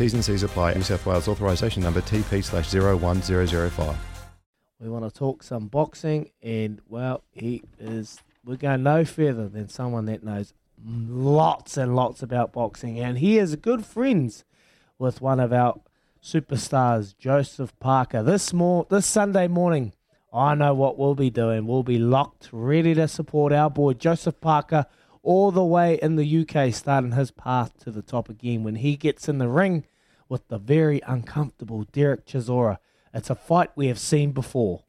T's 0.00 0.14
and 0.14 0.24
C's 0.24 0.42
apply. 0.44 0.72
New 0.72 0.80
South 0.80 1.04
Wales 1.04 1.28
authorisation 1.28 1.82
number 1.82 2.00
TP 2.00 2.42
slash 2.42 2.72
01005. 2.72 3.96
We 4.80 4.88
want 4.88 5.04
to 5.04 5.10
talk 5.10 5.42
some 5.42 5.66
boxing, 5.66 6.30
and 6.42 6.80
well, 6.88 7.22
he 7.32 7.64
is. 7.78 8.18
We're 8.42 8.56
going 8.56 8.82
no 8.82 9.04
further 9.04 9.46
than 9.46 9.68
someone 9.68 10.06
that 10.06 10.24
knows 10.24 10.54
lots 10.82 11.76
and 11.76 11.94
lots 11.94 12.22
about 12.22 12.50
boxing, 12.50 12.98
and 12.98 13.18
he 13.18 13.36
is 13.36 13.54
good 13.56 13.84
friends 13.84 14.46
with 14.98 15.20
one 15.20 15.38
of 15.38 15.52
our 15.52 15.78
superstars, 16.22 17.14
Joseph 17.18 17.78
Parker. 17.78 18.22
This 18.22 18.54
more 18.54 18.86
this 18.88 19.04
Sunday 19.04 19.48
morning, 19.48 19.92
I 20.32 20.54
know 20.54 20.72
what 20.72 20.96
we'll 20.96 21.14
be 21.14 21.28
doing. 21.28 21.66
We'll 21.66 21.82
be 21.82 21.98
locked, 21.98 22.48
ready 22.52 22.94
to 22.94 23.06
support 23.06 23.52
our 23.52 23.68
boy 23.68 23.92
Joseph 23.92 24.40
Parker 24.40 24.86
all 25.22 25.50
the 25.50 25.62
way 25.62 25.98
in 26.00 26.16
the 26.16 26.40
UK, 26.40 26.72
starting 26.72 27.12
his 27.12 27.30
path 27.30 27.76
to 27.80 27.90
the 27.90 28.00
top 28.00 28.30
again 28.30 28.64
when 28.64 28.76
he 28.76 28.96
gets 28.96 29.28
in 29.28 29.36
the 29.36 29.46
ring 29.46 29.84
with 30.30 30.48
the 30.48 30.56
very 30.56 31.02
uncomfortable 31.06 31.84
Derek 31.92 32.24
Chisora. 32.24 32.78
It's 33.12 33.28
a 33.28 33.34
fight 33.34 33.70
we 33.74 33.88
have 33.88 33.98
seen 33.98 34.30
before. 34.30 34.84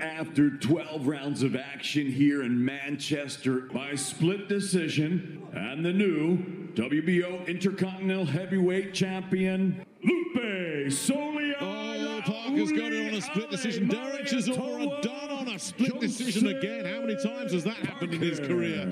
After 0.00 0.56
12 0.56 1.06
rounds 1.08 1.42
of 1.42 1.56
action 1.56 2.10
here 2.10 2.42
in 2.42 2.64
Manchester 2.64 3.68
by 3.72 3.96
split 3.96 4.48
decision, 4.48 5.42
and 5.52 5.84
the 5.84 5.92
new 5.92 6.38
WBO 6.74 7.46
Intercontinental 7.48 8.24
Heavyweight 8.24 8.94
Champion, 8.94 9.84
Lupe 10.04 10.86
Solia. 10.86 11.56
Oh, 11.60 12.22
Parker's 12.24 12.70
got 12.70 12.92
it 12.92 13.12
on 13.12 13.18
a 13.18 13.20
split 13.20 13.50
decision. 13.50 13.88
Derek 13.88 14.26
Chisora 14.26 15.02
done 15.02 15.30
on 15.30 15.48
a 15.48 15.58
split 15.58 15.98
decision 16.00 16.46
again. 16.46 16.84
How 16.84 17.00
many 17.00 17.16
times 17.20 17.52
has 17.52 17.64
that 17.64 17.76
happened 17.76 18.14
in 18.14 18.20
his 18.20 18.38
career? 18.38 18.86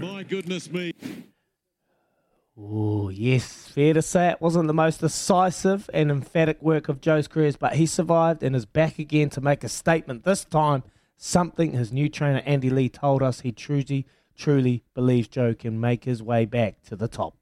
My 0.00 0.24
goodness 0.24 0.70
me. 0.70 0.92
Oh, 2.58 3.08
yes, 3.08 3.68
fair 3.68 3.94
to 3.94 4.02
say 4.02 4.28
it 4.28 4.40
wasn't 4.40 4.66
the 4.66 4.74
most 4.74 5.00
decisive 5.00 5.88
and 5.94 6.10
emphatic 6.10 6.60
work 6.60 6.88
of 6.88 7.00
Joe's 7.00 7.28
careers, 7.28 7.56
but 7.56 7.74
he 7.74 7.86
survived 7.86 8.42
and 8.42 8.54
is 8.54 8.66
back 8.66 8.98
again 8.98 9.30
to 9.30 9.40
make 9.40 9.64
a 9.64 9.68
statement. 9.68 10.24
This 10.24 10.44
time, 10.44 10.82
something 11.16 11.72
his 11.72 11.92
new 11.92 12.08
trainer 12.08 12.42
Andy 12.44 12.68
Lee 12.68 12.88
told 12.88 13.22
us 13.22 13.40
he 13.40 13.52
truly, 13.52 14.06
truly 14.36 14.82
believes 14.94 15.28
Joe 15.28 15.54
can 15.54 15.80
make 15.80 16.04
his 16.04 16.22
way 16.22 16.44
back 16.44 16.82
to 16.82 16.96
the 16.96 17.08
top. 17.08 17.34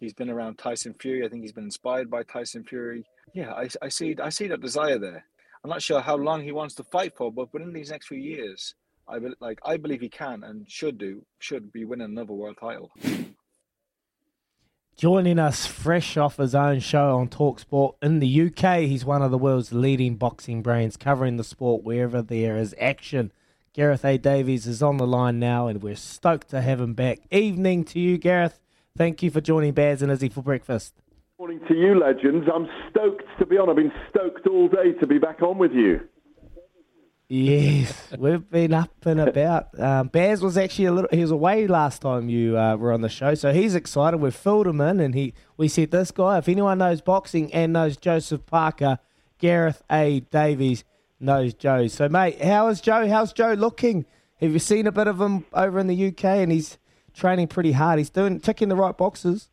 He's 0.00 0.14
been 0.14 0.30
around 0.30 0.56
Tyson 0.56 0.94
Fury. 0.98 1.26
I 1.26 1.28
think 1.28 1.42
he's 1.42 1.52
been 1.52 1.64
inspired 1.64 2.08
by 2.08 2.22
Tyson 2.22 2.64
Fury. 2.64 3.04
Yeah, 3.34 3.52
I, 3.52 3.68
I 3.82 3.88
see. 3.88 4.16
I 4.22 4.30
see 4.30 4.46
that 4.46 4.60
desire 4.60 4.98
there. 4.98 5.24
I'm 5.62 5.70
not 5.70 5.82
sure 5.82 6.00
how 6.00 6.16
long 6.16 6.42
he 6.42 6.52
wants 6.52 6.74
to 6.76 6.84
fight 6.84 7.16
for, 7.16 7.32
but 7.32 7.52
within 7.52 7.72
these 7.72 7.90
next 7.90 8.06
few 8.06 8.18
years, 8.18 8.74
I 9.08 9.18
be, 9.18 9.30
like. 9.40 9.58
I 9.64 9.76
believe 9.76 10.00
he 10.00 10.08
can 10.08 10.44
and 10.44 10.70
should 10.70 10.96
do. 10.96 11.22
Should 11.40 11.72
be 11.72 11.84
winning 11.84 12.06
another 12.06 12.32
world 12.32 12.56
title. 12.60 12.90
Joining 14.98 15.38
us 15.38 15.64
fresh 15.64 16.16
off 16.16 16.38
his 16.38 16.56
own 16.56 16.80
show 16.80 17.18
on 17.18 17.28
Talksport 17.28 17.94
in 18.02 18.18
the 18.18 18.48
UK, 18.48 18.80
he's 18.80 19.04
one 19.04 19.22
of 19.22 19.30
the 19.30 19.38
world's 19.38 19.72
leading 19.72 20.16
boxing 20.16 20.60
brains, 20.60 20.96
covering 20.96 21.36
the 21.36 21.44
sport 21.44 21.84
wherever 21.84 22.20
there 22.20 22.56
is 22.56 22.74
action. 22.80 23.30
Gareth 23.72 24.04
A. 24.04 24.18
Davies 24.18 24.66
is 24.66 24.82
on 24.82 24.96
the 24.96 25.06
line 25.06 25.38
now, 25.38 25.68
and 25.68 25.84
we're 25.84 25.94
stoked 25.94 26.48
to 26.48 26.62
have 26.62 26.80
him 26.80 26.94
back. 26.94 27.20
Evening 27.30 27.84
to 27.84 28.00
you, 28.00 28.18
Gareth. 28.18 28.58
Thank 28.96 29.22
you 29.22 29.30
for 29.30 29.40
joining 29.40 29.72
Baz 29.72 30.02
and 30.02 30.10
Izzy 30.10 30.30
for 30.30 30.42
breakfast. 30.42 30.94
Morning 31.38 31.60
to 31.68 31.74
you, 31.74 31.96
legends. 31.96 32.48
I'm 32.52 32.66
stoked 32.90 33.22
to 33.38 33.46
be 33.46 33.56
on. 33.56 33.70
I've 33.70 33.76
been 33.76 33.92
stoked 34.10 34.48
all 34.48 34.66
day 34.66 34.94
to 34.98 35.06
be 35.06 35.18
back 35.18 35.42
on 35.42 35.58
with 35.58 35.70
you. 35.74 36.00
Yes, 37.28 38.08
we've 38.18 38.48
been 38.48 38.72
up 38.72 39.04
and 39.04 39.20
about. 39.20 39.78
Um, 39.78 40.08
Baz 40.08 40.40
was 40.40 40.56
actually 40.56 40.86
a 40.86 40.92
little. 40.92 41.10
He 41.12 41.20
was 41.20 41.30
away 41.30 41.66
last 41.66 42.00
time 42.00 42.30
you 42.30 42.56
uh, 42.56 42.76
were 42.76 42.90
on 42.90 43.02
the 43.02 43.10
show, 43.10 43.34
so 43.34 43.52
he's 43.52 43.74
excited. 43.74 44.16
We've 44.16 44.34
filled 44.34 44.66
him 44.66 44.80
in, 44.80 44.98
and 44.98 45.14
he. 45.14 45.34
We 45.58 45.68
said 45.68 45.90
this 45.90 46.10
guy. 46.10 46.38
If 46.38 46.48
anyone 46.48 46.78
knows 46.78 47.02
boxing 47.02 47.52
and 47.52 47.74
knows 47.74 47.98
Joseph 47.98 48.46
Parker, 48.46 48.98
Gareth 49.38 49.82
A. 49.90 50.20
Davies 50.20 50.84
knows 51.20 51.52
Joe. 51.52 51.86
So, 51.88 52.08
mate, 52.08 52.42
how 52.42 52.68
is 52.68 52.80
Joe? 52.80 53.06
How's 53.08 53.34
Joe 53.34 53.52
looking? 53.52 54.06
Have 54.40 54.52
you 54.52 54.58
seen 54.58 54.86
a 54.86 54.92
bit 54.92 55.06
of 55.06 55.20
him 55.20 55.44
over 55.52 55.78
in 55.78 55.86
the 55.86 56.06
UK? 56.08 56.24
And 56.24 56.50
he's 56.50 56.78
training 57.12 57.48
pretty 57.48 57.72
hard. 57.72 57.98
He's 57.98 58.08
doing 58.08 58.40
ticking 58.40 58.70
the 58.70 58.76
right 58.76 58.96
boxes. 58.96 59.50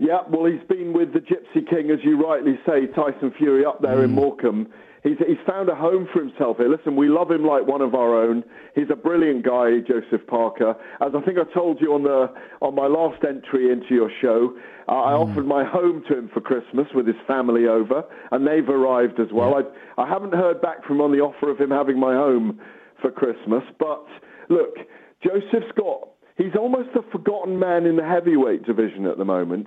Yeah, 0.00 0.22
well, 0.28 0.46
he's 0.46 0.66
been 0.68 0.92
with 0.92 1.12
the 1.12 1.20
Gypsy 1.20 1.68
King, 1.68 1.90
as 1.90 1.98
you 2.02 2.20
rightly 2.20 2.58
say, 2.66 2.86
Tyson 2.86 3.32
Fury 3.36 3.64
up 3.64 3.82
there 3.82 4.02
in 4.02 4.12
Morecambe. 4.12 4.68
He's, 5.08 5.16
he's 5.26 5.46
found 5.46 5.70
a 5.70 5.74
home 5.74 6.06
for 6.12 6.20
himself 6.20 6.58
here. 6.58 6.68
Listen, 6.68 6.94
we 6.94 7.08
love 7.08 7.30
him 7.30 7.44
like 7.44 7.66
one 7.66 7.80
of 7.80 7.94
our 7.94 8.14
own. 8.22 8.44
He's 8.74 8.90
a 8.92 8.96
brilliant 8.96 9.42
guy, 9.44 9.78
Joseph 9.80 10.26
Parker. 10.26 10.74
As 11.00 11.12
I 11.16 11.20
think 11.22 11.38
I 11.38 11.50
told 11.54 11.80
you 11.80 11.94
on 11.94 12.02
the 12.02 12.28
on 12.60 12.74
my 12.74 12.86
last 12.86 13.24
entry 13.26 13.72
into 13.72 13.94
your 13.94 14.10
show, 14.20 14.54
uh, 14.86 14.92
I 14.92 15.12
offered 15.14 15.46
my 15.46 15.64
home 15.64 16.02
to 16.08 16.18
him 16.18 16.30
for 16.34 16.40
Christmas 16.40 16.86
with 16.94 17.06
his 17.06 17.16
family 17.26 17.66
over, 17.66 18.04
and 18.32 18.46
they've 18.46 18.68
arrived 18.68 19.18
as 19.18 19.28
well. 19.32 19.54
I, 19.54 20.02
I 20.02 20.06
haven't 20.06 20.34
heard 20.34 20.60
back 20.60 20.84
from 20.84 20.96
him 20.96 21.02
on 21.02 21.12
the 21.12 21.20
offer 21.20 21.50
of 21.50 21.58
him 21.58 21.70
having 21.70 21.98
my 21.98 22.14
home 22.14 22.60
for 23.00 23.10
Christmas, 23.10 23.62
but 23.78 24.04
look, 24.50 24.74
Joseph's 25.22 25.72
got 25.76 26.08
he's 26.38 26.56
almost 26.58 26.88
a 26.94 27.02
forgotten 27.12 27.58
man 27.58 27.84
in 27.84 27.96
the 27.96 28.04
heavyweight 28.04 28.64
division 28.64 29.06
at 29.06 29.18
the 29.18 29.24
moment. 29.24 29.66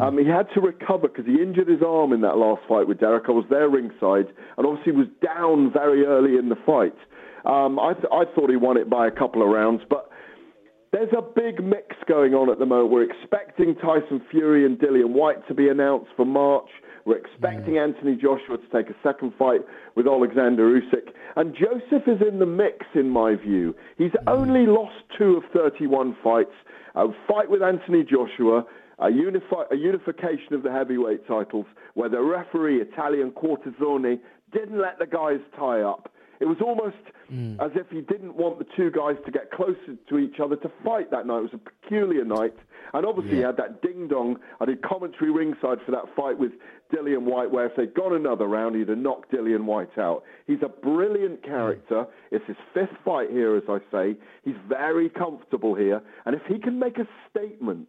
Um, 0.00 0.18
he 0.18 0.26
had 0.26 0.46
to 0.54 0.60
recover 0.60 1.08
because 1.08 1.26
he 1.26 1.42
injured 1.42 1.66
his 1.68 1.82
arm 1.82 2.12
in 2.12 2.20
that 2.20 2.36
last 2.36 2.62
fight 2.68 2.86
with 2.86 3.00
Derek. 3.00 3.24
I 3.28 3.32
was 3.32 3.46
there 3.50 3.68
ringside, 3.68 4.32
and 4.56 4.66
obviously 4.66 4.92
was 4.92 5.08
down 5.24 5.72
very 5.72 6.04
early 6.04 6.36
in 6.36 6.48
the 6.50 6.56
fight. 6.64 6.94
Um, 7.46 7.78
I, 7.80 7.94
th- 7.94 8.12
I 8.12 8.24
thought 8.34 8.50
he 8.50 8.56
won 8.56 8.76
it 8.76 8.90
by 8.90 9.06
a 9.08 9.10
couple 9.10 9.42
of 9.42 9.48
rounds, 9.48 9.82
but 9.88 10.09
there's 10.92 11.12
a 11.16 11.22
big 11.22 11.62
mix 11.62 11.96
going 12.08 12.34
on 12.34 12.50
at 12.50 12.58
the 12.58 12.66
moment. 12.66 12.90
We're 12.90 13.08
expecting 13.08 13.76
Tyson 13.76 14.20
Fury 14.30 14.66
and 14.66 14.76
Dillian 14.78 15.10
Whyte 15.10 15.46
to 15.48 15.54
be 15.54 15.68
announced 15.68 16.10
for 16.16 16.24
March. 16.24 16.68
We're 17.04 17.18
expecting 17.18 17.78
Anthony 17.78 18.16
Joshua 18.16 18.58
to 18.58 18.66
take 18.72 18.90
a 18.90 18.96
second 19.02 19.32
fight 19.38 19.60
with 19.94 20.06
Alexander 20.06 20.80
Usyk. 20.80 21.10
And 21.36 21.54
Joseph 21.54 22.06
is 22.06 22.20
in 22.26 22.40
the 22.40 22.46
mix, 22.46 22.86
in 22.94 23.08
my 23.08 23.36
view. 23.36 23.74
He's 23.98 24.10
mm. 24.10 24.22
only 24.26 24.66
lost 24.66 24.96
two 25.16 25.36
of 25.36 25.44
31 25.52 26.16
fights. 26.22 26.50
A 26.96 27.06
fight 27.28 27.48
with 27.48 27.62
Anthony 27.62 28.02
Joshua, 28.02 28.64
a, 28.98 29.06
unifi- 29.06 29.70
a 29.70 29.76
unification 29.76 30.54
of 30.54 30.62
the 30.62 30.72
heavyweight 30.72 31.26
titles, 31.26 31.66
where 31.94 32.08
the 32.08 32.20
referee, 32.20 32.80
Italian 32.80 33.30
Quartarone, 33.30 34.18
didn't 34.52 34.80
let 34.80 34.98
the 34.98 35.06
guys 35.06 35.38
tie 35.56 35.82
up. 35.82 36.12
It 36.40 36.46
was 36.46 36.56
almost 36.64 36.96
mm. 37.30 37.60
as 37.60 37.70
if 37.74 37.88
he 37.90 38.00
didn't 38.00 38.34
want 38.34 38.58
the 38.58 38.66
two 38.74 38.90
guys 38.90 39.16
to 39.26 39.30
get 39.30 39.50
closer 39.50 39.94
to 40.08 40.18
each 40.18 40.40
other 40.42 40.56
to 40.56 40.70
fight 40.82 41.10
that 41.10 41.26
night. 41.26 41.38
It 41.38 41.52
was 41.52 41.54
a 41.54 41.70
peculiar 41.70 42.24
night. 42.24 42.54
And 42.94 43.06
obviously, 43.06 43.36
he 43.36 43.42
had 43.42 43.58
that 43.58 43.82
ding 43.82 44.08
dong. 44.08 44.38
I 44.58 44.64
did 44.64 44.82
commentary 44.82 45.30
ringside 45.30 45.78
for 45.84 45.92
that 45.92 46.04
fight 46.16 46.38
with 46.38 46.52
Dillian 46.92 47.22
Whyte, 47.22 47.50
where 47.50 47.66
if 47.66 47.76
they'd 47.76 47.94
gone 47.94 48.14
another 48.14 48.46
round, 48.46 48.74
he'd 48.74 48.88
have 48.88 48.98
knocked 48.98 49.30
Dillian 49.32 49.64
Whyte 49.64 49.96
out. 49.98 50.24
He's 50.46 50.62
a 50.62 50.68
brilliant 50.68 51.42
mm. 51.42 51.44
character. 51.44 52.06
It's 52.30 52.44
his 52.46 52.56
fifth 52.72 52.96
fight 53.04 53.30
here, 53.30 53.54
as 53.56 53.64
I 53.68 53.78
say. 53.92 54.16
He's 54.42 54.56
very 54.66 55.10
comfortable 55.10 55.74
here. 55.74 56.00
And 56.24 56.34
if 56.34 56.42
he 56.48 56.58
can 56.58 56.78
make 56.78 56.98
a 56.98 57.06
statement, 57.28 57.88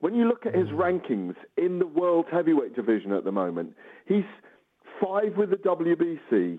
when 0.00 0.14
you 0.14 0.28
look 0.28 0.44
at 0.44 0.54
his 0.54 0.68
mm. 0.68 0.76
rankings 0.76 1.34
in 1.56 1.78
the 1.78 1.86
world 1.86 2.26
heavyweight 2.30 2.76
division 2.76 3.12
at 3.12 3.24
the 3.24 3.32
moment, 3.32 3.72
he's 4.06 4.24
five 5.02 5.36
with 5.36 5.50
the 5.50 5.56
WBC, 5.56 6.58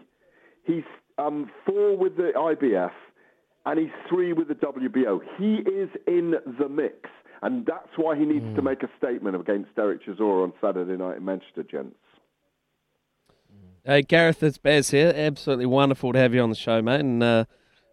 he's 0.63 0.83
um, 1.17 1.49
four 1.65 1.97
with 1.97 2.17
the 2.17 2.31
IBF, 2.35 2.91
and 3.65 3.79
he's 3.79 3.91
three 4.09 4.33
with 4.33 4.47
the 4.47 4.55
WBO. 4.55 5.19
He 5.37 5.57
is 5.69 5.89
in 6.07 6.35
the 6.59 6.69
mix, 6.69 7.09
and 7.41 7.65
that's 7.65 7.89
why 7.95 8.17
he 8.17 8.25
needs 8.25 8.55
to 8.55 8.61
make 8.61 8.83
a 8.83 8.89
statement 8.97 9.35
against 9.35 9.75
Derek 9.75 10.05
Chisora 10.05 10.43
on 10.43 10.53
Saturday 10.61 10.97
night 10.97 11.17
in 11.17 11.25
Manchester, 11.25 11.63
gents. 11.63 11.95
Hey, 13.83 14.03
Gareth, 14.03 14.43
it's 14.43 14.59
Baz 14.59 14.91
here. 14.91 15.11
Absolutely 15.15 15.65
wonderful 15.65 16.13
to 16.13 16.19
have 16.19 16.35
you 16.35 16.41
on 16.41 16.49
the 16.49 16.55
show, 16.55 16.83
mate. 16.83 16.99
And 16.99 17.23
uh, 17.23 17.45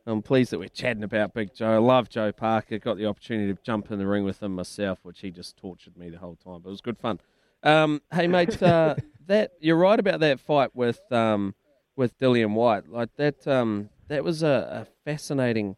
I'm 0.06 0.20
pleased 0.20 0.52
that 0.52 0.58
we're 0.58 0.68
chatting 0.68 1.02
about 1.02 1.32
Big 1.32 1.54
Joe. 1.54 1.72
I 1.72 1.78
love 1.78 2.10
Joe 2.10 2.30
Parker. 2.30 2.78
Got 2.78 2.98
the 2.98 3.06
opportunity 3.06 3.54
to 3.54 3.58
jump 3.62 3.90
in 3.90 3.98
the 3.98 4.06
ring 4.06 4.24
with 4.24 4.42
him 4.42 4.54
myself, 4.54 4.98
which 5.02 5.20
he 5.20 5.30
just 5.30 5.56
tortured 5.56 5.96
me 5.96 6.10
the 6.10 6.18
whole 6.18 6.36
time. 6.36 6.60
But 6.60 6.68
it 6.68 6.72
was 6.72 6.82
good 6.82 6.98
fun. 6.98 7.20
Um, 7.62 8.02
hey, 8.12 8.26
mate, 8.26 8.62
uh, 8.62 8.96
that 9.28 9.52
you're 9.60 9.76
right 9.76 9.98
about 9.98 10.20
that 10.20 10.40
fight 10.40 10.76
with 10.76 11.00
um, 11.10 11.54
with 11.98 12.16
Dillian 12.18 12.54
Whyte. 12.54 12.88
Like 12.88 13.14
that, 13.16 13.46
um, 13.46 13.90
that 14.06 14.22
was 14.22 14.42
a, 14.42 14.86
a 14.86 14.86
fascinating 15.04 15.76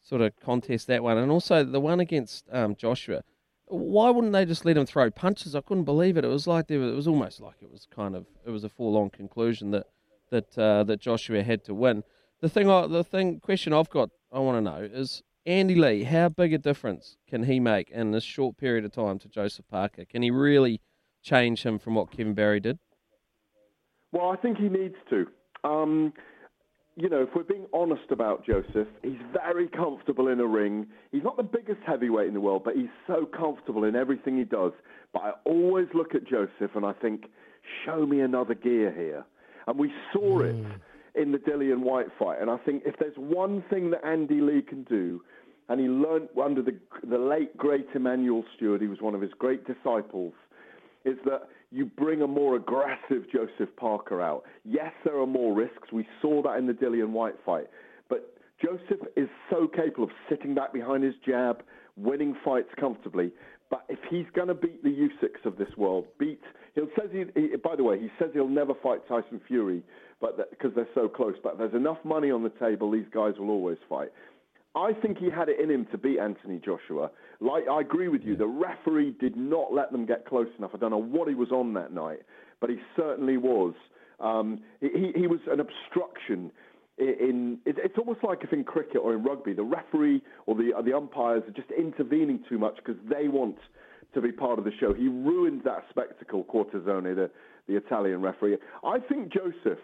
sort 0.00 0.22
of 0.22 0.32
contest 0.36 0.86
that 0.86 1.02
one, 1.02 1.18
and 1.18 1.30
also 1.30 1.64
the 1.64 1.80
one 1.80 1.98
against 2.00 2.46
um, 2.52 2.76
Joshua. 2.76 3.22
Why 3.66 4.10
wouldn't 4.10 4.32
they 4.32 4.44
just 4.44 4.64
let 4.64 4.76
him 4.76 4.86
throw 4.86 5.10
punches? 5.10 5.56
I 5.56 5.60
couldn't 5.60 5.82
believe 5.84 6.16
it. 6.16 6.24
It 6.24 6.28
was 6.28 6.46
like 6.46 6.68
there 6.68 6.80
it 6.80 6.94
was 6.94 7.08
almost 7.08 7.40
like 7.40 7.56
it 7.60 7.70
was 7.70 7.86
kind 7.92 8.14
of 8.14 8.26
it 8.46 8.50
was 8.50 8.62
a 8.62 8.68
full-on 8.68 9.10
conclusion 9.10 9.72
that 9.72 9.88
that 10.30 10.56
uh, 10.56 10.84
that 10.84 11.00
Joshua 11.00 11.42
had 11.42 11.64
to 11.64 11.74
win. 11.74 12.04
The 12.40 12.48
thing, 12.48 12.70
I, 12.70 12.86
the 12.86 13.02
thing, 13.02 13.40
question 13.40 13.72
I've 13.72 13.90
got, 13.90 14.10
I 14.32 14.38
want 14.38 14.58
to 14.58 14.70
know 14.70 14.88
is 14.88 15.22
Andy 15.46 15.74
Lee. 15.74 16.04
How 16.04 16.28
big 16.28 16.52
a 16.52 16.58
difference 16.58 17.16
can 17.28 17.42
he 17.44 17.58
make 17.58 17.90
in 17.90 18.12
this 18.12 18.22
short 18.22 18.56
period 18.56 18.84
of 18.84 18.92
time 18.92 19.18
to 19.20 19.28
Joseph 19.28 19.66
Parker? 19.68 20.04
Can 20.04 20.22
he 20.22 20.30
really 20.30 20.80
change 21.22 21.64
him 21.64 21.80
from 21.80 21.96
what 21.96 22.12
Kevin 22.12 22.34
Barry 22.34 22.60
did? 22.60 22.78
Well, 24.12 24.30
I 24.30 24.36
think 24.36 24.58
he 24.58 24.68
needs 24.68 24.94
to. 25.10 25.26
Um, 25.66 26.12
you 26.96 27.10
know, 27.10 27.22
if 27.22 27.28
we're 27.34 27.42
being 27.42 27.66
honest 27.74 28.10
about 28.10 28.46
Joseph, 28.46 28.88
he's 29.02 29.20
very 29.32 29.68
comfortable 29.68 30.28
in 30.28 30.40
a 30.40 30.46
ring. 30.46 30.86
He's 31.12 31.22
not 31.22 31.36
the 31.36 31.42
biggest 31.42 31.80
heavyweight 31.86 32.28
in 32.28 32.34
the 32.34 32.40
world, 32.40 32.62
but 32.64 32.74
he's 32.74 32.86
so 33.06 33.26
comfortable 33.26 33.84
in 33.84 33.94
everything 33.94 34.38
he 34.38 34.44
does. 34.44 34.72
But 35.12 35.22
I 35.22 35.32
always 35.44 35.88
look 35.92 36.14
at 36.14 36.26
Joseph 36.26 36.74
and 36.74 36.86
I 36.86 36.92
think, 36.94 37.26
show 37.84 38.06
me 38.06 38.20
another 38.20 38.54
gear 38.54 38.92
here. 38.92 39.24
And 39.66 39.78
we 39.78 39.92
saw 40.12 40.40
it 40.40 40.56
in 41.14 41.32
the 41.32 41.38
Dillian 41.38 41.80
Whyte 41.80 42.06
fight. 42.18 42.40
And 42.40 42.48
I 42.48 42.56
think 42.58 42.84
if 42.86 42.94
there's 42.98 43.16
one 43.16 43.62
thing 43.68 43.90
that 43.90 44.06
Andy 44.06 44.40
Lee 44.40 44.62
can 44.62 44.84
do, 44.84 45.20
and 45.68 45.80
he 45.80 45.88
learned 45.88 46.28
under 46.42 46.62
the, 46.62 46.78
the 47.08 47.18
late, 47.18 47.56
great 47.56 47.88
Emanuel 47.94 48.44
Steward, 48.56 48.80
he 48.80 48.86
was 48.86 49.00
one 49.00 49.14
of 49.14 49.20
his 49.20 49.32
great 49.38 49.66
disciples, 49.66 50.32
is 51.04 51.18
that 51.24 51.48
you 51.70 51.86
bring 51.86 52.22
a 52.22 52.26
more 52.26 52.56
aggressive 52.56 53.24
Joseph 53.32 53.74
Parker 53.76 54.22
out. 54.22 54.44
Yes, 54.64 54.92
there 55.04 55.18
are 55.18 55.26
more 55.26 55.54
risks. 55.54 55.92
We 55.92 56.06
saw 56.22 56.42
that 56.42 56.58
in 56.58 56.66
the 56.66 56.72
Dillian 56.72 57.10
Whyte 57.10 57.36
fight. 57.44 57.66
But 58.08 58.36
Joseph 58.62 59.06
is 59.16 59.28
so 59.50 59.68
capable 59.68 60.04
of 60.04 60.10
sitting 60.28 60.54
back 60.54 60.72
behind 60.72 61.04
his 61.04 61.14
jab, 61.26 61.62
winning 61.96 62.36
fights 62.44 62.70
comfortably. 62.78 63.32
But 63.68 63.84
if 63.88 63.98
he's 64.08 64.26
going 64.34 64.48
to 64.48 64.54
beat 64.54 64.82
the 64.82 64.90
Usyks 64.90 65.44
of 65.44 65.58
this 65.58 65.68
world, 65.76 66.06
beat 66.18 66.40
he 66.74 66.82
says 66.98 67.10
he, 67.10 67.24
he. 67.34 67.56
By 67.56 67.74
the 67.74 67.82
way, 67.82 67.98
he 67.98 68.10
says 68.18 68.30
he'll 68.32 68.48
never 68.48 68.74
fight 68.82 69.00
Tyson 69.08 69.40
Fury, 69.48 69.82
but 70.20 70.50
because 70.50 70.72
they're 70.76 70.86
so 70.94 71.08
close. 71.08 71.34
But 71.42 71.58
there's 71.58 71.74
enough 71.74 71.98
money 72.04 72.30
on 72.30 72.42
the 72.42 72.52
table; 72.60 72.90
these 72.90 73.06
guys 73.12 73.34
will 73.38 73.50
always 73.50 73.78
fight. 73.88 74.10
I 74.76 74.92
think 74.92 75.16
he 75.16 75.30
had 75.30 75.48
it 75.48 75.58
in 75.58 75.70
him 75.70 75.86
to 75.90 75.98
beat 75.98 76.18
Anthony 76.18 76.60
Joshua. 76.62 77.10
Like 77.40 77.64
I 77.70 77.80
agree 77.80 78.08
with 78.08 78.22
you, 78.22 78.36
the 78.36 78.46
referee 78.46 79.14
did 79.18 79.34
not 79.34 79.72
let 79.72 79.90
them 79.90 80.04
get 80.04 80.26
close 80.26 80.48
enough. 80.58 80.72
I 80.74 80.78
don't 80.78 80.90
know 80.90 80.98
what 81.02 81.28
he 81.28 81.34
was 81.34 81.50
on 81.50 81.72
that 81.74 81.92
night, 81.92 82.20
but 82.60 82.68
he 82.68 82.76
certainly 82.94 83.38
was. 83.38 83.74
Um, 84.20 84.60
he, 84.80 85.12
he 85.14 85.26
was 85.26 85.40
an 85.50 85.60
obstruction. 85.60 86.50
In, 86.98 87.08
in 87.20 87.58
it's 87.66 87.96
almost 87.98 88.20
like 88.22 88.40
if 88.42 88.52
in 88.52 88.64
cricket 88.64 88.98
or 89.02 89.14
in 89.14 89.22
rugby, 89.22 89.54
the 89.54 89.64
referee 89.64 90.22
or 90.44 90.54
the 90.54 90.72
the 90.84 90.94
umpires 90.94 91.42
are 91.48 91.52
just 91.52 91.70
intervening 91.70 92.40
too 92.48 92.58
much 92.58 92.76
because 92.76 93.00
they 93.08 93.28
want 93.28 93.56
to 94.14 94.20
be 94.20 94.32
part 94.32 94.58
of 94.58 94.64
the 94.64 94.72
show. 94.78 94.92
He 94.92 95.08
ruined 95.08 95.62
that 95.64 95.84
spectacle, 95.90 96.44
Quartarone, 96.44 97.14
the 97.14 97.30
the 97.66 97.76
Italian 97.76 98.20
referee. 98.20 98.58
I 98.84 98.98
think 98.98 99.32
Joseph 99.32 99.80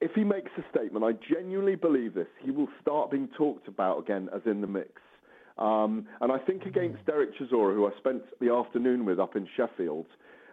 if 0.00 0.12
he 0.14 0.24
makes 0.24 0.50
a 0.58 0.64
statement, 0.70 1.04
I 1.04 1.12
genuinely 1.32 1.76
believe 1.76 2.14
this, 2.14 2.26
he 2.42 2.50
will 2.50 2.68
start 2.80 3.10
being 3.10 3.28
talked 3.36 3.68
about 3.68 3.98
again 3.98 4.28
as 4.34 4.42
in 4.44 4.60
the 4.60 4.66
mix. 4.66 4.90
Um, 5.56 6.06
and 6.20 6.32
I 6.32 6.38
think 6.38 6.64
against 6.64 7.04
Derek 7.06 7.30
Chisora, 7.38 7.74
who 7.74 7.86
I 7.86 7.90
spent 7.98 8.22
the 8.40 8.50
afternoon 8.50 9.04
with 9.04 9.20
up 9.20 9.36
in 9.36 9.48
Sheffield, 9.56 10.06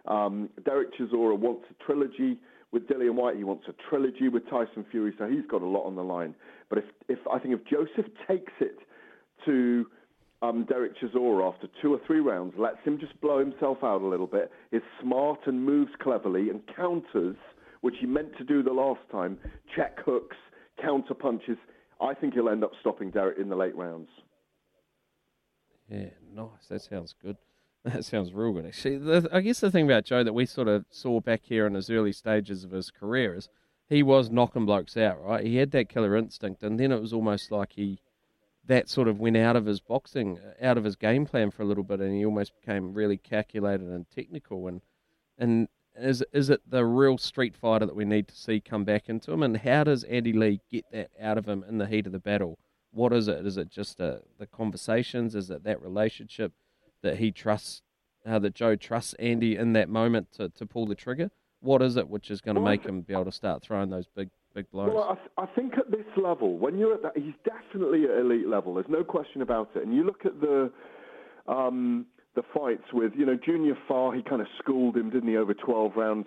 um, 0.06 0.48
Derek 0.64 0.94
Chisora 0.94 1.36
wants 1.38 1.64
a 1.70 1.84
trilogy 1.84 2.38
with 2.70 2.86
Dillian 2.88 3.14
Whyte. 3.14 3.36
He 3.36 3.44
wants 3.44 3.64
a 3.68 3.74
trilogy 3.90 4.28
with 4.28 4.48
Tyson 4.48 4.86
Fury, 4.90 5.12
so 5.18 5.26
he's 5.26 5.46
got 5.50 5.62
a 5.62 5.66
lot 5.66 5.84
on 5.84 5.96
the 5.96 6.04
line. 6.04 6.34
But 6.68 6.78
if, 6.78 6.84
if 7.08 7.18
I 7.30 7.38
think 7.38 7.54
if 7.54 7.64
Joseph 7.66 8.10
takes 8.28 8.52
it 8.60 8.78
to 9.44 9.86
um, 10.40 10.64
Derek 10.68 10.92
Chisora 10.98 11.52
after 11.52 11.68
two 11.80 11.92
or 11.92 12.00
three 12.06 12.20
rounds, 12.20 12.54
lets 12.56 12.78
him 12.84 12.98
just 12.98 13.20
blow 13.20 13.40
himself 13.40 13.78
out 13.82 14.02
a 14.02 14.06
little 14.06 14.26
bit, 14.26 14.50
is 14.70 14.82
smart 15.00 15.40
and 15.46 15.64
moves 15.64 15.90
cleverly 16.00 16.48
and 16.48 16.62
counters– 16.76 17.36
which 17.82 17.96
he 18.00 18.06
meant 18.06 18.36
to 18.38 18.44
do 18.44 18.62
the 18.62 18.72
last 18.72 19.00
time, 19.10 19.38
check 19.76 19.98
hooks, 20.04 20.36
counter 20.80 21.14
punches. 21.14 21.58
I 22.00 22.14
think 22.14 22.34
he'll 22.34 22.48
end 22.48 22.64
up 22.64 22.72
stopping 22.80 23.10
Derek 23.10 23.38
in 23.38 23.48
the 23.48 23.56
late 23.56 23.76
rounds. 23.76 24.08
Yeah, 25.88 26.10
nice. 26.34 26.66
That 26.70 26.82
sounds 26.82 27.14
good. 27.22 27.36
That 27.84 28.04
sounds 28.04 28.32
real 28.32 28.52
good. 28.52 28.66
Actually, 28.66 28.98
the, 28.98 29.28
I 29.32 29.40
guess 29.40 29.58
the 29.58 29.68
thing 29.68 29.86
about 29.86 30.04
Joe 30.04 30.22
that 30.22 30.32
we 30.32 30.46
sort 30.46 30.68
of 30.68 30.84
saw 30.88 31.18
back 31.18 31.40
here 31.42 31.66
in 31.66 31.74
his 31.74 31.90
early 31.90 32.12
stages 32.12 32.62
of 32.62 32.70
his 32.70 32.92
career 32.92 33.34
is 33.34 33.48
he 33.88 34.04
was 34.04 34.30
knocking 34.30 34.64
blokes 34.66 34.96
out, 34.96 35.20
right? 35.20 35.44
He 35.44 35.56
had 35.56 35.72
that 35.72 35.88
killer 35.88 36.16
instinct, 36.16 36.62
and 36.62 36.78
then 36.78 36.92
it 36.92 37.00
was 37.00 37.12
almost 37.12 37.50
like 37.50 37.72
he 37.72 37.98
that 38.66 38.88
sort 38.88 39.08
of 39.08 39.18
went 39.18 39.36
out 39.36 39.56
of 39.56 39.66
his 39.66 39.80
boxing, 39.80 40.38
uh, 40.38 40.64
out 40.64 40.78
of 40.78 40.84
his 40.84 40.94
game 40.94 41.26
plan 41.26 41.50
for 41.50 41.62
a 41.62 41.66
little 41.66 41.82
bit, 41.82 41.98
and 41.98 42.14
he 42.14 42.24
almost 42.24 42.52
became 42.54 42.94
really 42.94 43.16
calculated 43.16 43.88
and 43.88 44.08
technical. 44.10 44.68
And 44.68 44.80
and 45.36 45.66
is 45.96 46.24
is 46.32 46.50
it 46.50 46.62
the 46.68 46.84
real 46.84 47.18
street 47.18 47.56
fighter 47.56 47.86
that 47.86 47.94
we 47.94 48.04
need 48.04 48.28
to 48.28 48.36
see 48.36 48.60
come 48.60 48.84
back 48.84 49.08
into 49.08 49.32
him? 49.32 49.42
And 49.42 49.58
how 49.58 49.84
does 49.84 50.04
Andy 50.04 50.32
Lee 50.32 50.60
get 50.70 50.84
that 50.92 51.10
out 51.20 51.38
of 51.38 51.46
him 51.46 51.64
in 51.68 51.78
the 51.78 51.86
heat 51.86 52.06
of 52.06 52.12
the 52.12 52.18
battle? 52.18 52.58
What 52.92 53.12
is 53.12 53.28
it? 53.28 53.46
Is 53.46 53.56
it 53.56 53.70
just 53.70 54.00
uh, 54.00 54.18
the 54.38 54.46
conversations? 54.46 55.34
Is 55.34 55.50
it 55.50 55.64
that 55.64 55.82
relationship 55.82 56.52
that 57.02 57.16
he 57.18 57.30
trusts, 57.32 57.82
uh, 58.26 58.38
that 58.38 58.54
Joe 58.54 58.76
trusts 58.76 59.14
Andy 59.14 59.56
in 59.56 59.72
that 59.72 59.88
moment 59.88 60.32
to, 60.32 60.48
to 60.50 60.66
pull 60.66 60.86
the 60.86 60.94
trigger? 60.94 61.30
What 61.60 61.82
is 61.82 61.96
it 61.96 62.08
which 62.08 62.30
is 62.30 62.40
going 62.40 62.56
to 62.56 62.60
make 62.60 62.84
him 62.84 63.02
be 63.02 63.12
able 63.12 63.24
to 63.26 63.32
start 63.32 63.62
throwing 63.62 63.90
those 63.90 64.06
big 64.14 64.30
big 64.54 64.70
blows? 64.70 64.92
Well, 64.92 65.10
I, 65.10 65.14
th- 65.14 65.30
I 65.38 65.46
think 65.54 65.78
at 65.78 65.90
this 65.90 66.06
level, 66.16 66.58
when 66.58 66.78
you're 66.78 66.94
at 66.94 67.02
that, 67.02 67.16
he's 67.16 67.34
definitely 67.44 68.04
at 68.04 68.18
elite 68.18 68.48
level. 68.48 68.74
There's 68.74 68.86
no 68.88 69.04
question 69.04 69.42
about 69.42 69.70
it. 69.74 69.82
And 69.82 69.94
you 69.94 70.04
look 70.04 70.26
at 70.26 70.40
the 70.40 70.70
um, 71.46 72.06
the 72.34 72.42
fights 72.54 72.84
with, 72.92 73.12
you 73.16 73.26
know, 73.26 73.36
Junior 73.36 73.76
Fa. 73.86 74.12
He 74.14 74.22
kind 74.22 74.40
of 74.40 74.48
schooled 74.58 74.96
him, 74.96 75.10
didn't 75.10 75.28
he, 75.28 75.36
over 75.36 75.54
12 75.54 75.92
rounds. 75.96 76.26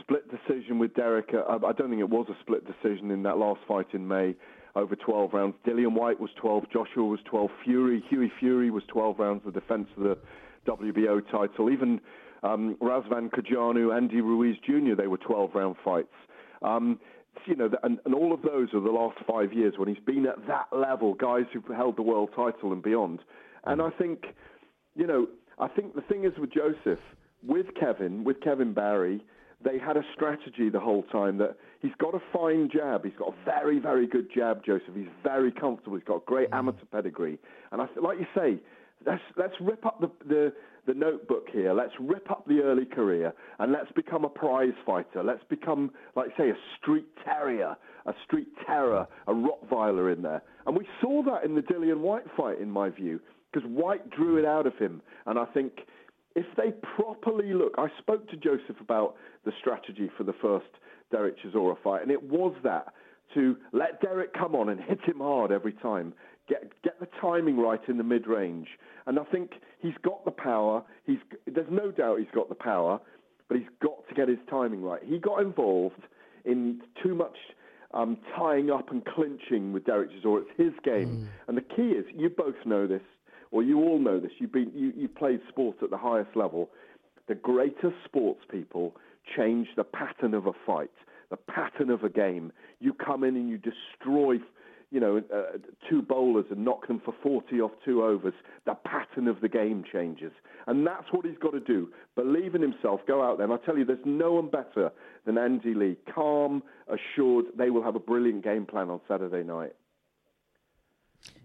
Split 0.00 0.24
decision 0.30 0.78
with 0.78 0.94
Derek. 0.94 1.30
Uh, 1.34 1.56
I 1.66 1.72
don't 1.72 1.90
think 1.90 2.00
it 2.00 2.08
was 2.08 2.26
a 2.30 2.36
split 2.40 2.64
decision 2.66 3.10
in 3.10 3.22
that 3.24 3.38
last 3.38 3.60
fight 3.66 3.86
in 3.92 4.06
May. 4.06 4.34
Over 4.76 4.94
12 4.94 5.32
rounds. 5.32 5.56
Dillian 5.66 5.94
Whyte 5.94 6.20
was 6.20 6.30
12. 6.36 6.64
Joshua 6.72 7.04
was 7.04 7.18
12. 7.24 7.50
Fury, 7.64 8.04
Hughie 8.08 8.32
Fury 8.38 8.70
was 8.70 8.84
12 8.88 9.18
rounds. 9.18 9.42
The 9.44 9.50
defense 9.50 9.88
of 9.96 10.04
the 10.04 10.18
WBO 10.66 11.20
title. 11.30 11.70
Even 11.70 12.00
um, 12.42 12.76
Razvan 12.80 13.30
Cojanu, 13.30 13.94
Andy 13.94 14.20
Ruiz 14.20 14.56
Jr. 14.64 14.94
They 14.96 15.08
were 15.08 15.18
12 15.18 15.50
round 15.54 15.76
fights. 15.84 16.14
Um, 16.62 17.00
you 17.46 17.56
know, 17.56 17.70
and, 17.82 17.98
and 18.04 18.14
all 18.14 18.32
of 18.32 18.42
those 18.42 18.68
are 18.74 18.80
the 18.80 18.90
last 18.90 19.18
five 19.28 19.52
years 19.52 19.74
when 19.76 19.88
he's 19.88 20.04
been 20.04 20.26
at 20.26 20.46
that 20.46 20.66
level, 20.76 21.14
guys 21.14 21.44
who've 21.52 21.64
held 21.74 21.96
the 21.96 22.02
world 22.02 22.30
title 22.34 22.72
and 22.72 22.82
beyond. 22.82 23.20
And 23.64 23.80
I 23.80 23.90
think, 23.90 24.26
you 24.94 25.06
know, 25.06 25.26
I 25.60 25.68
think 25.68 25.94
the 25.94 26.00
thing 26.02 26.24
is 26.24 26.32
with 26.38 26.50
Joseph, 26.52 26.98
with 27.46 27.66
Kevin, 27.78 28.24
with 28.24 28.40
Kevin 28.40 28.72
Barry, 28.72 29.22
they 29.62 29.78
had 29.78 29.96
a 29.96 30.02
strategy 30.14 30.70
the 30.70 30.80
whole 30.80 31.02
time 31.04 31.36
that 31.38 31.56
he's 31.80 31.92
got 31.98 32.14
a 32.14 32.20
fine 32.32 32.70
jab. 32.72 33.04
He's 33.04 33.16
got 33.18 33.28
a 33.28 33.44
very, 33.44 33.78
very 33.78 34.06
good 34.06 34.28
jab, 34.34 34.64
Joseph. 34.64 34.94
He's 34.94 35.08
very 35.22 35.52
comfortable. 35.52 35.98
He's 35.98 36.06
got 36.06 36.24
great 36.24 36.50
mm. 36.50 36.58
amateur 36.58 36.86
pedigree. 36.90 37.38
And 37.72 37.82
I, 37.82 37.86
like 38.02 38.18
you 38.18 38.26
say, 38.34 38.58
let's 39.06 39.20
let's 39.36 39.54
rip 39.60 39.84
up 39.84 40.00
the, 40.00 40.10
the 40.26 40.52
the 40.86 40.94
notebook 40.94 41.48
here. 41.52 41.74
Let's 41.74 41.92
rip 42.00 42.30
up 42.30 42.46
the 42.46 42.60
early 42.60 42.86
career 42.86 43.34
and 43.58 43.70
let's 43.70 43.92
become 43.92 44.24
a 44.24 44.30
prize 44.30 44.72
fighter. 44.86 45.22
Let's 45.22 45.44
become, 45.50 45.90
like, 46.16 46.30
say, 46.38 46.48
a 46.48 46.56
street 46.80 47.06
terrier, 47.22 47.76
a 48.06 48.14
street 48.24 48.48
terror, 48.66 49.06
a 49.26 49.32
Rottweiler 49.32 50.10
in 50.14 50.22
there. 50.22 50.42
And 50.66 50.74
we 50.74 50.88
saw 51.02 51.22
that 51.24 51.44
in 51.44 51.54
the 51.54 51.60
Dillian 51.60 51.98
Whyte 52.00 52.24
fight, 52.34 52.60
in 52.60 52.70
my 52.70 52.88
view, 52.88 53.20
because 53.52 53.68
Whyte 53.68 54.10
drew 54.10 54.38
it 54.38 54.44
out 54.44 54.66
of 54.66 54.76
him. 54.76 55.02
And 55.26 55.38
I 55.38 55.44
think 55.46 55.80
if 56.34 56.46
they 56.56 56.72
properly 56.96 57.52
look, 57.52 57.74
I 57.78 57.88
spoke 57.98 58.28
to 58.30 58.36
Joseph 58.36 58.80
about 58.80 59.16
the 59.44 59.52
strategy 59.60 60.10
for 60.16 60.24
the 60.24 60.34
first 60.40 60.66
Derek 61.10 61.36
Chisora 61.40 61.76
fight, 61.82 62.02
and 62.02 62.10
it 62.10 62.22
was 62.22 62.54
that 62.62 62.92
to 63.34 63.56
let 63.72 64.00
Derek 64.00 64.32
come 64.32 64.54
on 64.54 64.68
and 64.68 64.80
hit 64.80 65.00
him 65.04 65.18
hard 65.18 65.52
every 65.52 65.72
time, 65.72 66.12
get 66.48 66.72
get 66.82 66.98
the 67.00 67.08
timing 67.20 67.56
right 67.58 67.80
in 67.88 67.96
the 67.96 68.04
mid 68.04 68.26
range. 68.26 68.68
And 69.06 69.18
I 69.18 69.24
think 69.24 69.52
he's 69.80 69.94
got 70.02 70.24
the 70.24 70.30
power. 70.30 70.82
He's 71.04 71.18
there's 71.46 71.70
no 71.70 71.90
doubt 71.90 72.18
he's 72.18 72.28
got 72.34 72.48
the 72.48 72.54
power, 72.54 73.00
but 73.48 73.56
he's 73.56 73.68
got 73.82 74.08
to 74.08 74.14
get 74.14 74.28
his 74.28 74.38
timing 74.48 74.82
right. 74.82 75.00
He 75.04 75.18
got 75.18 75.40
involved 75.40 76.02
in 76.44 76.80
too 77.02 77.14
much 77.14 77.36
um, 77.92 78.18
tying 78.36 78.70
up 78.70 78.90
and 78.90 79.04
clinching 79.04 79.72
with 79.72 79.84
Derek 79.84 80.10
Chisora. 80.10 80.42
It's 80.42 80.50
his 80.56 80.72
game, 80.84 81.28
and 81.48 81.56
the 81.56 81.62
key 81.62 81.90
is 81.90 82.04
you 82.14 82.28
both 82.28 82.54
know 82.64 82.86
this, 82.86 83.02
or 83.50 83.62
you 83.62 83.78
all 83.78 83.98
know 83.98 84.20
this. 84.20 84.32
You've 84.38 84.52
been 84.52 84.70
you 84.74 84.92
you 84.96 85.08
played 85.08 85.40
sport 85.48 85.76
at 85.82 85.90
the 85.90 85.98
highest 85.98 86.36
level. 86.36 86.70
The 87.28 87.34
greatest 87.34 87.96
sports 88.04 88.40
people 88.50 88.96
change 89.36 89.68
the 89.76 89.84
pattern 89.84 90.34
of 90.34 90.46
a 90.46 90.52
fight, 90.66 90.90
the 91.30 91.36
pattern 91.36 91.90
of 91.90 92.02
a 92.02 92.08
game. 92.08 92.52
You 92.80 92.92
come 92.92 93.24
in 93.24 93.36
and 93.36 93.48
you 93.48 93.58
destroy 93.58 94.38
you 94.90 94.98
know, 94.98 95.22
uh, 95.32 95.56
two 95.88 96.02
bowlers 96.02 96.46
and 96.50 96.64
knock 96.64 96.88
them 96.88 97.00
for 97.04 97.14
40 97.22 97.60
off 97.60 97.70
two 97.84 98.02
overs, 98.02 98.34
the 98.66 98.74
pattern 98.84 99.28
of 99.28 99.40
the 99.40 99.48
game 99.48 99.84
changes. 99.90 100.32
And 100.66 100.86
that's 100.86 101.04
what 101.12 101.24
he's 101.24 101.38
got 101.38 101.52
to 101.52 101.60
do. 101.60 101.90
Believe 102.16 102.54
in 102.56 102.62
himself, 102.62 103.00
go 103.06 103.22
out 103.22 103.38
there. 103.38 103.44
And 103.44 103.52
I 103.52 103.64
tell 103.64 103.78
you, 103.78 103.84
there's 103.84 103.98
no 104.04 104.32
one 104.32 104.50
better 104.50 104.90
than 105.26 105.38
Andy 105.38 105.74
Lee. 105.74 105.96
Calm, 106.12 106.62
assured, 106.88 107.46
they 107.56 107.70
will 107.70 107.84
have 107.84 107.94
a 107.94 108.00
brilliant 108.00 108.42
game 108.42 108.66
plan 108.66 108.90
on 108.90 109.00
Saturday 109.06 109.44
night. 109.44 109.74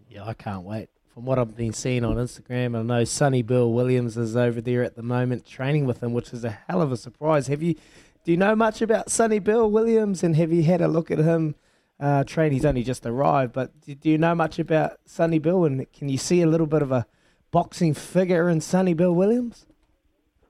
Yeah, 0.09 0.25
I 0.25 0.33
can't 0.33 0.63
wait. 0.63 0.89
From 1.15 1.23
what 1.23 1.39
I've 1.39 1.55
been 1.55 1.71
seeing 1.71 2.03
on 2.03 2.17
Instagram, 2.17 2.77
I 2.77 2.81
know 2.81 3.05
Sonny 3.05 3.41
Bill 3.41 3.71
Williams 3.71 4.17
is 4.17 4.35
over 4.35 4.59
there 4.59 4.83
at 4.83 4.97
the 4.97 5.01
moment 5.01 5.45
training 5.45 5.85
with 5.85 6.03
him, 6.03 6.11
which 6.11 6.33
is 6.33 6.43
a 6.43 6.49
hell 6.67 6.81
of 6.81 6.91
a 6.91 6.97
surprise. 6.97 7.47
Have 7.47 7.63
you, 7.63 7.75
do 8.25 8.31
you 8.31 8.35
know 8.37 8.53
much 8.53 8.81
about 8.81 9.09
Sonny 9.09 9.39
Bill 9.39 9.71
Williams, 9.71 10.23
and 10.23 10.35
have 10.35 10.51
you 10.51 10.63
had 10.63 10.81
a 10.81 10.89
look 10.89 11.09
at 11.09 11.19
him 11.19 11.55
uh, 12.01 12.25
train? 12.25 12.51
He's 12.51 12.65
only 12.65 12.83
just 12.83 13.05
arrived, 13.05 13.53
but 13.53 13.79
do, 13.79 13.95
do 13.95 14.09
you 14.09 14.17
know 14.17 14.35
much 14.35 14.59
about 14.59 14.97
Sonny 15.05 15.39
Bill, 15.39 15.63
and 15.63 15.89
can 15.93 16.09
you 16.09 16.17
see 16.17 16.41
a 16.41 16.47
little 16.47 16.67
bit 16.67 16.81
of 16.81 16.91
a 16.91 17.05
boxing 17.49 17.93
figure 17.93 18.49
in 18.49 18.59
Sonny 18.59 18.93
Bill 18.93 19.15
Williams? 19.15 19.67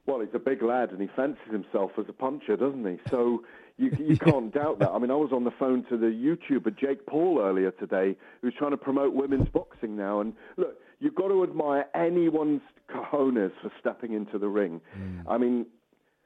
Well, 0.08 0.22
he's 0.22 0.34
a 0.34 0.40
big 0.40 0.64
lad 0.64 0.90
and 0.90 1.00
he 1.00 1.10
fancies 1.16 1.52
himself 1.52 1.92
as 2.00 2.06
a 2.10 2.14
puncher, 2.14 2.56
doesn't 2.56 2.86
he? 2.86 3.00
So 3.12 3.44
you, 3.78 3.92
you 4.00 4.18
can't 4.24 4.54
doubt 4.54 4.80
that. 4.80 4.90
I 4.90 5.00
mean, 5.00 5.12
I 5.12 5.16
was 5.16 5.32
on 5.34 5.44
the 5.44 5.52
phone 5.52 5.86
to 5.90 5.98
the 5.98 6.08
YouTuber 6.08 6.78
Jake 6.78 7.06
Paul 7.06 7.40
earlier 7.42 7.72
today, 7.72 8.16
who's 8.42 8.54
trying 8.58 8.72
to 8.72 8.78
promote 8.78 9.14
women's 9.14 9.50
boxing 9.50 9.96
now. 9.96 10.22
And 10.22 10.34
look, 10.58 10.78
you've 11.00 11.16
got 11.16 11.30
to 11.30 11.44
admire 11.44 11.86
anyone's 11.94 12.62
cojones 12.90 13.52
for 13.62 13.72
stepping 13.80 14.14
into 14.14 14.38
the 14.38 14.48
ring. 14.48 14.82
Mm. 14.98 15.24
I 15.28 15.38
mean, 15.38 15.66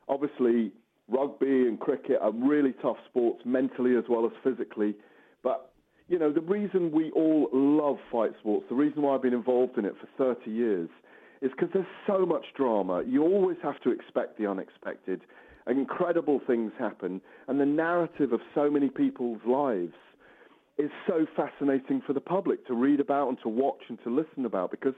obviously, 0.08 0.72
rugby 1.08 1.68
and 1.68 1.80
cricket 1.80 2.20
are 2.22 2.32
really 2.32 2.74
tough 2.82 2.98
sports 3.10 3.42
mentally 3.46 3.96
as 3.96 4.04
well 4.10 4.26
as 4.26 4.32
physically. 4.44 4.96
But, 5.44 5.72
you 6.08 6.20
know, 6.20 6.32
the 6.32 6.42
reason 6.42 6.92
we 6.92 7.12
all 7.12 7.50
love 7.52 7.98
fight 8.12 8.32
sports, 8.40 8.66
the 8.70 8.76
reason 8.76 9.02
why 9.02 9.16
I've 9.16 9.22
been 9.22 9.34
involved 9.34 9.78
in 9.78 9.86
it 9.86 9.96
for 10.00 10.36
30 10.36 10.52
years, 10.52 10.90
is 11.42 11.52
because 11.52 11.70
there's 11.74 11.86
so 12.06 12.26
much 12.26 12.46
drama. 12.56 13.04
You 13.08 13.24
always 13.24 13.58
have 13.64 13.80
to 13.82 13.92
expect 13.92 14.38
the 14.38 14.46
unexpected. 14.48 15.22
Incredible 15.70 16.42
things 16.46 16.72
happen. 16.80 17.22
And 17.48 17.60
the 17.60 17.66
narrative 17.66 18.34
of 18.34 18.42
so 18.56 18.70
many 18.70 18.90
people's 18.90 19.42
lives 19.46 19.94
is 20.78 20.90
so 21.06 21.28
fascinating 21.36 22.02
for 22.06 22.14
the 22.14 22.22
public 22.22 22.66
to 22.68 22.74
read 22.74 23.00
about 23.00 23.28
and 23.28 23.38
to 23.44 23.50
watch 23.50 23.84
and 23.90 24.02
to 24.04 24.10
listen 24.10 24.46
about 24.46 24.72
because, 24.72 24.94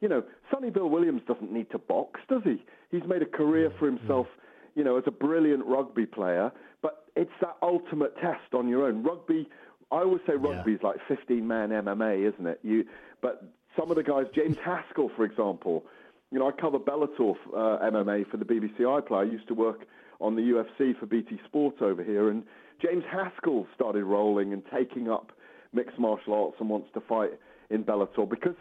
you 0.00 0.08
know, 0.08 0.22
Sonny 0.50 0.70
Bill 0.70 0.88
Williams 0.88 1.22
doesn't 1.26 1.50
need 1.50 1.70
to 1.70 1.78
box, 1.78 2.20
does 2.28 2.42
he? 2.44 2.62
He's 2.90 3.04
made 3.06 3.22
a 3.22 3.26
career 3.26 3.72
for 3.78 3.86
himself, 3.86 4.26
you 4.74 4.84
know, 4.84 4.98
as 4.98 5.04
a 5.06 5.10
brilliant 5.10 5.64
rugby 5.64 6.04
player, 6.04 6.52
but 6.82 7.06
it's 7.16 7.32
that 7.40 7.56
ultimate 7.62 8.14
test 8.18 8.52
on 8.52 8.68
your 8.68 8.86
own. 8.86 9.02
Rugby, 9.02 9.48
I 9.90 10.00
always 10.00 10.20
say 10.26 10.34
rugby 10.34 10.72
is 10.72 10.82
like 10.82 10.96
15 11.08 11.46
man 11.46 11.70
MMA, 11.70 12.32
isn't 12.34 12.46
it? 12.46 12.60
You, 12.62 12.84
but 13.22 13.42
some 13.76 13.90
of 13.90 13.96
the 13.96 14.02
guys, 14.02 14.26
James 14.34 14.58
Haskell, 14.62 15.10
for 15.16 15.24
example, 15.24 15.84
you 16.30 16.38
know, 16.38 16.48
I 16.48 16.52
cover 16.52 16.78
Bellator 16.78 17.36
uh, 17.54 17.90
MMA 17.90 18.30
for 18.30 18.38
the 18.38 18.44
BBC 18.44 18.80
iPlayer. 18.80 19.20
I 19.20 19.30
used 19.30 19.48
to 19.48 19.54
work 19.54 19.86
on 20.22 20.36
the 20.36 20.42
UFC 20.42 20.98
for 20.98 21.06
BT 21.06 21.38
Sport 21.44 21.82
over 21.82 22.02
here, 22.02 22.30
and 22.30 22.44
James 22.80 23.04
Haskell 23.10 23.66
started 23.74 24.04
rolling 24.04 24.52
and 24.52 24.62
taking 24.72 25.10
up 25.10 25.32
mixed 25.72 25.98
martial 25.98 26.34
arts 26.34 26.56
and 26.60 26.68
wants 26.68 26.88
to 26.94 27.00
fight 27.00 27.30
in 27.70 27.84
Bellator 27.84 28.28
because, 28.28 28.56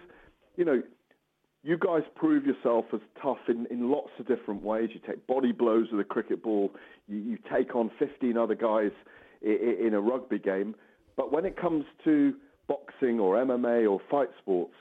you 0.55 0.65
know, 0.65 0.81
you 1.63 1.77
guys 1.77 2.01
prove 2.15 2.45
yourself 2.45 2.85
as 2.93 3.01
tough 3.21 3.37
in, 3.47 3.67
in 3.69 3.91
lots 3.91 4.09
of 4.19 4.27
different 4.27 4.63
ways. 4.63 4.89
You 4.93 4.99
take 5.05 5.25
body 5.27 5.51
blows 5.51 5.87
with 5.91 6.01
a 6.01 6.03
cricket 6.03 6.41
ball. 6.41 6.71
You, 7.07 7.17
you 7.17 7.37
take 7.53 7.75
on 7.75 7.91
15 7.99 8.35
other 8.35 8.55
guys 8.55 8.91
in, 9.41 9.77
in 9.87 9.93
a 9.93 10.01
rugby 10.01 10.39
game. 10.39 10.75
But 11.15 11.31
when 11.31 11.45
it 11.45 11.59
comes 11.59 11.85
to 12.03 12.33
boxing 12.67 13.19
or 13.19 13.35
MMA 13.35 13.89
or 13.89 13.99
fight 14.09 14.29
sports, 14.39 14.73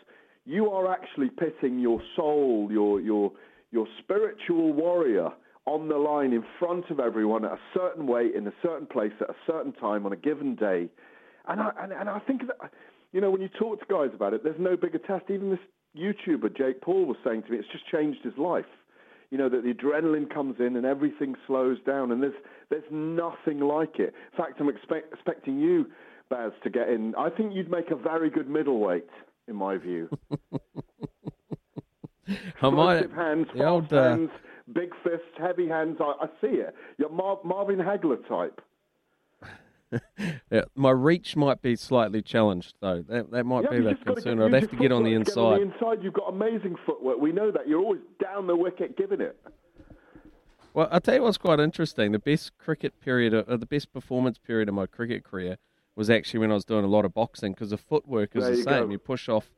you 0.47 0.71
are 0.71 0.91
actually 0.91 1.29
pitting 1.29 1.79
your 1.79 2.01
soul, 2.17 2.69
your 2.71 3.01
your 3.01 3.33
your 3.73 3.87
spiritual 3.99 4.73
warrior 4.73 5.31
on 5.71 5.89
the 5.89 5.97
line 5.97 6.33
in 6.33 6.43
front 6.59 6.91
of 6.91 6.99
everyone 6.99 7.45
at 7.45 7.53
a 7.53 7.59
certain 7.73 8.09
weight 8.09 8.35
in 8.35 8.45
a 8.49 8.53
certain 8.61 8.87
place 8.87 9.13
at 9.21 9.31
a 9.31 9.37
certain 9.47 9.73
time 9.73 10.05
on 10.05 10.13
a 10.13 10.17
given 10.17 10.57
day. 10.57 10.89
And 11.47 11.61
I 11.61 11.71
and, 11.81 11.93
and 11.93 12.09
I 12.09 12.19
think 12.19 12.43
that 12.49 12.73
you 13.13 13.21
know 13.21 13.31
when 13.31 13.41
you 13.41 13.49
talk 13.49 13.79
to 13.79 13.87
guys 13.87 14.11
about 14.13 14.35
it, 14.35 14.43
there's 14.43 14.59
no 14.59 14.77
bigger 14.77 14.99
test. 14.99 15.27
Even 15.31 15.51
this 15.51 15.61
YouTuber 15.97 16.57
Jake 16.57 16.81
Paul 16.81 17.07
was 17.07 17.17
saying 17.25 17.45
to 17.45 17.53
me, 17.53 17.59
it's 17.59 17.69
just 17.71 17.87
changed 17.87 18.19
his 18.25 18.37
life. 18.37 18.65
You 19.31 19.39
know 19.39 19.49
that 19.49 19.63
the 19.63 19.73
adrenaline 19.73 20.29
comes 20.33 20.57
in 20.59 20.75
and 20.75 20.85
everything 20.85 21.37
slows 21.47 21.79
down, 21.87 22.11
and 22.11 22.21
there's 22.21 22.35
there's 22.69 22.91
nothing 22.91 23.61
like 23.61 24.01
it. 24.01 24.13
In 24.33 24.37
fact, 24.37 24.61
I'm 24.61 24.69
expect, 24.69 25.13
expecting 25.13 25.61
you, 25.61 25.87
Baz, 26.31 26.51
to 26.65 26.71
get 26.71 26.89
in. 26.89 27.15
I 27.17 27.31
think 27.31 27.55
you'd 27.55 27.71
make 27.71 27.93
a 27.93 27.97
very 27.97 28.29
good 28.29 28.51
middleweight, 28.51 29.09
in 29.47 29.55
my 29.55 29.77
view. 29.77 30.09
I 32.63 32.71
might, 32.71 33.11
hands, 33.13 33.47
the 33.57 33.65
old, 33.65 33.93
uh, 33.93 34.11
hands, 34.11 34.31
big 34.73 34.91
fists, 35.03 35.27
heavy 35.39 35.69
hands. 35.69 35.99
I, 36.01 36.13
I 36.23 36.27
see 36.41 36.57
it. 36.59 36.75
You're 36.99 37.11
Mar- 37.11 37.41
Marvin 37.45 37.79
Hagler 37.79 38.27
type. 38.29 38.61
yeah, 40.53 40.63
my 40.77 40.91
reach 40.91 41.35
might 41.37 41.61
be 41.63 41.75
slightly 41.75 42.23
challenged, 42.23 42.75
though. 42.81 43.03
That 43.09 43.31
that 43.33 43.45
might 43.45 43.65
Yeah, 43.65 43.71
be 43.79 43.81
the 43.81 43.95
concern. 43.97 44.39
get- 44.39 44.45
I'd 44.55 44.63
have 44.63 44.71
to 44.71 44.77
get 44.77 44.93
on 44.93 45.03
the 45.03 45.11
Get 45.11 45.17
on 45.17 45.21
inside. 45.23 45.59
the 45.59 45.63
inside, 45.63 46.05
you've 46.05 46.15
got 46.15 46.29
amazing 46.29 46.77
footwork. 46.87 47.19
We 47.19 47.33
know 47.33 47.51
that. 47.51 47.67
You're 47.67 47.81
always 47.81 48.01
down 48.23 48.47
the 48.47 48.55
wicket 48.57 48.97
giving 48.97 49.21
it. 49.21 49.37
Well, 50.73 50.89
I'll 50.93 51.01
tell 51.01 51.17
you 51.17 51.23
what's 51.23 51.39
quite 51.39 51.59
interesting. 51.59 52.13
The 52.13 52.21
best 52.21 52.57
cricket 52.57 53.01
period, 53.01 53.35
uh, 53.35 53.57
the 53.57 53.67
best 53.67 53.93
performance 53.93 54.39
period 54.39 54.69
of 54.69 54.75
my 54.77 54.87
cricket 54.87 55.25
career 55.25 55.57
was 55.97 56.09
actually 56.09 56.39
when 56.39 56.53
I 56.53 56.55
was 56.55 56.65
doing 56.65 56.85
a 56.85 56.89
lot 56.89 57.05
of 57.05 57.13
boxing 57.13 57.53
because 57.53 57.71
the 57.71 57.77
footwork 57.77 58.37
is 58.37 58.45
There 58.45 58.53
the 58.53 58.57
you 58.59 58.63
same. 58.63 58.85
go. 58.87 58.91
You 58.93 58.99
push 58.99 59.29
off 59.29 59.51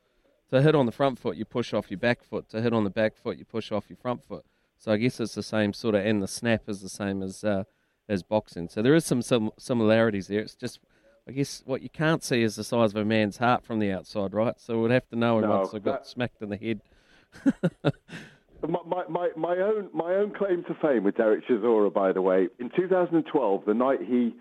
to 0.49 0.61
hit 0.63 0.73
on 0.73 0.87
the 0.87 0.91
front 0.91 1.19
foot, 1.19 1.37
you 1.37 1.45
push 1.45 1.71
off 1.73 1.91
your 1.91 1.99
back 1.99 2.23
foot. 2.23 2.49
To 2.49 2.61
hit 2.61 2.73
on 2.73 2.83
the 2.83 2.89
back 2.89 3.15
foot, 3.15 3.37
you 3.37 3.45
push 3.45 3.71
off 3.71 3.85
your 3.89 3.97
front 3.97 4.23
foot. 4.23 4.43
So 4.83 4.91
I 4.91 4.97
guess 4.97 5.17
it's 5.21 5.33
the 5.33 5.43
same 5.43 5.71
sort 5.71 5.95
of, 5.95 6.05
and 6.05 6.21
the 6.21 6.27
snap 6.27 6.63
is 6.67 6.81
the 6.81 6.89
same 6.89 7.23
as 7.23 7.45
uh, 7.45 7.63
as 8.09 8.21
boxing. 8.21 8.67
So 8.67 8.81
there 8.81 8.93
is 8.95 9.05
some, 9.05 9.21
some 9.21 9.51
similarities 9.57 10.27
there. 10.27 10.41
It's 10.41 10.55
just, 10.55 10.81
I 11.25 11.31
guess, 11.31 11.63
what 11.65 11.81
you 11.81 11.89
can't 11.89 12.21
see 12.21 12.43
is 12.43 12.57
the 12.57 12.65
size 12.65 12.91
of 12.91 12.97
a 12.97 13.05
man's 13.05 13.37
heart 13.37 13.63
from 13.63 13.79
the 13.79 13.93
outside, 13.93 14.33
right? 14.33 14.59
So 14.59 14.81
we'd 14.81 14.91
have 14.91 15.07
to 15.07 15.15
know 15.15 15.37
him 15.37 15.45
No, 15.45 15.59
once 15.59 15.73
I 15.73 15.79
got 15.79 16.05
smacked 16.05 16.41
in 16.41 16.49
the 16.49 16.57
head. 16.57 16.81
My, 18.65 19.03
my, 19.09 19.27
my, 19.35 19.57
own 19.57 19.89
my 19.93 20.15
own 20.15 20.33
claim 20.33 20.63
to 20.69 20.73
fame 20.81 21.03
with 21.03 21.17
Derek 21.17 21.45
Chisora, 21.45 21.93
by 21.93 22.13
the 22.13 22.21
way, 22.21 22.47
in 22.59 22.69
2012, 22.73 23.65
the 23.65 23.73
night 23.73 23.99
he 24.01 24.33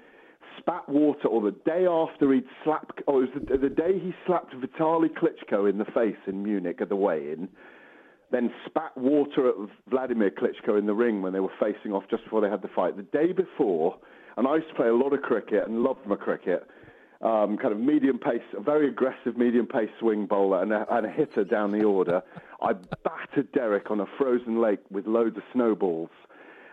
spat 0.60 0.88
water, 0.88 1.26
or 1.26 1.42
the 1.42 1.50
day 1.50 1.86
after 1.90 2.32
he'd 2.32 2.44
slapped, 2.62 3.02
or 3.08 3.24
it 3.24 3.34
was 3.34 3.42
the, 3.48 3.58
the 3.58 3.68
day 3.68 3.98
he 3.98 4.14
slapped 4.24 4.54
Vitaly 4.54 5.08
Klitschko 5.08 5.68
in 5.68 5.78
the 5.78 5.84
face 5.86 6.14
in 6.28 6.44
Munich 6.44 6.78
at 6.80 6.88
the 6.88 6.94
weigh-in, 6.94 7.48
then 8.32 8.50
spat 8.66 8.96
water 8.96 9.48
at 9.50 9.54
Vladimir 9.88 10.30
Klitschko 10.30 10.78
in 10.78 10.86
the 10.86 10.94
ring 10.94 11.20
when 11.22 11.34
they 11.34 11.40
were 11.40 11.52
facing 11.60 11.92
off 11.92 12.04
just 12.10 12.24
before 12.24 12.40
they 12.40 12.48
had 12.48 12.62
the 12.62 12.68
fight. 12.68 12.96
The 12.96 13.02
day 13.02 13.32
before, 13.32 13.98
and 14.36 14.48
I 14.48 14.56
used 14.56 14.68
to 14.68 14.74
play 14.74 14.88
a 14.88 14.94
lot 14.94 15.12
of 15.12 15.20
cricket 15.20 15.68
and 15.68 15.82
loved 15.82 16.06
my 16.06 16.16
cricket. 16.16 16.66
Um, 17.20 17.56
kind 17.56 17.72
of 17.72 17.78
medium 17.78 18.18
pace, 18.18 18.42
a 18.56 18.60
very 18.60 18.88
aggressive 18.88 19.36
medium 19.36 19.66
pace 19.66 19.90
swing 20.00 20.26
bowler 20.26 20.60
and 20.60 20.72
a, 20.72 20.84
and 20.92 21.06
a 21.06 21.10
hitter 21.10 21.44
down 21.44 21.70
the 21.70 21.84
order. 21.84 22.20
I 22.60 22.72
battered 23.04 23.52
Derek 23.52 23.92
on 23.92 24.00
a 24.00 24.06
frozen 24.18 24.60
lake 24.60 24.80
with 24.90 25.06
loads 25.06 25.36
of 25.36 25.44
snowballs, 25.52 26.10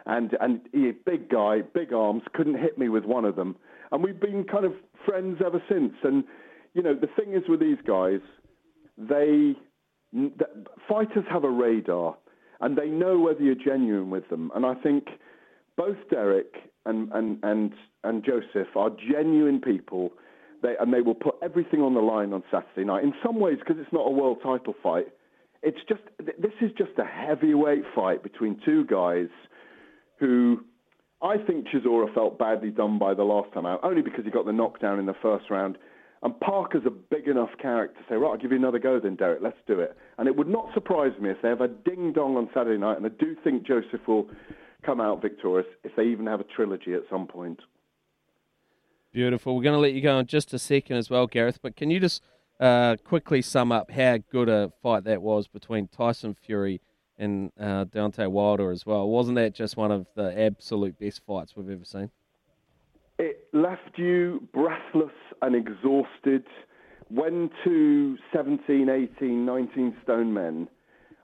and 0.08 0.36
and 0.42 0.62
he 0.72 0.90
big 0.92 1.30
guy, 1.30 1.62
big 1.62 1.94
arms, 1.94 2.24
couldn't 2.34 2.58
hit 2.58 2.80
me 2.80 2.90
with 2.90 3.06
one 3.06 3.26
of 3.26 3.36
them, 3.36 3.58
and 3.92 4.02
we've 4.02 4.20
been 4.20 4.44
kind 4.44 4.66
of 4.66 4.74
friends 5.06 5.40
ever 5.46 5.62
since. 5.70 5.94
And 6.02 6.24
you 6.74 6.82
know 6.82 6.96
the 6.96 7.06
thing 7.06 7.36
is 7.36 7.44
with 7.48 7.60
these 7.60 7.78
guys, 7.86 8.22
they 8.98 9.54
fighters 10.88 11.26
have 11.30 11.44
a 11.44 11.50
radar, 11.50 12.18
and 12.62 12.78
they 12.78 12.88
know 12.88 13.20
whether 13.20 13.42
you're 13.42 13.56
genuine 13.56 14.10
with 14.10 14.28
them. 14.30 14.52
And 14.56 14.66
I 14.66 14.76
think 14.76 15.06
both 15.78 15.98
Derek 16.10 16.72
and 16.86 17.12
and 17.12 17.40
and, 17.44 17.74
and 18.04 18.24
Joseph 18.24 18.76
are 18.76 18.90
genuine 19.12 19.62
people. 19.62 20.12
They, 20.62 20.76
and 20.78 20.94
they 20.94 21.00
will 21.00 21.16
put 21.16 21.36
everything 21.42 21.82
on 21.82 21.94
the 21.94 22.02
line 22.02 22.34
on 22.34 22.44
Saturday 22.52 22.84
night. 22.86 23.06
In 23.06 23.14
some 23.24 23.40
ways, 23.40 23.60
because 23.60 23.78
it's 23.80 23.94
not 23.94 24.06
a 24.06 24.12
world 24.12 24.40
title 24.44 24.76
fight, 24.84 25.08
it's 25.64 25.80
just 25.88 26.02
this 26.18 26.52
is 26.62 26.72
just 26.78 26.92
a 26.98 27.06
heavyweight 27.06 27.84
fight 27.96 28.24
between 28.24 28.60
two 28.66 28.86
guys 28.86 29.30
who 30.20 30.66
I 31.22 31.38
think 31.38 31.68
Chisora 31.68 32.14
felt 32.14 32.38
badly 32.38 32.72
done 32.72 32.98
by 32.98 33.14
the 33.14 33.24
last 33.24 33.54
time 33.54 33.66
out, 33.66 33.80
only 33.84 34.02
because 34.02 34.26
he 34.26 34.32
got 34.32 34.46
the 34.46 34.54
knockdown 34.54 35.00
in 35.00 35.06
the 35.06 35.16
first 35.22 35.50
round. 35.50 35.78
And 36.22 36.38
Parker's 36.42 36.86
a 36.86 36.90
big 36.90 37.28
enough 37.28 37.52
character 37.62 37.98
to 37.98 38.06
say, 38.10 38.16
right, 38.16 38.32
I'll 38.32 38.38
give 38.38 38.52
you 38.52 38.58
another 38.58 38.80
go 38.80 39.00
then, 39.00 39.16
Derek, 39.16 39.42
let's 39.42 39.58
do 39.68 39.80
it. 39.80 39.96
And 40.18 40.28
it 40.28 40.36
would 40.36 40.50
not 40.50 40.74
surprise 40.74 41.14
me 41.20 41.30
if 41.30 41.38
they 41.42 41.48
have 41.48 41.62
a 41.62 41.70
ding 41.70 42.12
dong 42.12 42.36
on 42.36 42.50
Saturday 42.54 42.78
night, 42.78 42.98
and 42.98 43.06
I 43.06 43.10
do 43.10 43.36
think 43.44 43.66
Joseph 43.66 44.06
will 44.06 44.28
come 44.86 45.00
out 45.00 45.22
victorious 45.22 45.68
if 45.84 45.96
they 45.96 46.04
even 46.04 46.26
have 46.28 46.42
a 46.42 46.46
trilogy 46.46 46.94
at 46.94 47.04
some 47.10 47.26
point. 47.26 47.62
Beautiful. 49.14 49.56
We're 49.56 49.64
going 49.64 49.76
to 49.76 49.80
let 49.80 49.94
you 49.94 50.02
go 50.02 50.20
in 50.20 50.26
just 50.26 50.54
a 50.54 50.60
second 50.60 50.98
as 50.98 51.10
well, 51.10 51.26
Gareth, 51.26 51.60
but 51.62 51.76
can 51.76 51.90
you 51.90 52.00
just 52.00 52.22
uh, 52.60 52.98
quickly 53.06 53.42
sum 53.42 53.72
up 53.72 53.90
how 53.90 54.18
good 54.32 54.50
a 54.50 54.72
fight 54.84 55.06
that 55.06 55.22
was 55.22 55.48
between 55.48 55.88
Tyson 55.88 56.36
Fury 56.36 56.82
and 57.18 57.52
uh, 57.60 57.86
Deontay 57.86 58.30
Wilder 58.30 58.72
as 58.72 58.86
well? 58.86 59.08
Wasn't 59.08 59.36
that 59.36 59.56
just 59.56 59.78
one 59.78 59.92
of 59.92 60.06
the 60.16 60.38
absolute 60.40 61.00
best 61.00 61.22
fights 61.26 61.56
we've 61.56 61.70
ever 61.70 61.86
seen? 61.86 62.12
It 63.20 63.50
left 63.52 63.98
you 63.98 64.48
breathless 64.54 65.14
and 65.42 65.54
exhausted 65.54 66.46
when 67.10 67.50
two 67.66 68.18
17, 68.32 68.88
18, 68.88 69.46
19 69.46 69.98
stone 70.02 70.34
men 70.34 70.70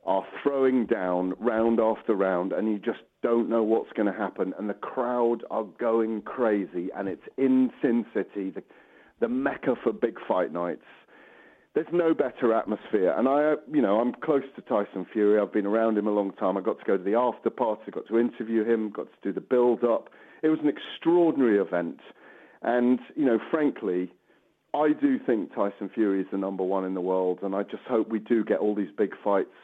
are 0.05 0.25
throwing 0.43 0.87
down 0.87 1.35
round 1.39 1.79
after 1.79 2.13
round 2.13 2.51
and 2.51 2.67
you 2.67 2.79
just 2.79 2.99
don't 3.23 3.47
know 3.49 3.63
what's 3.63 3.93
going 3.93 4.11
to 4.11 4.19
happen 4.19 4.53
and 4.59 4.69
the 4.69 4.73
crowd 4.73 5.45
are 5.49 5.63
going 5.79 6.21
crazy 6.23 6.89
and 6.97 7.07
it's 7.07 7.23
in 7.37 7.71
Sin 7.81 8.05
City, 8.13 8.49
the, 8.49 8.61
the 9.21 9.29
mecca 9.29 9.75
for 9.81 9.93
big 9.93 10.17
fight 10.27 10.51
nights. 10.51 10.83
There's 11.75 11.87
no 11.93 12.13
better 12.13 12.53
atmosphere, 12.53 13.13
and 13.17 13.27
I, 13.27 13.55
you 13.69 13.81
know, 13.81 13.99
I'm 13.99 14.13
close 14.13 14.43
to 14.55 14.61
Tyson 14.61 15.05
Fury. 15.11 15.41
I've 15.41 15.51
been 15.51 15.65
around 15.65 15.97
him 15.97 16.07
a 16.07 16.11
long 16.11 16.31
time. 16.31 16.55
I 16.55 16.61
got 16.61 16.79
to 16.79 16.85
go 16.85 16.95
to 16.95 17.03
the 17.03 17.15
after 17.15 17.49
party, 17.49 17.91
got 17.91 18.07
to 18.07 18.17
interview 18.17 18.63
him, 18.63 18.91
got 18.91 19.07
to 19.07 19.17
do 19.21 19.33
the 19.33 19.41
build 19.41 19.83
up. 19.83 20.09
It 20.45 20.49
was 20.49 20.59
an 20.59 20.69
extraordinary 20.69 21.57
event, 21.57 22.01
and 22.61 22.99
you 23.15 23.25
know, 23.25 23.39
frankly, 23.49 24.13
I 24.75 24.91
do 24.93 25.17
think 25.17 25.55
Tyson 25.55 25.89
Fury 25.89 26.21
is 26.21 26.27
the 26.31 26.37
number 26.37 26.63
one 26.63 26.85
in 26.85 26.93
the 26.93 27.01
world, 27.01 27.39
and 27.41 27.55
I 27.55 27.63
just 27.63 27.81
hope 27.89 28.09
we 28.09 28.19
do 28.19 28.45
get 28.45 28.59
all 28.59 28.75
these 28.75 28.91
big 28.95 29.15
fights 29.23 29.55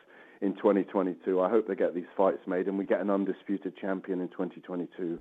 in 0.41 0.55
2022. 0.55 1.39
I 1.39 1.51
hope 1.51 1.67
they 1.67 1.75
get 1.75 1.93
these 1.93 2.09
fights 2.17 2.39
made, 2.47 2.67
and 2.67 2.79
we 2.79 2.87
get 2.87 2.99
an 2.99 3.11
undisputed 3.11 3.77
champion 3.77 4.21
in 4.21 4.29
2022. 4.29 5.19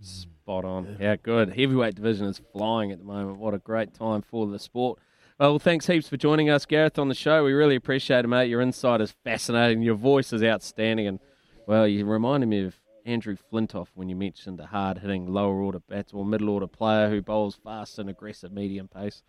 Spot 0.00 0.64
on. 0.64 0.96
Yeah, 0.98 1.16
good. 1.16 1.50
Heavyweight 1.50 1.96
division 1.96 2.26
is 2.26 2.40
flying 2.54 2.90
at 2.90 3.00
the 3.00 3.04
moment. 3.04 3.36
What 3.36 3.52
a 3.52 3.58
great 3.58 3.92
time 3.92 4.22
for 4.22 4.46
the 4.46 4.58
sport. 4.58 4.98
Uh, 5.32 5.52
well, 5.52 5.58
thanks 5.58 5.86
heaps 5.88 6.08
for 6.08 6.16
joining 6.16 6.48
us, 6.48 6.64
Gareth, 6.64 6.98
on 6.98 7.08
the 7.08 7.14
show. 7.14 7.44
We 7.44 7.52
really 7.52 7.76
appreciate 7.76 8.24
it, 8.24 8.28
mate. 8.28 8.48
Your 8.48 8.62
insight 8.62 9.02
is 9.02 9.14
fascinating. 9.24 9.82
Your 9.82 9.94
voice 9.94 10.32
is 10.32 10.42
outstanding. 10.42 11.06
And, 11.06 11.20
well, 11.66 11.86
you 11.86 12.06
reminded 12.06 12.48
me 12.48 12.64
of 12.64 12.81
Andrew 13.04 13.36
Flintoff 13.36 13.88
when 13.94 14.08
you 14.08 14.16
mentioned 14.16 14.60
a 14.60 14.66
hard 14.66 14.98
hitting 14.98 15.26
lower 15.26 15.60
order 15.60 15.80
bat 15.80 16.10
or 16.12 16.24
middle 16.24 16.50
order 16.50 16.66
player 16.66 17.08
who 17.08 17.20
bowls 17.22 17.58
fast 17.62 17.98
and 17.98 18.08
aggressive 18.08 18.52
medium 18.52 18.88
pace. 18.88 19.22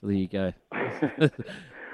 So 0.00 0.06
there 0.06 0.16
you 0.16 0.28
go. 0.28 0.52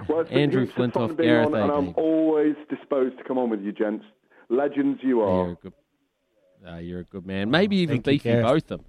well, 0.08 0.26
Andrew 0.30 0.66
Flintoff, 0.66 1.16
Gareth 1.16 1.46
on, 1.48 1.54
And 1.54 1.72
I'm 1.72 1.94
always 1.96 2.54
disposed 2.68 3.18
to 3.18 3.24
come 3.24 3.38
on 3.38 3.50
with 3.50 3.62
you, 3.62 3.72
gents. 3.72 4.04
Legends 4.50 5.00
you 5.02 5.22
are. 5.22 5.44
You're 5.44 5.52
a 5.52 5.54
good, 5.54 5.72
uh, 6.68 6.76
you're 6.76 7.00
a 7.00 7.04
good 7.04 7.26
man. 7.26 7.50
Maybe 7.50 7.76
even 7.76 8.02
Thank 8.02 8.06
you, 8.06 8.12
Beefy 8.12 8.28
Gareth. 8.28 8.68
Botham. 8.68 8.84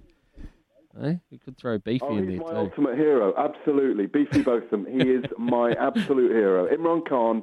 Eh? 1.02 1.14
We 1.30 1.38
could 1.38 1.56
throw 1.58 1.78
Beefy 1.78 2.04
Oh, 2.04 2.16
in 2.16 2.28
he's 2.28 2.38
there 2.38 2.46
my 2.46 2.52
too. 2.52 2.56
ultimate 2.58 2.96
hero, 2.96 3.34
absolutely. 3.36 4.06
Beefy 4.06 4.42
Botham, 4.42 4.86
he 4.86 5.10
is 5.10 5.24
my 5.38 5.72
absolute 5.80 6.32
hero. 6.32 6.66
Imran 6.74 7.06
Khan, 7.08 7.42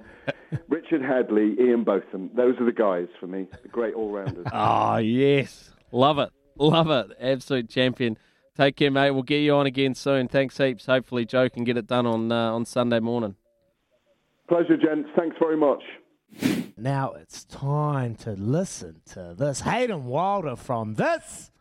Richard 0.70 1.02
Hadlee, 1.02 1.60
Ian 1.60 1.84
Botham, 1.84 2.32
those 2.36 2.56
are 2.60 2.66
the 2.66 2.72
guys 2.72 3.08
for 3.20 3.28
me, 3.28 3.48
the 3.62 3.68
great 3.70 3.94
all-rounders. 3.94 4.48
Oh, 4.52 4.98
yes. 4.98 5.72
Love 5.92 6.20
it. 6.20 6.30
Love 6.58 6.90
it. 6.90 7.16
Absolute 7.20 7.70
champion. 7.70 8.18
Take 8.56 8.76
care, 8.76 8.92
mate. 8.92 9.12
We'll 9.12 9.24
get 9.24 9.40
you 9.40 9.56
on 9.56 9.66
again 9.66 9.96
soon. 9.96 10.28
Thanks 10.28 10.58
heaps. 10.58 10.86
Hopefully, 10.86 11.26
Joe 11.26 11.50
can 11.50 11.64
get 11.64 11.78
it 11.78 11.88
done 11.88 12.06
on 12.06 12.32
uh, 12.32 12.52
on 12.54 12.66
Sunday 12.66 13.00
morning. 13.00 13.36
Pleasure, 14.48 14.78
gents. 14.78 15.10
Thanks 15.18 15.36
very 15.40 15.58
much. 15.58 15.82
Now 16.78 17.12
it's 17.14 17.44
time 17.46 18.16
to 18.18 18.32
listen 18.32 19.02
to 19.14 19.34
this 19.38 19.62
Hayden 19.62 20.06
Wilder 20.06 20.56
from 20.56 20.96
this. 20.96 21.52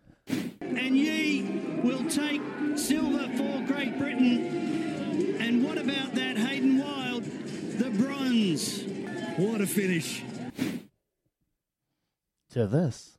And 0.93 0.97
ye 0.97 1.43
will 1.83 2.05
take 2.09 2.43
silver 2.77 3.29
for 3.37 3.65
Great 3.67 3.99
Britain. 3.99 5.37
And 5.41 5.65
what 5.65 5.79
about 5.79 6.15
that 6.15 6.37
Hayden 6.37 6.79
Wilde? 6.79 7.25
The 7.79 7.91
bronze. 7.91 8.83
What 9.37 9.61
a 9.61 9.67
finish. 9.67 10.23
To 12.51 12.67
this. 12.67 13.19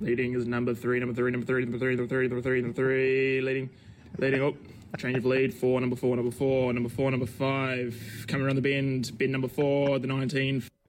Leading 0.00 0.34
is 0.34 0.46
number 0.46 0.74
three, 0.74 1.00
number 1.00 1.14
three, 1.14 1.30
number 1.30 1.46
three, 1.46 1.64
number 1.64 1.78
three, 1.78 1.96
number 1.96 2.08
three, 2.08 2.28
number 2.28 2.42
three, 2.42 2.60
number 2.60 2.76
three. 2.76 3.40
Leading, 3.40 3.70
leading 4.18 4.42
up. 4.42 4.54
Change 4.96 5.18
of 5.18 5.26
lead. 5.26 5.52
Four, 5.52 5.80
number 5.80 5.96
four, 5.96 6.16
number 6.16 6.30
four, 6.30 6.72
number 6.72 6.88
four, 6.88 7.10
number 7.10 7.26
five. 7.26 8.24
Coming 8.26 8.46
around 8.46 8.56
the 8.56 8.62
bend. 8.62 9.18
Bend 9.18 9.32
number 9.32 9.48
four, 9.48 9.98
the 9.98 10.06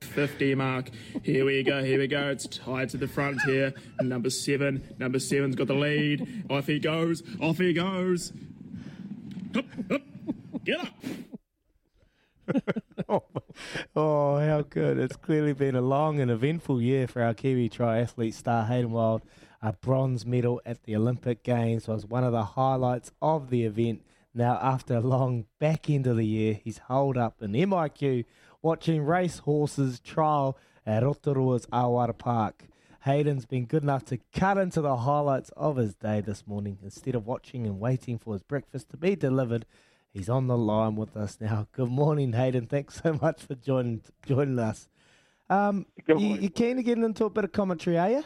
1950 0.02 0.56
mark. 0.56 0.90
Here 1.24 1.46
we 1.46 1.64
go, 1.64 1.84
here 1.84 2.00
we 2.00 2.08
go. 2.08 2.30
It's 2.30 2.48
tied 2.48 2.90
to 2.90 2.98
the 2.98 3.08
front 3.08 3.42
here. 3.42 3.74
Number 4.02 4.30
seven. 4.30 4.96
Number 4.98 5.20
seven's 5.20 5.56
got 5.56 5.68
the 5.68 5.74
lead. 5.74 6.46
Off 6.50 6.68
he 6.68 6.80
goes. 6.80 7.22
Off 7.42 7.58
he 7.58 7.74
goes. 7.74 8.32
Up, 9.56 9.66
up. 9.92 10.02
Get 10.64 10.80
up. 10.80 10.94
Oh, 13.08 13.24
oh, 13.96 14.38
how 14.38 14.62
good. 14.62 15.00
It's 15.00 15.16
clearly 15.16 15.54
been 15.54 15.76
a 15.76 15.82
long 15.82 16.20
and 16.20 16.30
eventful 16.30 16.80
year 16.80 17.08
for 17.08 17.24
our 17.24 17.34
Kiwi 17.34 17.70
triathlete 17.70 18.36
star 18.36 18.66
Hayden 18.66 18.92
Wilde. 18.92 19.24
A 19.64 19.74
bronze 19.74 20.28
medal 20.28 20.62
at 20.64 20.84
the 20.84 20.96
Olympic 20.96 21.44
Games 21.44 21.88
was 21.88 22.06
one 22.06 22.24
of 22.24 22.32
the 22.32 22.44
highlights 22.44 23.12
of 23.20 23.50
the 23.50 23.66
event. 23.66 24.04
Now, 24.34 24.60
after 24.62 24.96
a 24.96 25.00
long 25.00 25.46
back 25.60 25.90
end 25.90 26.06
of 26.06 26.18
the 26.18 26.26
year, 26.26 26.60
he's 26.64 26.78
holed 26.78 27.18
up 27.18 27.42
in 27.42 27.54
MIQ 27.54 28.26
watching 28.62 29.04
race 29.04 29.40
horses 29.40 30.00
trial 30.00 30.58
at 30.86 31.04
Rotorua's 31.04 31.66
Arawa 31.68 32.18
Park. 32.18 32.66
Hayden's 33.04 33.46
been 33.46 33.66
good 33.66 33.84
enough 33.84 34.04
to 34.06 34.20
cut 34.34 34.58
into 34.58 34.82
the 34.82 34.98
highlights 34.98 35.52
of 35.56 35.78
his 35.78 35.96
day 35.96 36.22
this 36.22 36.46
morning. 36.46 36.80
Instead 36.84 37.16
of 37.16 37.26
watching 37.26 37.66
and 37.66 37.80
waiting 37.80 38.18
for 38.18 38.34
his 38.34 38.44
breakfast 38.44 38.90
to 38.90 38.98
be 38.98 39.16
delivered, 39.16 39.66
He's 40.12 40.30
on 40.30 40.48
the 40.48 40.58
line 40.58 40.96
with 40.96 41.16
us 41.16 41.38
now. 41.40 41.68
Good 41.72 41.90
morning, 41.90 42.34
Hayden. 42.34 42.66
Thanks 42.66 43.02
so 43.04 43.14
much 43.22 43.44
for 43.44 43.56
joining 43.56 44.02
joining 44.26 44.60
us. 44.60 44.90
Um, 45.50 45.86
you, 46.08 46.18
you 46.18 46.50
keen 46.50 46.78
to 46.78 46.84
get 46.84 46.98
into 46.98 47.26
a 47.26 47.30
bit 47.30 47.44
of 47.44 47.52
commentary, 47.52 47.98
are 47.98 48.10
you? 48.10 48.24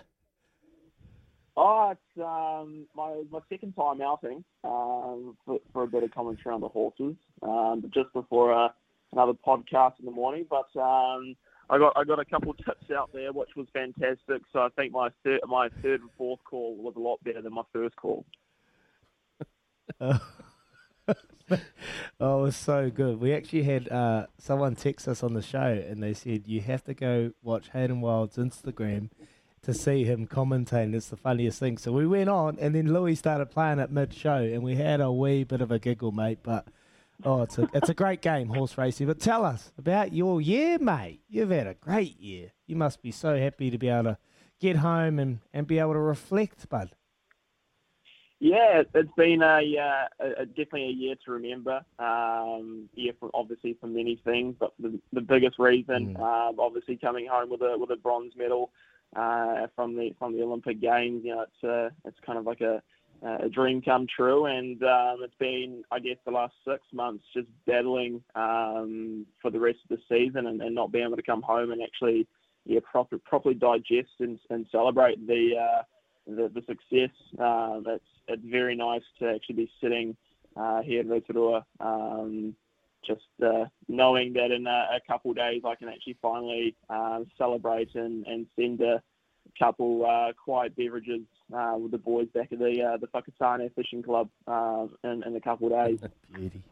Oh, 1.55 1.91
it's 1.91 2.25
um, 2.25 2.87
my 2.95 3.23
my 3.29 3.39
second 3.49 3.73
time 3.73 4.01
outing 4.01 4.43
um, 4.63 5.37
for, 5.45 5.59
for 5.71 5.83
a 5.83 5.87
bit 5.87 6.03
of 6.03 6.11
commentary 6.11 6.53
on 6.55 6.61
the 6.61 6.69
horses. 6.69 7.15
Um, 7.41 7.81
but 7.81 7.91
just 7.91 8.11
before 8.13 8.53
uh, 8.53 8.69
another 9.13 9.33
podcast 9.33 9.99
in 9.99 10.05
the 10.05 10.11
morning, 10.11 10.45
but 10.49 10.67
um, 10.79 11.35
I 11.69 11.77
got 11.77 11.93
I 11.95 12.03
got 12.03 12.19
a 12.19 12.25
couple 12.25 12.51
of 12.51 12.57
tips 12.57 12.91
out 12.91 13.11
there, 13.13 13.31
which 13.31 13.49
was 13.55 13.67
fantastic. 13.73 14.41
So 14.51 14.59
I 14.59 14.69
think 14.75 14.91
my 14.91 15.09
third 15.23 15.41
my 15.47 15.69
third 15.81 16.01
and 16.01 16.09
fourth 16.17 16.39
call 16.43 16.75
was 16.75 16.95
a 16.95 16.99
lot 16.99 17.23
better 17.23 17.41
than 17.41 17.53
my 17.53 17.63
first 17.71 17.95
call. 17.95 18.25
Oh, 22.19 22.39
it 22.39 22.43
was 22.43 22.55
so 22.55 22.89
good. 22.89 23.19
We 23.19 23.33
actually 23.33 23.63
had 23.63 23.89
uh, 23.89 24.27
someone 24.37 24.75
text 24.75 25.07
us 25.07 25.23
on 25.23 25.33
the 25.33 25.41
show 25.41 25.83
and 25.87 26.01
they 26.01 26.13
said, 26.13 26.43
You 26.45 26.61
have 26.61 26.83
to 26.85 26.93
go 26.93 27.31
watch 27.41 27.69
Hayden 27.73 28.01
Wilde's 28.01 28.37
Instagram 28.37 29.09
to 29.63 29.73
see 29.73 30.05
him 30.05 30.27
commentating. 30.27 30.93
It's 30.93 31.09
the 31.09 31.17
funniest 31.17 31.59
thing. 31.59 31.77
So 31.77 31.91
we 31.91 32.07
went 32.07 32.29
on 32.29 32.57
and 32.59 32.73
then 32.73 32.93
Louis 32.93 33.15
started 33.15 33.47
playing 33.47 33.79
at 33.79 33.91
mid 33.91 34.13
show 34.13 34.37
and 34.37 34.63
we 34.63 34.75
had 34.75 35.01
a 35.01 35.11
wee 35.11 35.43
bit 35.43 35.61
of 35.61 35.71
a 35.71 35.79
giggle, 35.79 36.11
mate. 36.11 36.39
But 36.43 36.67
oh, 37.25 37.41
it's 37.41 37.57
a, 37.57 37.69
it's 37.73 37.89
a 37.89 37.93
great 37.93 38.21
game, 38.21 38.49
horse 38.49 38.77
racing. 38.77 39.07
But 39.07 39.19
tell 39.19 39.45
us 39.45 39.71
about 39.77 40.13
your 40.13 40.41
year, 40.41 40.77
mate. 40.79 41.21
You've 41.27 41.51
had 41.51 41.67
a 41.67 41.73
great 41.73 42.19
year. 42.19 42.51
You 42.67 42.75
must 42.75 43.01
be 43.01 43.11
so 43.11 43.37
happy 43.37 43.69
to 43.69 43.77
be 43.77 43.89
able 43.89 44.03
to 44.03 44.17
get 44.59 44.77
home 44.77 45.19
and, 45.19 45.39
and 45.53 45.67
be 45.67 45.79
able 45.79 45.93
to 45.93 45.99
reflect, 45.99 46.69
bud. 46.69 46.91
Yeah, 48.39 48.83
it's 48.93 49.11
been 49.15 49.41
a, 49.41 49.61
uh, 49.77 50.07
a, 50.19 50.41
a 50.41 50.45
definitely 50.45 50.89
a 50.89 50.91
year 50.91 51.15
to 51.23 51.31
remember. 51.31 51.79
Um, 51.97 52.89
yeah, 52.93 53.13
for, 53.17 53.29
obviously 53.33 53.77
for 53.79 53.87
many 53.87 54.19
things, 54.25 54.55
but 54.59 54.73
the, 54.77 54.99
the 55.13 55.21
biggest 55.21 55.57
reason, 55.59 56.17
um, 56.17 56.57
obviously 56.59 56.97
coming 56.97 57.25
home 57.25 57.49
with 57.49 57.61
a 57.61 57.77
with 57.77 57.89
a 57.91 57.95
bronze 57.95 58.33
medal 58.35 58.71
uh, 59.15 59.67
from 59.77 59.95
the 59.95 60.11
from 60.19 60.35
the 60.35 60.43
Olympic 60.43 60.81
Games. 60.81 61.21
You 61.23 61.35
know, 61.35 61.43
it's 61.43 61.63
uh, 61.63 61.89
it's 62.03 62.19
kind 62.25 62.37
of 62.37 62.45
like 62.45 62.59
a 62.59 62.83
a 63.23 63.49
dream 63.49 63.81
come 63.81 64.05
true, 64.13 64.45
and 64.45 64.81
um, 64.83 65.17
it's 65.21 65.35
been, 65.39 65.83
I 65.91 65.99
guess, 65.99 66.17
the 66.25 66.31
last 66.31 66.53
six 66.67 66.81
months 66.91 67.23
just 67.33 67.47
battling 67.65 68.21
um, 68.35 69.25
for 69.41 69.49
the 69.49 69.59
rest 69.59 69.79
of 69.89 69.97
the 69.97 70.03
season 70.09 70.47
and, 70.47 70.61
and 70.61 70.75
not 70.75 70.91
being 70.91 71.05
able 71.05 71.15
to 71.15 71.23
come 71.23 71.41
home 71.41 71.71
and 71.71 71.81
actually, 71.81 72.27
yeah, 72.65 72.79
proper, 72.89 73.17
properly 73.17 73.55
digest 73.55 74.09
and, 74.19 74.39
and 74.49 74.65
celebrate 74.71 75.25
the, 75.25 75.51
uh, 75.59 75.83
the 76.27 76.51
the 76.53 76.61
success. 76.61 77.15
Uh, 77.39 77.79
it's 77.87 78.03
it's 78.27 78.43
very 78.45 78.75
nice 78.75 79.01
to 79.19 79.29
actually 79.29 79.55
be 79.55 79.71
sitting 79.81 80.15
uh, 80.55 80.81
here 80.81 81.01
in 81.01 81.09
Rotorua, 81.09 81.65
um, 81.79 82.55
just 83.05 83.21
uh, 83.45 83.65
knowing 83.87 84.33
that 84.33 84.51
in 84.51 84.65
a, 84.67 84.87
a 84.95 84.99
couple 85.07 85.33
days 85.33 85.61
I 85.65 85.75
can 85.75 85.89
actually 85.89 86.17
finally 86.21 86.75
uh, 86.89 87.21
celebrate 87.37 87.93
and, 87.95 88.25
and 88.25 88.47
send 88.55 88.81
a 88.81 89.01
couple 89.59 90.05
uh, 90.05 90.31
quiet 90.33 90.75
beverages 90.75 91.21
uh, 91.53 91.77
with 91.77 91.91
the 91.91 91.97
boys 91.97 92.27
back 92.33 92.51
at 92.51 92.59
the 92.59 92.81
uh, 92.81 92.97
the 92.97 93.07
Whakatane 93.07 93.73
Fishing 93.75 94.03
Club 94.03 94.29
uh, 94.47 94.87
in, 95.03 95.23
in 95.23 95.35
a 95.35 95.41
couple 95.41 95.67
of 95.67 95.87
days. 95.87 95.99
Beauty. 96.33 96.63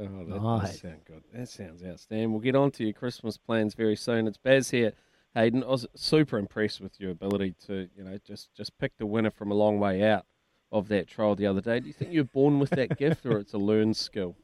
Oh, 0.00 0.24
that 0.24 0.42
Nice. 0.42 0.70
does 0.70 0.80
sound 0.80 1.00
good. 1.06 1.22
That 1.32 1.48
sounds 1.48 1.82
outstanding. 1.82 2.30
We'll 2.30 2.40
get 2.40 2.54
on 2.54 2.70
to 2.72 2.84
your 2.84 2.92
Christmas 2.92 3.36
plans 3.36 3.74
very 3.74 3.96
soon. 3.96 4.28
It's 4.28 4.36
Baz 4.38 4.70
here. 4.70 4.92
Hayden, 5.34 5.64
I 5.64 5.66
was 5.66 5.86
super 5.94 6.38
impressed 6.38 6.80
with 6.80 7.00
your 7.00 7.10
ability 7.10 7.54
to, 7.66 7.88
you 7.96 8.04
know, 8.04 8.16
just, 8.24 8.54
just 8.54 8.76
pick 8.78 8.96
the 8.96 9.06
winner 9.06 9.30
from 9.30 9.50
a 9.50 9.54
long 9.54 9.78
way 9.80 10.02
out 10.08 10.24
of 10.70 10.88
that 10.88 11.08
trial 11.08 11.34
the 11.34 11.46
other 11.46 11.60
day. 11.60 11.80
Do 11.80 11.88
you 11.88 11.92
think 11.92 12.12
you're 12.12 12.24
born 12.24 12.60
with 12.60 12.70
that 12.70 12.96
gift 12.98 13.26
or 13.26 13.38
it's 13.38 13.54
a 13.54 13.58
learned 13.58 13.96
skill? 13.96 14.36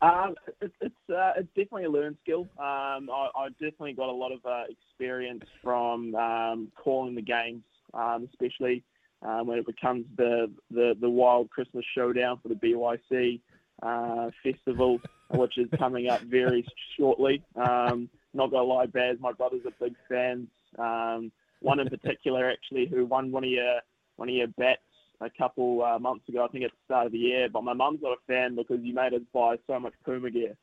Um, 0.00 0.34
it, 0.60 0.72
it's 0.80 0.94
uh, 1.10 1.32
it's 1.36 1.48
definitely 1.54 1.84
a 1.84 1.90
learned 1.90 2.16
skill. 2.22 2.48
Um, 2.58 3.08
I, 3.08 3.28
I 3.36 3.48
definitely 3.60 3.92
got 3.92 4.08
a 4.08 4.12
lot 4.12 4.32
of 4.32 4.44
uh, 4.44 4.64
experience 4.68 5.44
from 5.62 6.14
um, 6.16 6.72
calling 6.74 7.14
the 7.14 7.22
games, 7.22 7.62
um, 7.94 8.28
especially 8.30 8.84
um, 9.22 9.46
when 9.46 9.58
it 9.58 9.66
becomes 9.66 10.04
the, 10.16 10.50
the, 10.70 10.94
the 11.00 11.08
wild 11.08 11.50
Christmas 11.50 11.84
showdown 11.96 12.38
for 12.42 12.48
the 12.48 12.54
BYC 12.54 13.40
uh, 13.82 14.30
festival, 14.42 15.00
which 15.30 15.58
is 15.58 15.68
coming 15.78 16.08
up 16.08 16.20
very 16.22 16.66
shortly. 16.96 17.42
Um, 17.56 18.08
not 18.34 18.50
gonna 18.50 18.64
lie, 18.64 18.86
Baz, 18.86 19.18
my 19.20 19.32
brothers 19.32 19.62
a 19.66 19.70
big 19.82 19.94
fan. 20.08 20.48
Um, 20.78 21.30
one 21.60 21.80
in 21.80 21.88
particular, 21.88 22.50
actually, 22.50 22.86
who 22.86 23.06
won 23.06 23.30
one 23.30 23.44
of 23.44 23.50
your 23.50 23.80
one 24.16 24.28
of 24.28 24.34
your 24.34 24.48
bets 24.48 24.80
a 25.20 25.30
couple 25.30 25.82
uh, 25.82 25.98
months 25.98 26.28
ago, 26.28 26.44
I 26.44 26.48
think 26.48 26.64
at 26.64 26.70
the 26.70 26.76
start 26.84 27.06
of 27.06 27.12
the 27.12 27.18
year. 27.18 27.48
But 27.48 27.64
my 27.64 27.72
mum's 27.72 28.00
not 28.02 28.12
a 28.12 28.26
fan 28.26 28.56
because 28.56 28.80
you 28.82 28.94
made 28.94 29.14
us 29.14 29.22
buy 29.32 29.56
so 29.66 29.78
much 29.78 29.94
Puma 30.04 30.30
gear. 30.30 30.56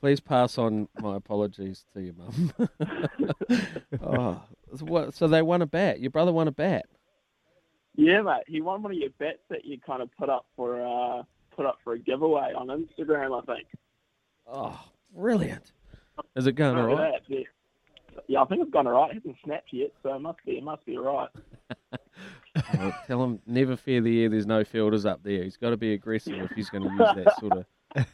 Please 0.00 0.20
pass 0.20 0.58
on 0.58 0.88
my 1.00 1.16
apologies 1.16 1.84
to 1.92 2.00
your 2.00 2.14
mum. 2.14 2.52
oh, 4.02 4.42
so 4.76 4.84
what- 4.84 5.14
so 5.14 5.26
they 5.26 5.42
won 5.42 5.62
a 5.62 5.66
bet. 5.66 6.00
Your 6.00 6.10
brother 6.10 6.32
won 6.32 6.48
a 6.48 6.52
bet. 6.52 6.86
Yeah, 7.96 8.22
mate. 8.22 8.44
He 8.46 8.60
won 8.60 8.82
one 8.82 8.92
of 8.92 8.98
your 8.98 9.10
bets 9.18 9.40
that 9.50 9.64
you 9.64 9.78
kind 9.80 10.02
of 10.02 10.08
put 10.16 10.28
up 10.30 10.46
for 10.54 10.80
uh, 10.80 11.22
put 11.56 11.66
up 11.66 11.78
for 11.82 11.94
a 11.94 11.98
giveaway 11.98 12.52
on 12.56 12.68
Instagram, 12.68 13.42
I 13.42 13.44
think. 13.54 13.66
Oh, 14.46 14.78
brilliant! 15.12 15.72
Is 16.36 16.46
it 16.46 16.52
going 16.52 16.76
all 16.78 16.86
right? 16.96 17.12
that? 17.12 17.22
Yeah. 17.26 17.40
yeah, 18.28 18.42
I 18.42 18.44
think 18.44 18.62
it's 18.62 18.70
gone 18.70 18.86
all 18.86 18.92
right. 18.92 19.10
It 19.10 19.14
hasn't 19.14 19.36
snapped 19.44 19.72
yet, 19.72 19.90
so 20.04 20.14
it 20.14 20.20
must 20.20 20.38
be 20.46 20.52
it 20.52 20.62
must 20.62 20.86
be 20.86 20.96
all 20.96 21.04
right. 21.16 21.28
Well, 22.76 22.92
tell 23.06 23.22
him 23.22 23.40
never 23.46 23.76
fear 23.76 24.00
the 24.00 24.22
air. 24.22 24.28
There's 24.28 24.46
no 24.46 24.64
fielders 24.64 25.06
up 25.06 25.22
there. 25.22 25.44
He's 25.44 25.56
got 25.56 25.70
to 25.70 25.76
be 25.76 25.92
aggressive 25.92 26.34
if 26.40 26.50
he's 26.52 26.68
going 26.70 26.82
to 26.82 26.90
use 26.90 27.24
that 27.24 27.38
sort 27.38 27.52
of 27.52 27.64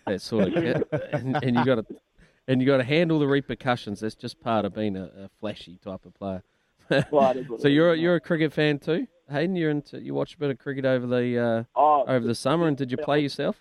that 0.06 0.20
sort 0.20 0.48
of 0.48 0.54
kit. 0.54 0.88
And, 1.12 1.37
and 1.42 1.56
you 1.56 1.64
got 1.64 1.76
to 1.76 1.87
and 2.46 2.60
you 2.60 2.66
got 2.66 2.78
to 2.78 2.84
handle 2.84 3.18
the 3.18 3.26
repercussions. 3.26 4.00
That's 4.00 4.14
just 4.14 4.40
part 4.40 4.64
of 4.64 4.74
being 4.74 4.96
a, 4.96 5.04
a 5.04 5.30
flashy 5.40 5.78
type 5.82 6.04
of 6.04 6.14
player. 6.14 6.42
Well, 7.10 7.30
it 7.30 7.38
is 7.38 7.48
what 7.48 7.60
so 7.60 7.68
you're 7.68 7.92
a, 7.92 7.96
you're 7.96 8.16
a 8.16 8.20
cricket 8.20 8.52
fan 8.52 8.78
too, 8.78 9.06
Hayden. 9.30 9.56
You're 9.56 9.70
into 9.70 10.00
you 10.00 10.14
watch 10.14 10.34
a 10.34 10.38
bit 10.38 10.50
of 10.50 10.58
cricket 10.58 10.84
over 10.84 11.06
the 11.06 11.38
uh, 11.38 11.64
Oh, 11.74 12.04
over 12.06 12.26
the 12.26 12.34
summer, 12.34 12.66
and 12.66 12.76
did 12.76 12.90
you 12.90 12.96
play 12.98 13.20
yourself? 13.20 13.56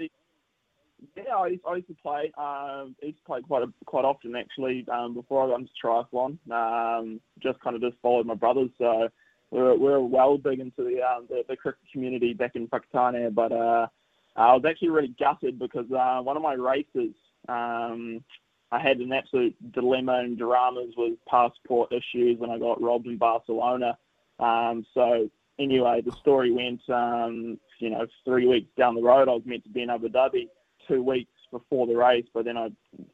Yeah, 1.18 1.36
I 1.36 1.48
used, 1.48 1.62
I 1.68 1.76
used 1.76 1.88
to 1.88 1.96
play. 1.96 2.32
Um, 2.38 2.96
I 3.02 3.08
used 3.08 3.18
to 3.18 3.24
play 3.26 3.42
quite 3.42 3.64
a, 3.64 3.68
quite 3.86 4.06
often 4.06 4.36
actually. 4.36 4.86
Um, 4.92 5.14
before 5.14 5.46
I 5.46 5.50
got 5.50 5.60
into 5.60 5.72
triathlon, 5.84 6.38
um, 6.52 7.22
just 7.42 7.60
kind 7.62 7.76
of 7.76 7.82
just 7.82 7.96
followed 8.02 8.26
my 8.26 8.36
brothers. 8.36 8.70
So 8.78 9.10
we're 9.52 9.78
we're 9.78 10.00
well 10.00 10.38
big 10.38 10.60
into 10.60 10.84
the 10.84 11.02
um, 11.02 11.28
the, 11.30 11.44
the 11.48 11.56
cricket 11.56 11.82
community 11.92 12.34
back 12.34 12.56
in 12.56 12.68
Whakatane. 12.68 13.34
But 13.34 13.52
uh, 13.52 13.88
I 14.36 14.54
was 14.54 14.64
actually 14.68 14.90
really 14.90 15.14
gutted 15.20 15.60
because 15.60 15.92
uh, 15.92 16.22
one 16.22 16.38
of 16.38 16.44
my 16.44 16.54
races, 16.54 17.14
um, 17.48 18.24
I 18.72 18.80
had 18.80 18.98
an 18.98 19.14
absolute 19.14 19.56
dilemma 19.74 20.20
and 20.20 20.38
dramas 20.38 20.94
with 20.98 21.14
passport 21.28 21.92
issues, 21.92 22.40
and 22.42 22.52
I 22.52 22.58
got 22.58 22.82
robbed 22.82 23.06
in 23.06 23.18
Barcelona. 23.18 23.98
Um, 24.40 24.86
so 24.94 25.30
anyway, 25.60 26.02
the 26.02 26.12
story 26.14 26.52
went, 26.52 26.82
um, 26.90 27.60
you 27.80 27.92
know, 27.92 28.08
three 28.26 28.48
weeks 28.48 28.72
down 28.78 28.96
the 28.96 29.02
road, 29.02 29.28
I 29.28 29.34
was 29.34 29.44
meant 29.46 29.64
to 29.66 29.70
be 29.70 29.84
in 29.84 29.90
Abu 29.90 30.10
Dhabi 30.10 30.48
two 30.88 31.04
weeks 31.04 31.32
before 31.52 31.86
the 31.86 31.96
race, 31.96 32.26
but 32.34 32.46
then 32.46 32.58
I 32.58 32.70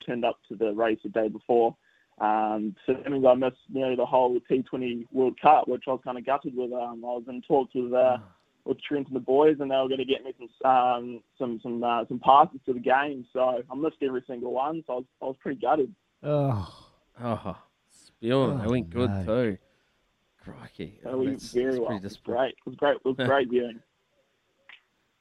turned 0.05 0.23
up 0.23 0.39
to 0.47 0.55
the 0.55 0.71
race 0.73 0.99
the 1.03 1.09
day 1.09 1.27
before. 1.27 1.75
Um, 2.19 2.75
so 2.85 2.93
that 2.93 3.09
means 3.09 3.25
I 3.25 3.33
missed 3.33 3.57
nearly 3.69 3.95
the 3.95 4.05
whole 4.05 4.39
T20 4.49 5.07
World 5.11 5.39
Cup, 5.41 5.67
which 5.67 5.83
I 5.87 5.91
was 5.91 6.01
kind 6.03 6.17
of 6.17 6.25
gutted 6.25 6.55
with. 6.55 6.71
Um, 6.71 7.03
I 7.03 7.07
was 7.07 7.23
in 7.27 7.41
talks 7.41 7.73
with 7.75 7.93
uh, 7.93 8.17
with 8.69 8.81
Trent 8.81 9.07
and 9.07 9.15
the 9.15 9.19
boys, 9.19 9.57
and 9.59 9.69
they 9.69 9.75
were 9.75 9.87
going 9.89 9.97
to 9.99 10.05
get 10.05 10.23
me 10.23 10.33
some 10.61 10.71
um, 10.71 11.23
some 11.37 11.59
some 11.61 11.83
uh, 11.83 12.05
some 12.07 12.19
passes 12.19 12.59
to 12.67 12.73
the 12.73 12.79
game. 12.79 13.25
So 13.33 13.39
I 13.69 13.75
missed 13.75 13.97
every 14.01 14.23
single 14.27 14.53
one. 14.53 14.83
So 14.87 14.93
I 14.93 14.95
was 14.97 15.05
I 15.21 15.25
was 15.25 15.35
pretty 15.41 15.59
gutted. 15.59 15.93
Oh, 16.23 16.85
Oh, 17.21 17.57
spewing. 17.89 18.59
They 18.59 18.65
Oh, 18.65 18.69
went 18.69 18.89
good 18.89 19.09
no. 19.09 19.25
too. 19.25 19.57
Crikey. 20.41 20.99
So 21.03 21.17
we 21.17 21.25
That's- 21.25 21.51
very 21.51 21.65
that's 21.71 21.79
well. 21.79 21.97
It 21.97 22.03
was 22.03 22.17
great. 22.17 22.49
It 22.53 22.65
was 22.65 22.75
great. 22.75 22.95
It 22.95 23.05
was 23.05 23.15
great 23.17 23.49
viewing. 23.49 23.79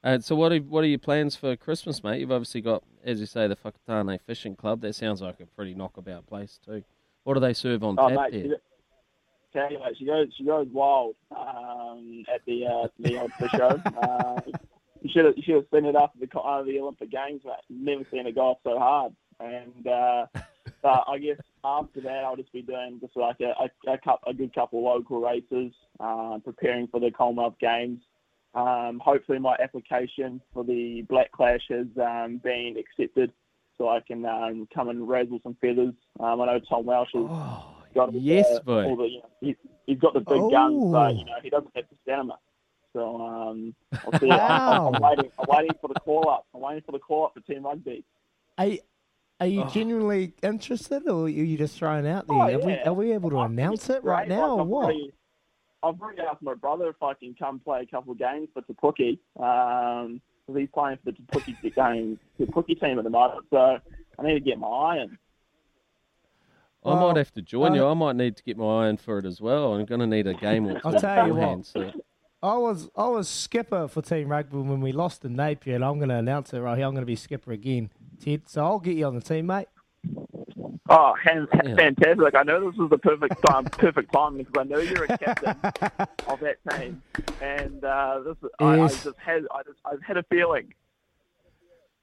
Uh, 0.05 0.21
so 0.21 0.37
what 0.37 0.53
are 0.53 0.59
what 0.59 0.85
are 0.85 0.87
your 0.87 0.99
plans 0.99 1.35
for 1.35 1.57
Christmas, 1.57 2.05
mate? 2.05 2.21
You've 2.21 2.31
obviously 2.31 2.61
got, 2.61 2.85
as 3.05 3.19
you 3.19 3.27
say, 3.27 3.49
the 3.49 3.57
Whakatane 3.57 4.21
Fishing 4.21 4.55
Club. 4.55 4.81
That 4.83 4.95
sounds 4.95 5.21
like 5.21 5.41
a 5.41 5.47
pretty 5.47 5.75
knockabout 5.75 6.27
place 6.27 6.59
too. 6.65 6.85
What 7.25 7.35
do 7.35 7.41
they 7.41 7.53
serve 7.53 7.83
on 7.83 7.97
Oh, 7.99 8.09
tap 8.09 8.31
mate, 8.33 8.49
there? 8.49 8.59
She, 9.53 9.59
you 9.59 9.79
what, 9.79 9.97
she 9.99 10.05
goes 10.05 10.27
she 10.37 10.45
goes 10.45 10.67
wild 10.73 11.17
um, 11.37 12.25
at 12.33 12.45
the 12.47 12.67
uh, 12.67 12.89
the 12.99 13.29
fish 13.39 13.51
show. 13.53 13.81
Uh, 14.03 14.41
you 15.03 15.11
should 15.13 15.25
have 15.25 15.37
you 15.37 15.43
should 15.45 15.55
have 15.55 15.67
seen 15.73 15.85
it 15.85 15.95
after 15.95 16.19
the 16.19 16.39
uh, 16.39 16.63
the 16.63 16.79
Olympic 16.81 17.11
Games, 17.11 17.43
mate. 17.45 17.55
Never 17.71 18.05
seen 18.11 18.27
a 18.27 18.33
golf 18.33 18.59
so 18.65 18.79
hard. 18.79 19.15
And 19.41 19.87
uh, 19.87 20.27
but 20.83 21.05
I 21.07 21.19
guess 21.19 21.39
after 21.65 22.01
that, 22.03 22.25
I'll 22.25 22.37
just 22.37 22.53
be 22.53 22.63
doing 22.63 22.99
just 23.01 23.17
like 23.17 23.41
a 23.41 23.53
a, 23.63 23.93
a, 23.93 23.99
cou- 23.99 24.27
a 24.27 24.35
good 24.35 24.55
couple 24.55 24.83
local 24.83 25.21
races, 25.21 25.73
uh, 26.01 26.39
preparing 26.45 26.89
for 26.89 27.01
the 27.01 27.11
Commonwealth 27.11 27.57
Games. 27.61 28.01
Um, 28.55 29.01
hopefully, 29.05 29.39
my 29.39 29.57
application 29.63 30.41
for 30.53 30.65
the 30.65 31.03
Black 31.09 31.31
Clash 31.33 31.63
has 31.69 31.87
um, 32.01 32.41
been 32.43 32.77
accepted, 32.79 33.33
so 33.77 33.89
I 33.89 34.01
can 34.01 34.25
um, 34.25 34.67
come 34.75 34.89
and 34.89 35.09
razzle 35.09 35.41
some 35.43 35.57
feathers. 35.61 35.95
Um, 36.19 36.41
I 36.41 36.47
know 36.47 36.61
Tom 36.69 36.87
Walsh 36.87 37.11
has 37.15 37.25
got 37.95 38.09
all 38.11 38.15
yes, 38.15 38.47
the, 38.59 38.61
boy. 38.65 38.85
all 38.85 38.97
the, 38.97 39.05
you 39.05 39.19
know, 39.19 39.29
he, 39.41 39.57
he's 39.87 39.99
got 39.99 40.15
the 40.15 40.21
big 40.21 40.51
guns, 40.51 40.83
so 40.83 40.97
Oh. 40.97 41.09
you 41.09 41.25
know 41.25 41.33
he 41.43 41.51
doesn't 41.51 41.71
have 41.75 41.85
the 41.91 41.97
stamina. 42.03 42.35
So 42.95 43.21
um, 43.21 43.75
I'll 44.05 44.13
see. 44.21 44.31
I'm, 44.31 44.95
I'm 44.95 45.01
waiting. 45.01 45.31
I'm 45.39 45.47
waiting 45.49 45.75
for 45.81 45.89
the 45.89 45.95
call 46.01 46.29
up. 46.29 46.47
I'm 46.55 46.61
waiting 46.61 46.83
for 46.85 46.93
the 46.93 46.99
call 46.99 47.27
up 47.27 47.35
for 47.35 47.41
Team 47.41 47.65
Rugby. 47.65 48.05
are, 48.59 48.69
are 49.41 49.47
you 49.47 49.63
Oh. 49.63 49.69
genuinely 49.69 50.33
interested, 50.43 51.09
or 51.09 51.25
are 51.25 51.29
you 51.29 51.57
just 51.59 51.79
throwing 51.79 52.07
out 52.09 52.27
there? 52.27 52.37
Oh, 52.37 52.41
Are, 52.55 52.59
we, 52.59 52.73
are 52.79 52.93
we 52.93 53.13
able 53.13 53.31
to 53.31 53.39
announce 53.41 53.89
it 53.91 54.03
right 54.03 54.21
Right, 54.21 54.29
now, 54.29 54.41
like, 54.41 54.51
or 54.57 54.61
I've 54.63 54.67
what? 54.69 54.85
already- 54.85 55.13
I've 55.81 56.01
already 56.01 56.23
asked 56.23 56.43
my 56.43 56.55
brother 56.55 56.89
if 56.89 57.01
I 57.01 57.15
can 57.15 57.37
come 57.39 57.61
play 57.61 57.83
a 57.83 57.87
couple 57.87 58.11
of 58.11 58.19
games 58.19 58.49
for 58.53 58.63
Te 58.63 58.75
Puke. 58.75 59.21
Um, 59.41 60.21
'cause 60.45 60.57
he's 60.57 60.69
playing 60.75 60.97
for 61.05 61.13
the 61.13 61.41
Te 61.41 61.55
Puke 61.63 61.75
game, 61.77 62.19
Te 62.37 62.47
Puke 62.47 62.81
team 62.81 62.99
at 62.99 63.05
the 63.05 63.11
moment. 63.11 63.45
So 63.51 63.79
I 64.19 64.23
need 64.25 64.35
to 64.35 64.41
get 64.41 64.59
my 64.59 64.67
iron. 64.67 65.17
I 66.85 66.95
might 66.95 67.17
have 67.17 67.33
to 67.35 67.43
join 67.43 67.75
you. 67.75 67.85
uh, 67.87 67.91
I 67.91 67.95
might 67.95 68.17
need 68.17 68.37
to 68.37 68.43
get 68.43 68.57
my 68.57 68.85
eye 68.85 68.89
in 68.89 68.97
for 68.97 69.19
it 69.19 69.27
as 69.27 69.41
well. 69.41 69.75
I'm 69.75 69.85
going 69.85 70.01
to 70.01 70.07
need 70.07 70.27
a 70.27 70.35
game 70.35 70.67
or 70.67 70.75
two 70.75 70.89
I'll 70.89 71.01
tell 71.01 71.27
you 71.27 71.35
beforehand. 71.35 71.69
what. 71.73 71.93
So. 71.93 72.01
I 72.41 72.57
was 72.57 72.89
I 72.95 73.09
was 73.09 73.29
skipper 73.29 73.89
for 73.89 74.01
Team 74.01 74.29
Rugby 74.29 74.59
when 74.59 74.81
we 74.81 74.93
lost 74.93 75.25
in 75.25 75.35
Napier, 75.35 75.75
and 75.75 75.85
I'm 75.85 75.99
going 75.99 76.09
to 76.11 76.15
announce 76.17 76.53
it 76.53 76.61
right 76.61 76.79
here. 76.79 76.87
I'm 76.87 76.93
going 76.93 77.03
to 77.03 77.07
be 77.07 77.17
skipper 77.17 77.51
again, 77.51 77.91
Ted. 78.21 78.43
So 78.47 78.65
I'll 78.65 78.79
get 78.79 78.97
you 78.97 79.07
on 79.07 79.17
the 79.17 79.21
team, 79.21 79.47
mate. 79.47 79.67
Oh, 80.91 81.15
han- 81.23 81.49
fantastic! 81.53 82.35
I 82.35 82.43
know 82.45 82.71
this 82.71 82.79
was 82.79 82.91
the 82.91 82.99
perfect 82.99 83.45
time, 83.45 83.65
perfect 83.73 84.13
time 84.13 84.39
because 84.39 84.55
I 84.57 84.63
know 84.63 84.79
you're 84.79 85.05
a 85.05 85.19
captain 85.19 85.57
of 86.29 86.41
that 86.41 86.59
team, 86.71 87.03
and 87.43 87.85
uh, 87.85 88.21
this 88.21 88.37
I, 88.61 88.81
I 88.81 88.89
just 88.89 89.07
had 89.19 89.45
I 89.53 89.63
just 89.65 89.81
I've 89.85 90.03
had 90.03 90.17
a 90.17 90.23
feeling. 90.23 90.73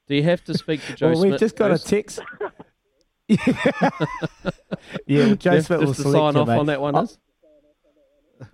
Do 0.06 0.14
you 0.14 0.22
have 0.22 0.44
to 0.44 0.54
speak 0.54 0.84
to 0.84 0.94
Joe 0.94 1.12
well, 1.12 1.22
we've 1.22 1.30
Smith 1.30 1.40
just 1.40 1.56
got 1.56 1.72
a 1.72 1.78
text. 1.78 2.20
yeah, 3.28 5.26
well, 5.26 5.34
Joe 5.36 5.52
Just- 5.54 5.66
Smith 5.66 5.80
will 5.80 5.86
just 5.88 6.02
to 6.02 6.12
sign 6.12 6.34
you, 6.34 6.40
off 6.40 6.48
mate. 6.48 6.58
on 6.58 6.66
that 6.66 6.80
one, 6.80 6.96
is? 6.96 7.18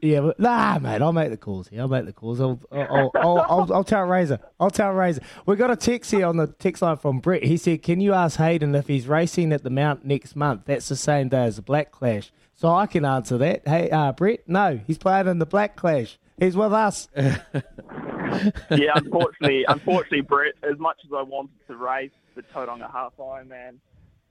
Yeah, 0.01 0.21
but 0.21 0.39
nah, 0.39 0.79
mate. 0.79 1.03
I'll 1.03 1.13
make 1.13 1.31
the 1.31 1.37
calls 1.37 1.67
here. 1.67 1.81
I'll 1.81 1.89
make 1.89 2.05
the 2.07 2.13
calls. 2.13 2.41
I'll, 2.41 2.61
I'll, 2.71 2.81
I'll, 2.81 3.11
I'll, 3.17 3.39
I'll, 3.49 3.73
I'll 3.75 3.85
tell 3.85 4.03
Razor. 4.05 4.39
I'll 4.61 4.71
tell 4.71 4.93
Razor. 4.93 5.23
We 5.45 5.57
got 5.57 5.73
a 5.73 5.77
text 5.77 6.13
here 6.13 6.27
on 6.27 6.37
the 6.37 6.47
text 6.47 6.83
line 6.83 6.97
from 6.99 7.19
Brett. 7.19 7.43
He 7.43 7.57
said, 7.57 7.83
"Can 7.83 8.01
you 8.01 8.13
ask 8.13 8.39
Hayden 8.39 8.75
if 8.77 8.87
he's 8.87 9.09
racing 9.09 9.53
at 9.53 9.65
the 9.65 9.71
Mount 9.71 10.05
next 10.05 10.37
month? 10.37 10.63
That's 10.67 10.89
the 10.89 10.95
same 10.95 11.29
day 11.29 11.45
as 11.47 11.57
the 11.57 11.63
Black 11.63 11.91
Clash." 11.91 12.31
So 12.55 12.69
I 12.73 12.87
can 12.87 13.05
answer 13.05 13.37
that. 13.39 13.67
Hey, 13.67 13.91
uh, 13.91 14.13
Brett, 14.13 14.41
no, 14.47 14.79
he's 14.87 14.99
playing 14.99 15.27
in 15.27 15.41
the 15.41 15.47
Black 15.47 15.75
Clash. 15.75 16.17
He's 16.39 16.57
with 16.57 16.73
us. 16.73 17.09
yeah, 17.17 18.93
unfortunately, 18.95 19.65
unfortunately, 19.67 20.21
Brett. 20.21 20.55
As 20.63 20.79
much 20.79 20.99
as 21.05 21.11
I 21.13 21.23
wanted 21.23 21.51
to 21.67 21.77
race 21.77 22.13
the 22.37 22.43
Tauranga 22.43 22.91
Half 22.91 23.15
Ironman, 23.19 23.79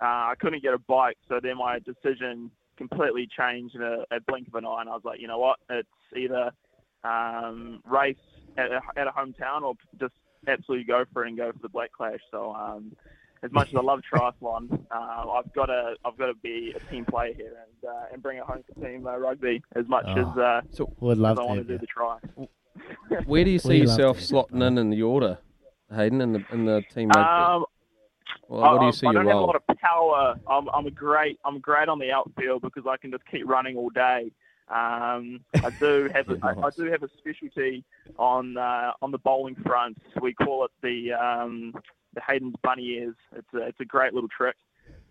uh, 0.01 0.05
I 0.05 0.33
couldn't 0.39 0.63
get 0.63 0.73
a 0.73 0.79
bike. 0.79 1.17
So 1.29 1.39
then 1.41 1.57
my 1.57 1.79
decision 1.79 2.51
completely 2.77 3.27
changed 3.37 3.75
in 3.75 3.81
a, 3.83 3.99
a 4.11 4.19
blink 4.27 4.47
of 4.47 4.55
an 4.55 4.65
eye, 4.65 4.81
and 4.81 4.89
I 4.89 4.93
was 4.93 5.03
like, 5.03 5.19
you 5.21 5.27
know 5.27 5.37
what? 5.39 5.59
It's 5.69 5.87
either 6.15 6.51
um, 7.03 7.81
race 7.85 8.15
at 8.57 8.71
a, 8.71 8.81
at 8.97 9.07
a 9.07 9.11
hometown 9.11 9.61
or 9.61 9.75
just 9.99 10.13
absolutely 10.47 10.85
go 10.85 11.05
for 11.13 11.23
it 11.23 11.29
and 11.29 11.37
go 11.37 11.51
for 11.51 11.59
the 11.59 11.69
Black 11.69 11.91
Clash. 11.91 12.19
So 12.31 12.53
um, 12.53 12.95
as 13.43 13.51
much 13.51 13.69
as 13.69 13.75
I 13.75 13.81
love 13.81 14.01
triathlon, 14.13 14.85
uh, 14.91 15.31
I've 15.31 15.53
got 15.53 15.67
to 15.67 15.95
I've 16.03 16.17
got 16.17 16.27
to 16.27 16.33
be 16.35 16.73
a 16.75 16.79
team 16.91 17.05
player 17.05 17.33
here 17.33 17.53
and 17.65 17.89
uh, 17.89 18.13
and 18.13 18.21
bring 18.21 18.37
it 18.37 18.43
home 18.43 18.63
for 18.67 18.85
team 18.85 19.05
uh, 19.05 19.17
rugby 19.17 19.61
as 19.75 19.87
much 19.87 20.05
Oh, 20.07 20.31
as 20.31 20.37
uh, 20.37 20.61
so 20.71 20.91
would 20.99 21.17
love 21.17 21.37
as 21.37 21.39
I 21.39 21.41
to 21.41 21.47
want 21.47 21.67
to 21.67 21.73
do 21.73 21.77
the 21.77 21.87
try. 21.87 22.17
Where 23.25 23.43
do 23.43 23.51
you 23.51 23.59
see 23.69 23.77
yourself 23.77 24.17
slotting 24.19 24.65
in 24.65 24.77
in 24.77 24.89
the 24.89 25.03
order, 25.03 25.37
Hayden, 25.93 26.21
in 26.21 26.33
the 26.33 26.43
in 26.51 26.65
the 26.65 26.81
team 26.93 27.09
rugby? 27.09 27.21
Um, 27.53 27.65
well, 28.51 28.61
what 28.73 28.79
do 28.79 28.83
I- 28.83 28.85
you 28.87 28.91
see 28.93 29.07
I 29.07 29.13
don't 29.13 29.25
have 29.27 29.35
a 29.37 29.39
lot 29.39 29.55
of 29.55 29.77
power. 29.77 30.35
I'm, 30.47 30.67
I'm 30.73 30.85
a 30.85 30.91
great. 30.91 31.39
I'm 31.45 31.59
great 31.59 31.87
on 31.89 31.99
the 31.99 32.11
outfield 32.11 32.61
because 32.61 32.83
I 32.87 32.97
can 32.97 33.11
just 33.11 33.25
keep 33.25 33.47
running 33.47 33.77
all 33.77 33.89
day. 33.89 34.31
Um, 34.69 35.41
I 35.63 35.69
do 35.79 36.09
have. 36.13 36.29
a, 36.29 36.37
I, 36.43 36.67
I 36.67 36.69
do 36.71 36.85
have 36.91 37.03
a 37.03 37.09
specialty 37.17 37.83
on 38.17 38.57
uh, 38.57 38.91
on 39.01 39.11
the 39.11 39.17
bowling 39.19 39.55
front. 39.55 39.97
We 40.21 40.33
call 40.33 40.65
it 40.65 40.71
the 40.81 41.13
um, 41.13 41.73
the 42.13 42.21
Hayden's 42.27 42.55
bunny 42.61 42.85
ears. 42.89 43.15
It's 43.35 43.53
a, 43.53 43.67
it's 43.67 43.79
a 43.79 43.85
great 43.85 44.13
little 44.13 44.29
trick. 44.29 44.55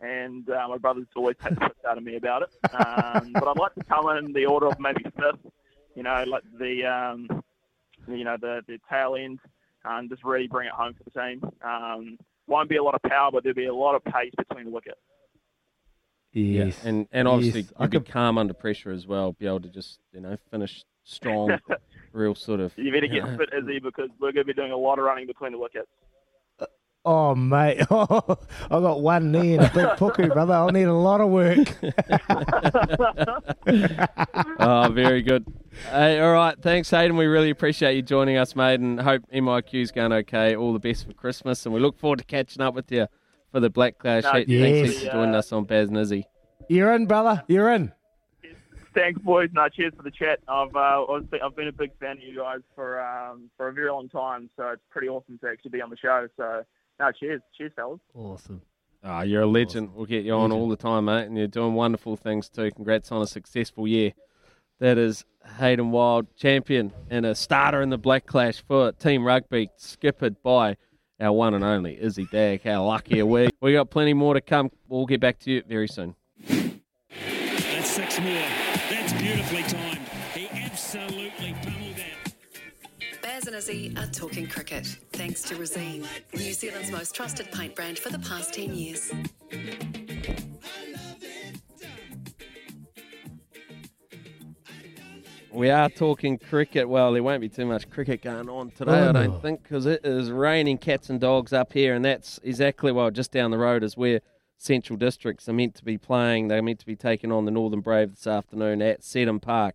And 0.03 0.49
uh, 0.49 0.67
my 0.69 0.79
brothers 0.79 1.07
always 1.17 1.37
take 1.43 1.59
the 1.59 1.71
out 1.89 1.99
of 1.99 2.05
me 2.05 2.17
about 2.17 2.43
it. 2.43 2.49
Um, 2.75 3.33
but 3.35 3.47
I'd 3.49 3.59
like 3.59 3.75
to 3.75 3.85
come 3.85 4.09
in 4.17 4.33
the 4.33 4.47
order 4.47 4.67
of 4.67 4.79
maybe 4.81 5.03
fifth. 5.05 5.53
You 5.95 6.03
know, 6.03 6.25
like 6.27 6.43
the 6.59 6.85
um, 6.87 7.43
you 8.09 8.25
know 8.25 8.37
the 8.41 8.63
the 8.67 8.79
tail 8.91 9.15
end, 9.17 9.41
and 9.85 10.09
just 10.11 10.25
really 10.25 10.47
bring 10.47 10.69
it 10.69 10.73
home 10.73 10.95
for 10.95 11.05
the 11.05 11.11
team. 11.11 11.41
Won't 12.51 12.69
be 12.69 12.77
a 12.77 12.83
lot 12.83 12.97
of 12.97 13.03
power, 13.03 13.31
but 13.33 13.45
there'll 13.45 13.55
be 13.55 13.67
a 13.67 13.75
lot 13.75 13.95
of 13.95 14.05
pace 14.05 14.33
between 14.37 14.65
the 14.67 14.71
wickets. 14.73 14.99
Yes. 16.33 16.81
Yeah, 16.83 16.89
and 16.89 17.09
and 17.13 17.29
obviously 17.29 17.61
Yes. 17.63 17.73
I 17.77 17.85
you'd 17.85 17.91
be 17.93 17.99
could- 18.01 18.09
calm 18.11 18.39
under 18.39 18.53
pressure 18.55 18.91
as 18.91 19.07
well. 19.07 19.33
Be 19.33 19.47
able 19.47 19.61
to 19.61 19.69
just 19.69 20.01
you 20.13 20.21
know 20.21 20.37
finish 20.51 20.85
strong, 21.05 21.57
real 22.13 22.35
sort 22.35 22.59
of. 22.61 22.73
You 22.77 22.93
better 22.93 23.07
get 23.07 23.25
know, 23.25 23.37
fit, 23.39 23.51
Izzy, 23.57 23.79
because 23.79 24.11
we're 24.21 24.33
going 24.33 24.45
to 24.47 24.53
be 24.53 24.53
doing 24.53 24.73
a 24.73 24.77
lot 24.77 24.99
of 24.99 25.05
running 25.05 25.27
between 25.29 25.53
the 25.53 25.59
wickets. 25.59 25.89
Oh, 27.05 27.35
mate. 27.35 27.81
Oh, 27.91 28.39
I 28.71 28.81
got 28.81 29.01
one 29.01 29.33
knee 29.33 29.55
and 29.55 29.65
a 29.65 29.71
big 29.73 29.87
puku, 29.99 30.33
brother. 30.33 30.53
I'll 30.53 30.69
need 30.69 30.83
a 30.85 30.93
lot 30.95 31.21
of 31.23 31.31
work. 31.31 31.59
oh, 34.61 34.91
very 34.93 35.23
good. 35.23 35.47
Hey, 35.91 36.21
all 36.21 36.33
right. 36.33 36.61
Thanks, 36.61 36.91
Hayden. 36.91 37.17
We 37.17 37.27
really 37.27 37.51
appreciate 37.51 37.95
you 37.97 38.03
joining 38.03 38.37
us, 38.37 38.55
mate, 38.55 38.81
and 38.81 39.01
hope 39.01 39.23
MIQ's 39.33 39.93
going 39.93 40.13
okay. 40.13 40.55
All 40.57 40.73
the 40.73 40.79
best 40.79 41.07
for 41.07 41.13
Christmas, 41.15 41.65
and 41.65 41.75
we 41.75 41.81
look 41.81 41.99
forward 41.99 42.19
to 42.19 42.25
catching 42.25 42.63
up 42.63 42.75
with 42.75 42.93
you 42.93 43.07
for 43.51 43.61
the 43.61 43.71
Black 43.71 43.99
Clash. 43.99 44.25
No, 44.25 44.37
yes. 44.47 44.89
Thanks 44.89 45.03
for 45.05 45.13
joining 45.13 45.35
us 45.35 45.53
on 45.53 45.65
Baz 45.65 45.89
and 45.89 45.97
Izzy. 45.97 46.27
You're 46.69 46.93
in, 46.95 47.07
brother. 47.07 47.43
You're 47.49 47.71
in. 47.73 47.93
Thanks, 48.95 49.21
boys. 49.23 49.49
No, 49.53 49.69
cheers 49.69 49.93
for 49.97 50.03
the 50.03 50.11
chat. 50.11 50.41
I've 50.49 50.75
uh, 50.75 51.05
I've 51.07 51.31
been- 51.31 51.41
I've 51.43 51.55
been 51.57 51.69
a 51.69 51.73
big 51.73 51.93
fan 52.01 52.19
of 52.19 52.23
you 52.25 52.37
guys 52.37 52.59
for 52.75 53.01
um, 53.01 53.49
for 53.57 53.69
a 53.69 53.73
very 53.73 53.91
long 53.91 54.09
time, 54.09 54.51
so 54.57 54.69
it's 54.71 54.83
pretty 54.91 55.09
awesome 55.09 55.39
to 55.39 55.49
actually 55.49 55.71
be 55.71 55.81
on 55.81 55.91
the 55.91 55.97
show. 55.97 56.27
So, 56.37 56.65
no, 57.01 57.11
cheers, 57.13 57.41
cheers, 57.57 57.73
fellas. 57.75 57.99
Awesome. 58.15 58.63
Oh, 59.03 59.23
you're 59.23 59.43
a 59.43 59.47
legend. 59.47 59.95
We'll 59.95 60.05
get 60.05 60.25
you 60.25 60.35
on 60.35 60.53
all 60.53 60.69
the 60.69 60.77
time, 60.77 61.07
mate, 61.07 61.25
and 61.25 61.37
you're 61.37 61.47
doing 61.47 61.73
wonderful 61.73 62.17
things 62.17 62.51
too. 62.51 62.71
Congrats 62.71 63.11
on 63.11 63.23
a 63.23 63.27
successful 63.27 63.89
year. 63.89 64.13
That 64.79 64.99
is 64.99 65.25
Hayden 65.59 65.91
Wilde, 65.91 66.27
champion 66.37 66.93
and 67.09 67.25
a 67.25 67.35
starter 67.35 67.81
in 67.81 67.89
the 67.89 67.99
Black 67.99 68.27
Clash 68.27 68.63
for 68.67 68.93
Team 68.93 69.25
Rugby, 69.25 69.71
skippered 69.77 70.43
by 70.43 70.77
our 71.19 71.33
one 71.33 71.55
and 71.55 71.65
only 71.65 72.01
Izzy 72.01 72.27
Dagg. 72.31 72.63
How 72.63 72.85
lucky 72.85 73.21
are 73.21 73.27
we? 73.27 73.49
We 73.61 73.73
got 73.73 73.91
plenty 73.91 74.13
more 74.13 74.35
to 74.35 74.41
come. 74.43 74.71
We'll 74.89 75.07
get 75.07 75.21
back 75.21 75.39
to 75.41 75.51
you 75.51 75.63
very 75.67 75.89
soon. 75.89 76.15
That's 76.47 77.91
six 77.91 78.21
more. 78.21 78.33
That's 78.91 79.13
beautifully 79.15 79.63
timed. 79.63 79.90
Baz 83.61 83.69
and 83.69 83.79
Izzy 83.79 83.97
are 83.99 84.07
talking 84.07 84.49
cricket, 84.49 84.87
thanks 85.13 85.43
to 85.43 85.55
Resene, 85.55 86.07
New 86.35 86.53
Zealand's 86.53 86.91
most 86.91 87.15
trusted 87.15 87.51
paint 87.53 87.75
brand 87.77 87.99
for 87.99 88.09
the 88.09 88.19
past 88.21 88.55
10 88.55 88.75
years. 88.75 89.13
We 95.53 95.69
are 95.69 95.91
talking 95.91 96.39
cricket. 96.39 96.89
Well, 96.89 97.13
there 97.13 97.23
won't 97.23 97.43
be 97.43 97.51
too 97.51 97.67
much 97.67 97.91
cricket 97.91 98.23
going 98.23 98.49
on 98.49 98.71
today, 98.71 98.93
Oh, 98.93 99.09
I 99.11 99.13
don't 99.13 99.35
oh. 99.35 99.39
think, 99.41 99.63
because 99.63 99.85
it 99.85 100.01
is 100.05 100.31
raining 100.31 100.79
cats 100.79 101.11
and 101.11 101.21
dogs 101.21 101.53
up 101.53 101.75
here, 101.75 101.95
and 101.95 102.03
that's 102.03 102.41
exactly 102.43 102.93
well 102.93 103.11
just 103.11 103.31
down 103.31 103.51
the 103.51 103.59
road 103.59 103.83
is 103.83 103.95
where 103.95 104.21
Central 104.57 104.97
Districts 104.97 105.49
are 105.51 105.53
meant 105.53 105.75
to 105.75 105.85
be 105.85 105.99
playing. 105.99 106.49
They're 106.49 106.63
meant 106.63 106.79
to 106.79 106.87
be 106.87 106.97
taking 106.97 107.31
on 107.31 107.45
the 107.45 107.51
Northern 107.51 107.81
Brave 107.81 108.11
this 108.11 108.27
afternoon 108.27 108.81
at 108.81 109.05
Seddon 109.05 109.41
Park. 109.41 109.75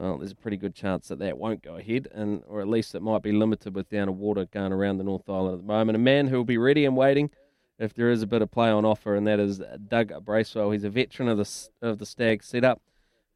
Well, 0.00 0.16
there's 0.16 0.32
a 0.32 0.36
pretty 0.36 0.56
good 0.56 0.74
chance 0.74 1.08
that 1.08 1.18
that 1.18 1.36
won't 1.36 1.62
go 1.62 1.76
ahead, 1.76 2.08
and 2.12 2.42
or 2.48 2.62
at 2.62 2.68
least 2.68 2.94
it 2.94 3.02
might 3.02 3.22
be 3.22 3.32
limited 3.32 3.74
with 3.74 3.90
the 3.90 3.98
amount 3.98 4.10
of 4.10 4.16
water 4.16 4.46
going 4.46 4.72
around 4.72 4.96
the 4.96 5.04
North 5.04 5.28
Island 5.28 5.54
at 5.54 5.60
the 5.60 5.66
moment. 5.66 5.96
A 5.96 5.98
man 5.98 6.28
who 6.28 6.38
will 6.38 6.44
be 6.44 6.56
ready 6.56 6.86
and 6.86 6.96
waiting 6.96 7.30
if 7.78 7.92
there 7.92 8.10
is 8.10 8.22
a 8.22 8.26
bit 8.26 8.40
of 8.40 8.50
play 8.50 8.70
on 8.70 8.86
offer, 8.86 9.14
and 9.14 9.26
that 9.26 9.38
is 9.38 9.60
Doug 9.88 10.12
Bracewell. 10.24 10.70
He's 10.70 10.84
a 10.84 10.90
veteran 10.90 11.28
of 11.28 11.36
the 11.36 11.68
of 11.82 11.98
the 11.98 12.06
Stag 12.06 12.42
setup 12.42 12.80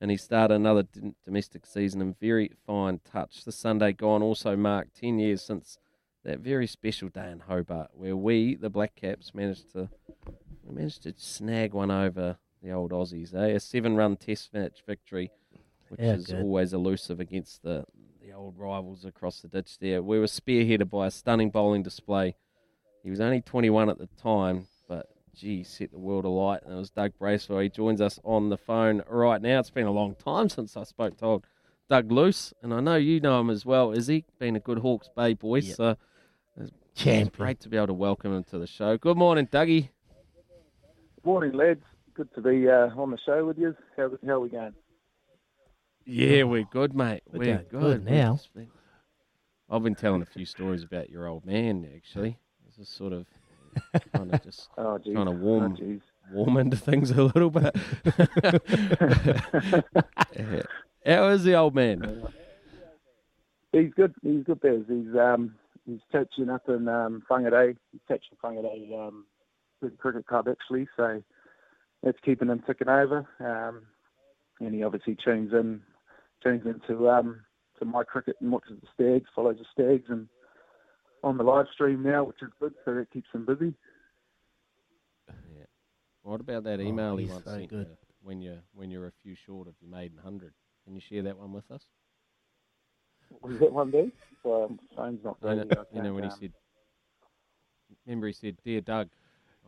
and 0.00 0.10
he 0.10 0.16
started 0.18 0.54
another 0.54 0.84
domestic 1.24 1.64
season 1.64 2.02
in 2.02 2.14
very 2.20 2.50
fine 2.66 3.00
touch. 3.10 3.44
This 3.44 3.56
Sunday 3.56 3.92
gone 3.92 4.22
also 4.22 4.54
marked 4.56 5.00
10 5.00 5.18
years 5.18 5.42
since 5.42 5.78
that 6.24 6.40
very 6.40 6.66
special 6.66 7.08
day 7.08 7.30
in 7.30 7.40
Hobart 7.40 7.90
where 7.94 8.14
we, 8.14 8.54
the 8.54 8.70
Black 8.70 8.94
Caps, 8.96 9.34
managed 9.34 9.72
to 9.72 9.88
managed 10.70 11.04
to 11.04 11.14
snag 11.16 11.72
one 11.72 11.90
over 11.90 12.36
the 12.62 12.70
old 12.70 12.90
Aussies. 12.90 13.34
Eh? 13.34 13.54
A 13.54 13.60
seven-run 13.60 14.16
Test 14.16 14.52
match 14.52 14.82
victory, 14.86 15.30
which 15.88 16.00
Yeah, 16.00 16.14
is 16.14 16.26
good. 16.26 16.40
always 16.42 16.72
elusive 16.72 17.20
against 17.20 17.62
the 17.62 17.84
the 18.20 18.32
old 18.32 18.58
rivals 18.58 19.04
across 19.04 19.40
the 19.42 19.48
ditch. 19.48 19.78
There, 19.78 20.02
we 20.02 20.18
were 20.18 20.24
spearheaded 20.26 20.88
by 20.88 21.06
a 21.08 21.10
stunning 21.10 21.50
bowling 21.50 21.82
display. 21.82 22.36
He 23.02 23.10
was 23.10 23.20
only 23.20 23.42
21 23.42 23.90
at 23.90 23.98
the 23.98 24.06
time, 24.16 24.66
but 24.88 25.10
gee, 25.34 25.62
set 25.62 25.90
the 25.92 25.98
world 25.98 26.24
alight. 26.24 26.62
And 26.64 26.72
it 26.72 26.76
was 26.76 26.88
Doug 26.90 27.12
Bracewell. 27.18 27.58
He 27.60 27.68
joins 27.68 28.00
us 28.00 28.18
on 28.24 28.48
the 28.48 28.56
phone 28.56 29.02
right 29.08 29.42
now. 29.42 29.58
It's 29.60 29.68
been 29.68 29.86
a 29.86 29.90
long 29.92 30.14
time 30.14 30.48
since 30.48 30.74
I 30.74 30.84
spoke 30.84 31.18
to 31.18 31.24
old 31.26 31.46
Doug 31.90 32.10
Luce, 32.10 32.54
and 32.62 32.72
I 32.72 32.80
know 32.80 32.96
you 32.96 33.20
know 33.20 33.38
him 33.40 33.50
as 33.50 33.66
well. 33.66 33.92
Is 33.92 34.06
he 34.06 34.24
been 34.38 34.56
a 34.56 34.60
good 34.60 34.78
Hawke's 34.78 35.10
Bay 35.14 35.34
boy? 35.34 35.56
Yep. 35.58 35.76
So 35.76 35.96
it's 36.56 36.70
Champion. 36.94 37.28
great 37.36 37.60
to 37.60 37.68
be 37.68 37.76
able 37.76 37.88
to 37.88 37.92
welcome 37.94 38.34
him 38.34 38.44
to 38.44 38.58
the 38.58 38.66
show. 38.66 38.96
Good 38.96 39.18
morning, 39.18 39.46
Dougie. 39.48 39.90
Morning, 41.24 41.52
lads. 41.52 41.82
Good 42.14 42.32
to 42.36 42.40
be 42.40 42.68
uh, 42.68 42.88
on 42.96 43.10
the 43.10 43.18
show 43.26 43.44
with 43.44 43.58
you. 43.58 43.76
How, 43.98 44.10
how 44.26 44.32
are 44.34 44.40
we 44.40 44.48
going? 44.48 44.72
Yeah, 46.06 46.42
we're 46.44 46.64
good, 46.70 46.94
mate. 46.94 47.22
We're 47.32 47.38
We're, 47.38 47.44
going 47.46 47.66
good. 47.70 47.80
good 47.80 48.04
We've 48.04 48.14
now. 48.14 48.32
just 48.34 48.52
been- 48.54 48.70
I've 49.70 49.82
been 49.82 49.94
telling 49.94 50.22
a 50.22 50.26
few 50.26 50.44
stories 50.44 50.84
about 50.84 51.08
your 51.08 51.26
old 51.26 51.46
man, 51.46 51.90
actually. 51.96 52.38
This 52.66 52.78
is 52.78 52.88
sort 52.88 53.12
of 53.14 53.26
kind 54.12 54.32
of 54.32 54.42
just 54.42 54.68
Oh, 54.76 54.98
geez. 54.98 55.14
trying 55.14 55.26
to 55.26 55.32
warm 55.40 55.72
Oh, 55.72 55.76
geez. 55.76 56.00
warm 56.32 56.56
into 56.58 56.76
things 56.76 57.10
a 57.10 57.22
little 57.24 57.50
bit. 57.50 57.74
Yeah. 60.36 60.62
How 61.06 61.28
is 61.28 61.44
the 61.44 61.54
old 61.54 61.74
man? 61.74 62.26
He's 63.72 63.92
good. 63.94 64.14
He's 64.22 64.42
good, 64.44 64.60
Bez. 64.60 64.82
He's 64.88 65.14
um, 65.16 65.54
he's 65.86 66.00
coaching 66.10 66.48
up 66.50 66.68
in 66.68 66.88
um, 66.88 67.22
Whangarei. 67.30 67.76
He's 67.92 68.00
coaching 68.08 68.36
Whangarei 68.42 68.92
um, 69.08 69.24
good 69.82 69.96
cricket 69.98 70.26
club 70.26 70.48
actually. 70.48 70.88
So 70.96 71.22
that's 72.02 72.18
keeping 72.24 72.48
him 72.48 72.62
ticking 72.66 72.88
over. 72.88 73.26
Um, 73.40 73.82
and 74.60 74.74
he 74.74 74.82
obviously 74.82 75.16
tunes 75.22 75.52
in, 75.52 75.82
tunes 76.44 76.62
into 76.66 77.08
um, 77.08 77.40
to 77.78 77.84
my 77.84 78.04
cricket 78.04 78.36
and 78.40 78.52
watches 78.52 78.76
the 78.80 78.88
Stags, 78.94 79.28
follows 79.34 79.56
the 79.58 79.64
Stags, 79.72 80.04
and 80.08 80.28
on 81.22 81.36
the 81.38 81.42
live 81.42 81.66
stream 81.72 82.02
now, 82.02 82.24
which 82.24 82.42
is 82.42 82.50
good. 82.60 82.74
So 82.84 82.94
that 82.94 83.10
keeps 83.10 83.28
him 83.34 83.46
busy. 83.46 83.74
Yeah. 85.28 85.64
What 86.22 86.40
about 86.40 86.64
that 86.64 86.80
Oh, 86.80 86.82
email 86.82 87.16
he 87.16 87.26
once 87.26 87.44
so 87.44 87.52
sent 87.52 87.70
good. 87.70 87.86
you 87.88 87.96
when 88.22 88.40
you 88.40 88.58
when 88.74 88.90
you're 88.90 89.06
a 89.06 89.12
few 89.22 89.34
short 89.34 89.68
of 89.68 89.74
your 89.80 89.90
maiden 89.90 90.18
hundred? 90.22 90.52
Can 90.84 90.94
you 90.94 91.00
share 91.00 91.22
that 91.22 91.38
one 91.38 91.52
with 91.52 91.70
us? 91.70 91.82
What 93.30 93.50
was 93.50 93.60
that 93.60 93.72
one 93.72 93.90
day? 93.90 94.10
Um, 94.44 94.78
phone's 94.94 95.24
not 95.24 95.38
You 95.42 95.48
know. 95.48 95.62
I 95.62 95.64
you 95.64 95.64
know 95.64 95.84
can't, 96.02 96.14
when 96.14 96.24
he 96.24 96.30
um, 96.30 96.36
said, 96.40 96.52
remember 98.06 98.26
he 98.26 98.32
said, 98.34 98.56
"Dear 98.64 98.80
Doug, 98.82 99.08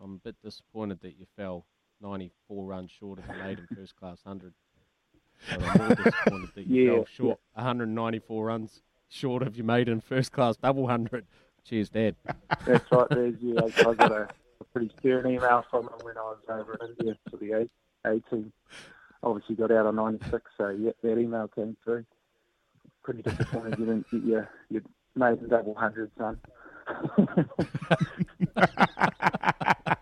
I'm 0.03 0.15
a 0.15 0.19
bit 0.19 0.37
disappointed 0.43 1.01
that 1.01 1.19
you 1.19 1.27
fell 1.37 1.67
94 2.03 2.65
runs 2.67 2.91
short 2.91 3.19
of 3.19 3.27
the 3.27 3.35
maiden 3.45 3.67
first 3.75 3.97
class 3.97 4.23
hundred." 4.25 4.53
But 5.51 5.63
I'm 5.63 5.79
more 5.87 5.95
disappointed 5.97 6.51
that 6.55 6.67
you 6.67 6.83
Yeah, 6.87 6.95
fell 6.95 7.07
short 7.15 7.41
194 7.55 8.45
runs 8.45 8.83
short 9.09 9.43
of 9.43 9.57
your 9.57 9.67
maiden 9.67 10.01
first 10.01 10.33
class 10.33 10.57
double 10.57 10.87
hundred. 10.87 11.27
Cheers, 11.65 11.91
Dad. 11.91 12.15
That's 12.65 12.91
right, 12.93 13.07
there's 13.11 13.35
yeah. 13.41 13.61
I 13.61 13.89
I 13.89 13.95
got 13.95 14.13
a, 14.13 14.29
a 14.61 14.65
pretty 14.73 14.91
stern 14.99 15.27
email 15.27 15.65
from 15.71 15.85
him 15.85 15.99
when 16.03 16.17
I 16.17 16.23
was 16.23 16.39
over 16.49 16.79
in 16.81 16.89
India 16.99 17.17
for 17.31 17.37
the 17.39 17.53
A, 17.53 17.69
A 18.09 18.21
team. 18.31 18.53
Obviously 19.23 19.57
got 19.57 19.73
out 19.73 19.87
on 19.87 19.97
96, 19.97 20.51
so 20.57 20.69
yeah, 20.69 20.93
that 21.03 21.19
email 21.19 21.49
came 21.49 21.77
through. 21.83 22.05
Pretty 23.03 23.23
disappointed 23.23 23.79
you 23.79 23.87
didn't 23.87 24.11
get 24.11 24.23
your, 24.25 24.51
your 24.71 24.83
maiden 25.17 25.49
double 25.49 25.75
hundred, 25.75 26.11
son. 26.19 26.39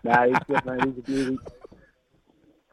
no, 0.03 0.29
he's 0.29 0.37
good, 0.47 0.65
mate. 0.65 0.83
He's 0.83 0.97
a 0.97 1.01
beauty. 1.01 1.39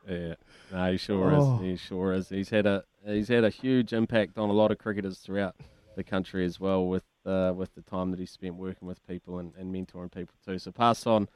Yeah, 0.09 0.35
no, 0.73 0.91
he 0.93 0.97
sure 0.99 1.35
Oh. 1.35 1.57
is. 1.57 1.61
He 1.63 1.77
sure 1.77 2.13
is. 2.13 2.29
He's 2.29 2.51
had 2.51 2.67
a 2.67 2.85
he's 3.07 3.29
had 3.29 3.45
a 3.45 3.51
huge 3.51 3.93
impact 3.93 4.39
on 4.39 4.49
a 4.49 4.53
lot 4.53 4.71
of 4.71 4.79
cricketers 4.79 5.19
throughout 5.19 5.57
the 5.97 6.05
country 6.05 6.45
as 6.45 6.59
well, 6.59 6.87
with 6.87 7.05
uh, 7.27 7.53
with 7.55 7.75
the 7.75 7.83
time 7.83 8.11
that 8.11 8.19
he 8.21 8.27
spent 8.27 8.55
working 8.57 8.89
with 8.89 9.07
people 9.07 9.39
and, 9.39 9.53
and 9.57 9.75
mentoring 9.75 10.11
people 10.13 10.35
too. 10.45 10.59
So 10.59 10.71
pass 10.73 11.07
on. 11.07 11.29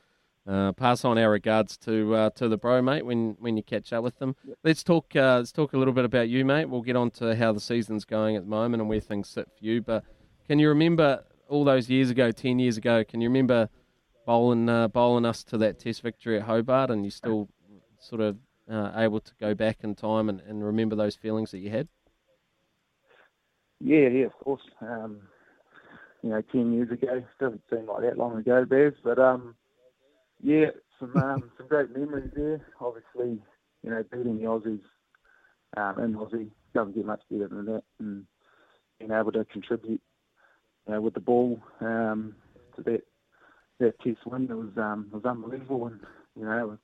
Uh, 0.48 0.70
pass 0.70 1.04
on 1.04 1.18
our 1.18 1.28
regards 1.32 1.76
to 1.76 2.14
uh, 2.14 2.30
to 2.30 2.48
the 2.48 2.56
bro, 2.56 2.80
mate. 2.80 3.04
When 3.04 3.36
when 3.40 3.56
you 3.56 3.64
catch 3.64 3.92
up 3.92 4.04
with 4.04 4.16
them, 4.20 4.36
let's 4.62 4.84
talk. 4.84 5.06
Uh, 5.16 5.38
let's 5.38 5.50
talk 5.50 5.72
a 5.72 5.76
little 5.76 5.92
bit 5.92 6.04
about 6.04 6.28
you, 6.28 6.44
mate. 6.44 6.66
We'll 6.66 6.82
get 6.82 6.94
on 6.94 7.10
to 7.12 7.34
how 7.34 7.52
the 7.52 7.58
season's 7.60 8.04
going 8.04 8.36
at 8.36 8.44
the 8.44 8.48
moment 8.48 8.80
and 8.80 8.88
where 8.88 9.00
things 9.00 9.28
sit 9.28 9.46
for 9.58 9.64
you. 9.64 9.82
But 9.82 10.04
can 10.46 10.60
you 10.60 10.68
remember 10.68 11.24
all 11.48 11.64
those 11.64 11.90
years 11.90 12.10
ago, 12.10 12.30
ten 12.30 12.60
years 12.60 12.76
ago? 12.76 13.02
Can 13.02 13.20
you 13.20 13.28
remember 13.28 13.68
bowling 14.24 14.68
uh, 14.68 14.86
bowling 14.86 15.26
us 15.26 15.42
to 15.44 15.58
that 15.58 15.80
Test 15.80 16.02
victory 16.02 16.36
at 16.36 16.42
Hobart, 16.44 16.90
and 16.90 17.04
you 17.04 17.10
still 17.10 17.48
sort 17.98 18.20
of 18.20 18.36
uh, 18.70 18.92
able 18.96 19.20
to 19.20 19.32
go 19.40 19.54
back 19.54 19.78
in 19.82 19.94
time 19.94 20.28
and, 20.28 20.40
and 20.40 20.64
remember 20.64 20.96
those 20.96 21.14
feelings 21.14 21.50
that 21.50 21.58
you 21.58 21.70
had? 21.70 21.88
Yeah, 23.80 24.08
yeah, 24.08 24.26
of 24.26 24.32
course. 24.38 24.62
Um, 24.80 25.20
you 26.22 26.30
know, 26.30 26.42
ten 26.52 26.72
years 26.72 26.90
ago, 26.90 27.22
doesn't 27.38 27.62
seem 27.70 27.86
like 27.86 28.02
that 28.02 28.18
long 28.18 28.36
ago, 28.38 28.64
Bears, 28.64 28.94
but 29.04 29.18
um, 29.18 29.54
yeah, 30.42 30.66
some 30.98 31.16
um, 31.22 31.50
some 31.56 31.68
great 31.68 31.96
memories 31.96 32.30
there. 32.34 32.60
Obviously, 32.80 33.38
you 33.82 33.90
know, 33.90 34.02
beating 34.10 34.38
the 34.38 34.44
Aussies 34.44 34.80
um, 35.76 36.02
in 36.02 36.14
Aussie 36.14 36.50
doesn't 36.74 36.94
get 36.94 37.06
much 37.06 37.22
better 37.30 37.48
than 37.48 37.66
that, 37.66 37.82
and 38.00 38.26
being 38.98 39.12
able 39.12 39.32
to 39.32 39.44
contribute, 39.44 40.00
you 40.86 40.94
know, 40.94 41.00
with 41.00 41.14
the 41.14 41.20
ball 41.20 41.60
um, 41.80 42.34
to 42.76 42.82
that 42.82 43.02
that 43.78 44.00
test 44.00 44.26
win, 44.26 44.44
it 44.50 44.54
was 44.54 44.72
um, 44.76 45.06
it 45.12 45.14
was 45.14 45.24
unbelievable, 45.24 45.86
and 45.86 46.00
you 46.34 46.44
know, 46.44 46.68
with 46.68 46.80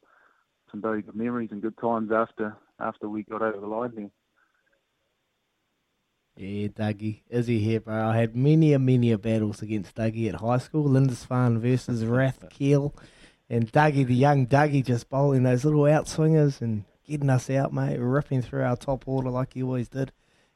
some 0.72 0.80
very 0.80 1.02
good 1.02 1.14
memories 1.14 1.50
and 1.52 1.62
good 1.62 1.78
times 1.78 2.10
after 2.10 2.56
after 2.80 3.08
we 3.08 3.22
got 3.22 3.42
over 3.42 3.60
the 3.60 3.66
line 3.66 3.92
there. 3.94 4.10
Yeah, 6.36 6.68
Dougie. 6.68 7.20
Izzy 7.28 7.58
here, 7.60 7.80
bro. 7.80 8.08
I 8.08 8.16
had 8.16 8.34
many 8.34 8.72
a 8.72 8.78
many 8.78 9.12
a 9.12 9.18
battles 9.18 9.62
against 9.62 9.94
Dougie 9.94 10.28
at 10.28 10.40
high 10.40 10.58
school. 10.58 10.84
Lindisfarne 10.84 11.60
versus 11.60 12.02
Rathkeale. 12.02 12.92
And 13.50 13.70
Dougie, 13.70 14.06
the 14.06 14.14
young 14.14 14.46
Dougie, 14.46 14.84
just 14.84 15.10
bowling 15.10 15.42
those 15.42 15.64
little 15.64 15.82
outswingers 15.82 16.62
and 16.62 16.84
getting 17.06 17.28
us 17.28 17.50
out, 17.50 17.72
mate. 17.72 17.98
Ripping 17.98 18.40
through 18.40 18.62
our 18.62 18.76
top 18.76 19.06
order 19.06 19.28
like 19.28 19.52
he 19.52 19.62
always 19.62 19.88
did. 19.88 20.10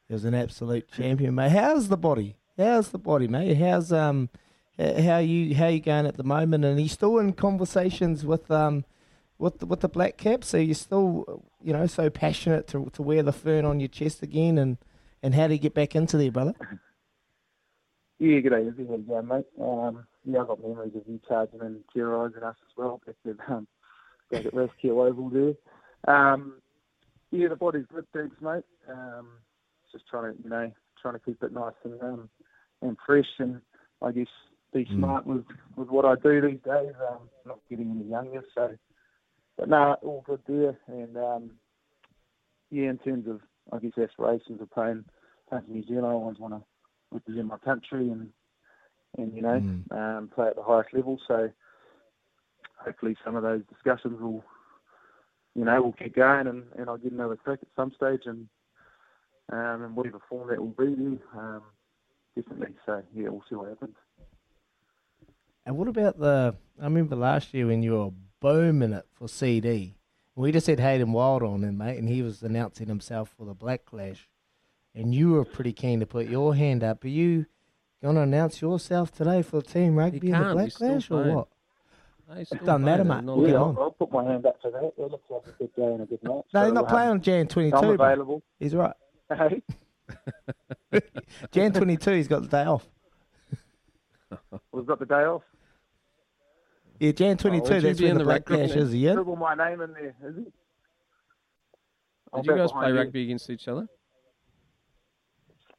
He 0.08 0.14
was 0.14 0.24
an 0.24 0.34
absolute 0.34 0.90
champion, 0.90 1.34
mate. 1.34 1.52
How's 1.52 1.88
the 1.88 1.98
body? 1.98 2.36
How's 2.56 2.88
the 2.88 2.98
body, 2.98 3.28
mate? 3.28 3.56
How's 3.56 3.92
um 3.92 4.30
how 4.78 5.18
you 5.18 5.54
how 5.54 5.66
you 5.68 5.80
going 5.80 6.06
at 6.06 6.16
the 6.16 6.24
moment? 6.24 6.64
And 6.64 6.80
he's 6.80 6.92
still 6.92 7.18
in 7.18 7.34
conversations 7.34 8.24
with 8.24 8.50
um 8.50 8.86
with 9.38 9.58
the, 9.58 9.66
with 9.66 9.80
the 9.80 9.88
black 9.88 10.16
caps. 10.16 10.48
So 10.48 10.56
you're 10.56 10.74
still 10.74 11.42
you 11.62 11.72
know 11.72 11.86
so 11.86 12.10
passionate 12.10 12.66
to 12.68 12.90
to 12.92 13.02
wear 13.02 13.22
the 13.22 13.32
fern 13.32 13.64
on 13.64 13.80
your 13.80 13.88
chest 13.88 14.22
again 14.22 14.58
and 14.58 14.78
and 15.22 15.34
how 15.34 15.46
do 15.48 15.54
you 15.54 15.60
get 15.60 15.74
back 15.74 15.96
into 15.96 16.16
there, 16.16 16.30
brother? 16.30 16.54
Yeah, 18.18 18.40
good 18.40 18.50
day. 18.50 18.62
It 18.62 19.06
going, 19.06 19.28
mate? 19.28 19.44
Um, 19.60 20.06
yeah, 20.24 20.40
I've 20.40 20.46
got 20.46 20.62
memories 20.62 20.94
of 20.96 21.02
you 21.06 21.20
charging 21.28 21.60
and 21.60 21.84
terrorising 21.92 22.42
us 22.42 22.56
as 22.62 22.76
well 22.76 23.00
back 23.06 23.16
at, 23.26 23.50
um, 23.50 23.68
back 24.30 24.46
at 24.46 24.54
Rescue 24.54 24.98
Oval 25.02 25.28
there. 25.28 26.14
Um, 26.14 26.54
yeah, 27.30 27.48
the 27.48 27.56
body's 27.56 27.84
good, 27.92 28.06
thanks, 28.14 28.36
mate. 28.40 28.64
Um, 28.90 29.28
just 29.92 30.06
trying 30.08 30.34
to, 30.34 30.42
you 30.42 30.48
know, 30.48 30.72
trying 31.00 31.14
to 31.14 31.20
keep 31.20 31.42
it 31.42 31.52
nice 31.52 31.74
and 31.84 32.02
um, 32.02 32.30
and 32.80 32.96
fresh, 33.04 33.26
and 33.38 33.60
I 34.00 34.12
guess 34.12 34.26
be 34.72 34.86
smart 34.90 35.26
with 35.26 35.44
with 35.76 35.88
what 35.88 36.06
I 36.06 36.14
do 36.14 36.40
these 36.40 36.60
days. 36.64 36.94
Um, 37.10 37.28
not 37.44 37.58
getting 37.68 37.90
any 37.90 38.10
younger, 38.10 38.42
so 38.54 38.74
but 39.56 39.68
no, 39.68 39.96
all 40.02 40.24
good 40.26 40.40
there. 40.46 40.78
And 40.86 41.16
um, 41.16 41.50
yeah, 42.70 42.90
in 42.90 42.98
terms 42.98 43.26
of 43.28 43.40
I 43.72 43.78
guess 43.78 43.98
aspirations 43.98 44.60
of 44.60 44.70
playing 44.70 45.04
playing 45.48 45.64
for 45.64 45.70
New 45.70 45.86
Zealand, 45.86 46.06
I 46.06 46.10
always 46.10 46.38
want 46.38 46.54
to 46.54 46.62
represent 47.10 47.46
my 47.46 47.58
country 47.58 48.08
and 48.10 48.30
and 49.18 49.34
you 49.34 49.42
know 49.42 49.62
um, 49.90 50.30
play 50.34 50.48
at 50.48 50.56
the 50.56 50.62
highest 50.62 50.92
level. 50.92 51.20
So 51.26 51.50
hopefully 52.78 53.16
some 53.24 53.36
of 53.36 53.42
those 53.42 53.62
discussions 53.72 54.20
will 54.20 54.44
you 55.54 55.64
know 55.64 55.82
will 55.82 55.92
keep 55.92 56.14
going 56.14 56.46
and, 56.46 56.64
and 56.76 56.88
I'll 56.88 56.98
get 56.98 57.12
another 57.12 57.36
crack 57.36 57.60
at 57.62 57.68
some 57.74 57.92
stage 57.92 58.22
and 58.26 58.48
um, 59.52 59.84
and 59.84 59.96
whatever 59.96 60.20
form 60.28 60.48
that 60.48 60.58
will 60.58 60.66
be 60.68 60.94
then, 60.94 61.20
um, 61.36 61.62
definitely. 62.34 62.74
So 62.84 63.02
yeah, 63.14 63.28
we'll 63.28 63.44
see 63.48 63.54
what 63.54 63.68
happens. 63.68 63.94
And 65.64 65.76
what 65.76 65.88
about 65.88 66.18
the? 66.18 66.54
I 66.80 66.84
remember 66.84 67.16
last 67.16 67.54
year 67.54 67.66
when 67.66 67.82
you 67.82 67.92
were 67.92 68.10
booming 68.46 68.92
it 68.92 69.04
for 69.12 69.26
CD. 69.26 69.96
We 70.36 70.52
just 70.52 70.68
had 70.68 70.78
Hayden 70.78 71.12
Wilde 71.12 71.42
on 71.42 71.64
him, 71.64 71.78
mate, 71.78 71.98
and 71.98 72.08
he 72.08 72.22
was 72.22 72.42
announcing 72.42 72.86
himself 72.86 73.34
for 73.36 73.44
the 73.44 73.54
Black 73.54 73.84
Clash, 73.84 74.28
and 74.94 75.12
you 75.12 75.32
were 75.32 75.44
pretty 75.44 75.72
keen 75.72 75.98
to 75.98 76.06
put 76.06 76.28
your 76.28 76.54
hand 76.54 76.84
up. 76.84 77.02
Are 77.02 77.08
you 77.08 77.46
going 78.00 78.14
to 78.14 78.20
announce 78.20 78.62
yourself 78.62 79.10
today 79.10 79.42
for 79.42 79.56
the 79.60 79.66
Team 79.66 79.96
Rugby 79.96 80.18
in 80.18 80.30
the 80.30 80.38
can't, 80.38 80.52
Black 80.52 80.64
he's 80.66 80.74
still 80.76 80.88
Clash 80.90 81.10
or 81.10 81.34
what? 81.34 81.48
No, 82.28 82.34
he's 82.36 82.42
It 82.42 82.46
still 82.46 82.66
doesn't 82.66 82.84
matter, 82.84 83.04
mate. 83.04 83.24
not 83.24 83.38
yeah. 83.40 83.54
I'll, 83.56 83.76
I'll 83.80 83.90
put 83.90 84.12
my 84.12 84.22
hand 84.22 84.46
up 84.46 84.62
for 84.62 84.70
that. 84.70 84.92
It 84.96 85.10
looks 85.10 85.28
like 85.28 85.42
a 85.48 85.50
good 85.58 85.74
day 85.74 85.82
and 85.82 86.02
a 86.02 86.06
good 86.06 86.22
match. 86.22 86.44
No, 86.54 86.60
So, 86.60 86.64
he's 86.66 86.72
not 86.72 86.84
um, 86.84 86.90
playing 86.90 87.08
on 87.08 87.20
Jan 87.22 87.48
22. 87.48 87.76
I'm 87.76 87.96
bro. 87.96 88.06
available. 88.06 88.42
He's 88.60 88.74
right. 88.74 88.94
Hey, 90.92 91.00
Jan 91.50 91.72
22, 91.72 92.12
he's 92.12 92.28
got 92.28 92.42
the 92.42 92.48
day 92.48 92.64
off. 92.64 92.86
we've 94.70 94.86
got 94.86 95.00
the 95.00 95.06
day 95.06 95.24
off. 95.24 95.42
Yeah, 96.98 97.12
Jan 97.12 97.36
22, 97.36 97.62
would 97.62 97.74
you 97.74 97.80
that's 97.80 98.00
when 98.00 98.14
the 98.14 98.18
the 98.18 98.24
Black 98.24 98.48
rugby 98.48 98.64
Clash 98.66 98.74
team? 98.74 98.82
is, 98.82 98.94
yeah? 98.94 99.12
Scribble 99.12 99.36
my 99.36 99.54
name 99.54 99.80
in 99.80 99.92
there, 99.92 100.14
is 100.24 100.38
it? 100.38 100.52
I'll 102.32 102.42
Did 102.42 102.50
you 102.50 102.56
guys 102.56 102.72
play 102.72 102.88
you. 102.88 102.96
rugby 102.96 103.22
against 103.24 103.50
each 103.50 103.68
other? 103.68 103.86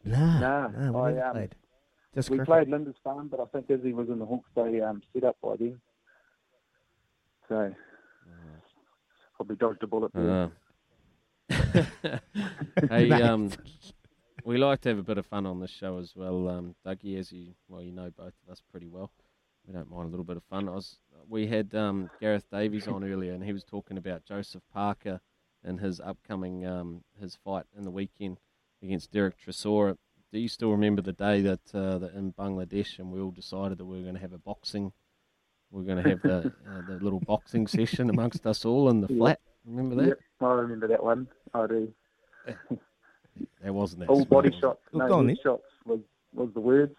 Nah, 0.03 0.39
Nah, 0.39 0.67
nah, 0.67 0.91
we 1.11 1.19
I, 1.19 1.27
um, 1.27 1.33
played. 1.33 1.55
Just 2.15 2.29
we 2.29 2.37
cricket. 2.37 2.47
played 2.53 2.67
Lindisfarne, 2.69 3.27
but 3.29 3.39
I 3.39 3.45
think 3.45 3.69
Izzy 3.69 3.93
was 3.93 4.09
in 4.09 4.19
the 4.19 4.25
Hawke's 4.25 4.49
Bay 4.55 4.79
um, 4.81 5.01
set 5.13 5.23
up 5.23 5.37
by 5.41 5.55
then. 5.57 5.79
So 7.49 7.73
probably 9.35 9.55
dodged 9.57 9.83
a 9.83 9.87
bullet 9.87 10.11
there. 10.13 10.51
Uh, 11.49 12.17
hey, 12.89 13.11
um, 13.21 13.51
we 14.43 14.57
like 14.57 14.81
to 14.81 14.89
have 14.89 14.97
a 14.97 15.03
bit 15.03 15.17
of 15.17 15.25
fun 15.25 15.45
on 15.45 15.59
this 15.59 15.69
show 15.71 15.97
as 15.97 16.13
well, 16.15 16.47
um, 16.49 16.75
Dougie. 16.85 17.17
As 17.19 17.31
you 17.31 17.53
well, 17.67 17.81
you 17.81 17.91
know 17.91 18.09
both 18.17 18.33
of 18.45 18.51
us 18.51 18.61
pretty 18.71 18.87
well. 18.87 19.11
We 19.67 19.73
don't 19.73 19.91
mind 19.91 20.07
a 20.07 20.09
little 20.09 20.23
bit 20.23 20.37
of 20.37 20.43
fun. 20.49 20.69
I 20.69 20.73
was, 20.73 20.97
we 21.29 21.47
had 21.47 21.75
um, 21.75 22.09
Gareth 22.21 22.45
Davies 22.51 22.87
on 22.87 23.03
earlier, 23.11 23.33
and 23.33 23.43
he 23.43 23.51
was 23.53 23.63
talking 23.63 23.97
about 23.97 24.23
Joseph 24.25 24.63
Parker 24.73 25.19
and 25.63 25.79
his 25.79 25.99
upcoming 25.99 26.65
um, 26.65 27.03
his 27.19 27.37
fight 27.43 27.65
in 27.77 27.83
the 27.83 27.91
weekend 27.91 28.39
against 28.81 29.11
Derek 29.11 29.35
Chisora. 29.45 29.97
Do 30.31 30.39
you 30.39 30.47
still 30.47 30.71
remember 30.71 31.01
the 31.01 31.13
day 31.13 31.41
that, 31.41 31.59
uh, 31.73 31.97
that 31.99 32.13
in 32.13 32.33
Bangladesh, 32.33 32.99
and 32.99 33.11
we 33.11 33.19
all 33.19 33.31
decided 33.31 33.77
that 33.77 33.85
we 33.85 33.97
were 33.97 34.03
going 34.03 34.15
to 34.15 34.21
have 34.21 34.33
a 34.33 34.37
boxing, 34.37 34.91
we 35.71 35.81
are 35.81 35.85
going 35.85 36.01
to 36.03 36.09
have 36.09 36.21
the 36.21 36.37
uh, 36.69 36.81
the 36.87 37.03
little 37.03 37.19
boxing 37.21 37.67
session 37.67 38.09
amongst 38.09 38.45
us 38.47 38.63
all 38.63 38.89
in 38.89 39.01
the 39.01 39.07
Yeah. 39.09 39.17
flat. 39.17 39.39
Remember 39.65 39.95
that? 39.95 40.07
Yep, 40.07 40.19
I 40.41 40.45
remember 40.53 40.87
that 40.87 41.03
one. 41.03 41.27
I 41.53 41.67
do. 41.67 41.93
That 43.63 43.71
wasn't 43.73 43.99
that 43.99 44.09
All 44.09 44.25
smart, 44.25 44.45
body 44.45 44.51
shots, 44.59 44.79
Well, 44.91 45.03
no 45.03 45.07
go 45.07 45.19
on 45.19 45.27
head 45.27 45.37
then. 45.37 45.43
shots 45.43 45.63
was 45.85 45.99
was 46.33 46.49
the 46.55 46.59
words. 46.59 46.95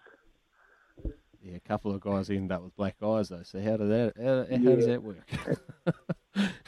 Yeah, 1.49 1.57
a 1.57 1.59
couple 1.67 1.93
of 1.93 2.01
guys 2.01 2.29
end 2.29 2.51
up 2.51 2.63
with 2.63 2.75
black 2.75 2.95
eyes 3.01 3.29
though. 3.29 3.43
So 3.43 3.61
how 3.61 3.77
did 3.77 3.89
that? 3.89 4.13
How, 4.17 4.45
how 4.49 4.75
does 4.75 4.85
that 4.85 5.03
work? 5.03 5.29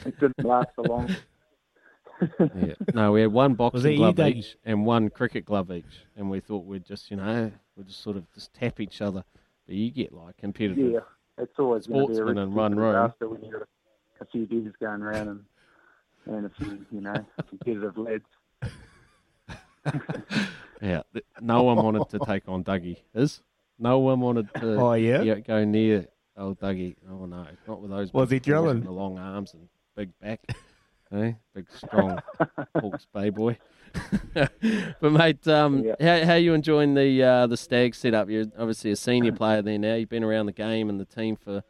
It 0.04 0.18
didn't 0.18 0.44
last 0.44 0.68
for 0.74 0.84
long. 0.84 1.08
yeah. 2.56 2.74
No, 2.92 3.12
we 3.12 3.22
had 3.22 3.32
one 3.32 3.54
boxing 3.54 3.96
glove 3.96 4.16
Dougie? 4.16 4.36
each 4.36 4.56
and 4.64 4.84
one 4.84 5.08
cricket 5.08 5.44
glove 5.44 5.70
each, 5.70 6.04
and 6.16 6.28
we 6.28 6.40
thought 6.40 6.66
we'd 6.66 6.84
just, 6.84 7.10
you 7.10 7.16
know, 7.16 7.50
we'd 7.76 7.86
just 7.86 8.02
sort 8.02 8.16
of 8.16 8.30
just 8.34 8.52
tap 8.52 8.80
each 8.80 9.00
other. 9.00 9.24
But 9.66 9.76
you 9.76 9.90
get 9.90 10.12
like 10.12 10.36
competitive. 10.36 10.92
Yeah, 10.92 10.98
it's 11.38 11.58
always 11.58 11.86
going 11.86 12.00
to 12.00 12.06
be 12.08 12.12
a 12.12 12.16
Sportsmen 12.16 12.42
in 12.42 12.52
one 12.52 12.74
room. 12.74 12.92
disaster 12.92 13.28
when 13.28 13.44
you 13.44 13.52
got 13.52 13.62
a, 13.62 13.66
a 14.24 14.26
few 14.26 14.44
dudes 14.44 14.74
going 14.78 15.00
around 15.00 15.28
and 15.28 15.44
and 16.26 16.46
a 16.46 16.50
few, 16.50 16.84
you 16.90 17.00
know, 17.00 17.24
competitive 17.48 17.96
lads. 17.96 18.24
Yeah, 20.82 21.02
no 21.40 21.62
one 21.62 21.76
wanted 21.76 22.08
to 22.10 22.18
take 22.18 22.48
on 22.48 22.64
Dougie. 22.64 22.96
Is 23.14 23.40
no 23.78 23.98
one 23.98 24.20
wanted 24.20 24.52
to? 24.54 24.74
Oh, 24.76 24.92
yeah? 24.94 25.34
go 25.40 25.64
near 25.64 26.06
old 26.36 26.58
Dougie. 26.60 26.96
Oh 27.10 27.26
no, 27.26 27.46
not 27.66 27.80
with 27.80 27.90
those. 27.90 28.12
Was 28.12 28.30
he 28.30 28.38
drilling? 28.38 28.82
The 28.82 28.90
long 28.90 29.18
arms 29.18 29.54
and 29.54 29.68
big 29.96 30.10
back. 30.20 30.40
eh? 31.12 31.32
Big 31.54 31.66
strong 31.74 32.20
Hawke's 32.76 33.06
Bay 33.12 33.30
boy. 33.30 33.58
but 34.34 35.12
mate, 35.12 35.46
um, 35.48 35.84
how 36.00 36.24
how 36.24 36.34
you 36.34 36.54
enjoying 36.54 36.94
the 36.94 37.22
uh, 37.22 37.46
the 37.46 37.56
stag 37.56 37.94
setup? 37.94 38.30
You're 38.30 38.46
obviously 38.58 38.90
a 38.90 38.96
senior 38.96 39.32
player 39.32 39.60
there 39.62 39.78
now. 39.78 39.94
You've 39.94 40.08
been 40.08 40.24
around 40.24 40.46
the 40.46 40.52
game 40.52 40.88
and 40.88 40.98
the 40.98 41.04
team 41.04 41.36
for, 41.36 41.62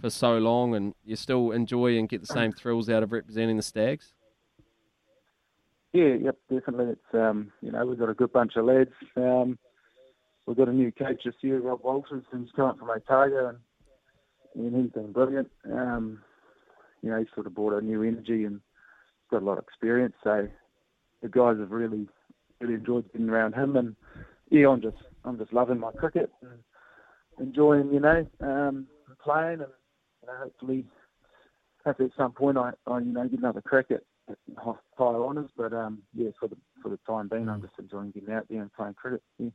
for 0.00 0.08
so 0.08 0.38
long, 0.38 0.76
and 0.76 0.94
you 1.04 1.16
still 1.16 1.50
enjoy 1.50 1.98
and 1.98 2.08
get 2.08 2.20
the 2.20 2.32
same 2.32 2.52
thrills 2.52 2.88
out 2.88 3.02
of 3.02 3.10
representing 3.10 3.56
the 3.56 3.62
Stags. 3.62 4.12
Yeah, 5.92 6.14
yep, 6.14 6.36
definitely. 6.48 6.92
It's 6.92 7.14
um, 7.14 7.52
you 7.60 7.72
know, 7.72 7.84
we've 7.86 7.98
got 7.98 8.08
a 8.08 8.14
good 8.14 8.32
bunch 8.32 8.54
of 8.54 8.66
lads. 8.66 8.90
Um, 9.16 9.58
we've 10.46 10.56
got 10.56 10.68
a 10.68 10.72
new 10.72 10.92
coach 10.92 11.22
this 11.24 11.34
year, 11.40 11.60
Rob 11.60 11.80
Walters, 11.82 12.24
who's 12.30 12.50
come 12.54 12.66
up 12.66 12.78
from 12.78 12.90
Otago, 12.90 13.48
and, 13.48 13.58
and 14.54 14.82
he's 14.84 14.92
been 14.92 15.12
brilliant. 15.12 15.50
Um, 15.70 16.22
you 17.02 17.10
know, 17.10 17.18
he's 17.18 17.28
sort 17.34 17.46
of 17.46 17.54
brought 17.54 17.74
a 17.74 17.84
new 17.84 18.02
energy 18.02 18.44
and 18.44 18.60
got 19.30 19.42
a 19.42 19.44
lot 19.44 19.58
of 19.58 19.64
experience. 19.64 20.14
So 20.22 20.48
the 21.22 21.28
guys 21.28 21.58
have 21.58 21.70
really, 21.70 22.06
really 22.60 22.74
enjoyed 22.74 23.10
being 23.12 23.28
around 23.28 23.54
him, 23.54 23.76
and 23.76 23.96
yeah, 24.50 24.68
I'm 24.68 24.82
just, 24.82 24.96
I'm 25.24 25.38
just 25.38 25.52
loving 25.52 25.78
my 25.80 25.92
cricket 25.92 26.30
and 26.42 26.60
enjoying, 27.38 27.92
you 27.92 28.00
know, 28.00 28.26
um, 28.40 28.86
playing, 29.22 29.60
and 29.60 29.72
you 30.22 30.28
know, 30.28 30.34
hopefully, 30.42 30.84
hopefully 31.84 32.10
at 32.10 32.16
some 32.16 32.32
point 32.32 32.58
I, 32.58 32.72
I, 32.86 32.98
you 32.98 33.12
know, 33.12 33.26
get 33.26 33.38
another 33.38 33.62
cricket 33.62 34.06
at 34.28 34.36
higher 34.56 34.76
honours. 34.98 35.50
But 35.56 35.72
um, 35.72 36.02
yeah, 36.14 36.30
for 36.38 36.48
the 36.48 36.56
for 36.82 36.90
the 36.90 36.98
time 37.06 37.28
being, 37.28 37.48
I'm 37.48 37.62
just 37.62 37.74
enjoying 37.78 38.10
getting 38.10 38.32
out 38.32 38.46
there 38.48 38.62
and 38.62 38.72
playing 38.72 38.94
cricket. 38.94 39.22
Yeah. 39.38 39.50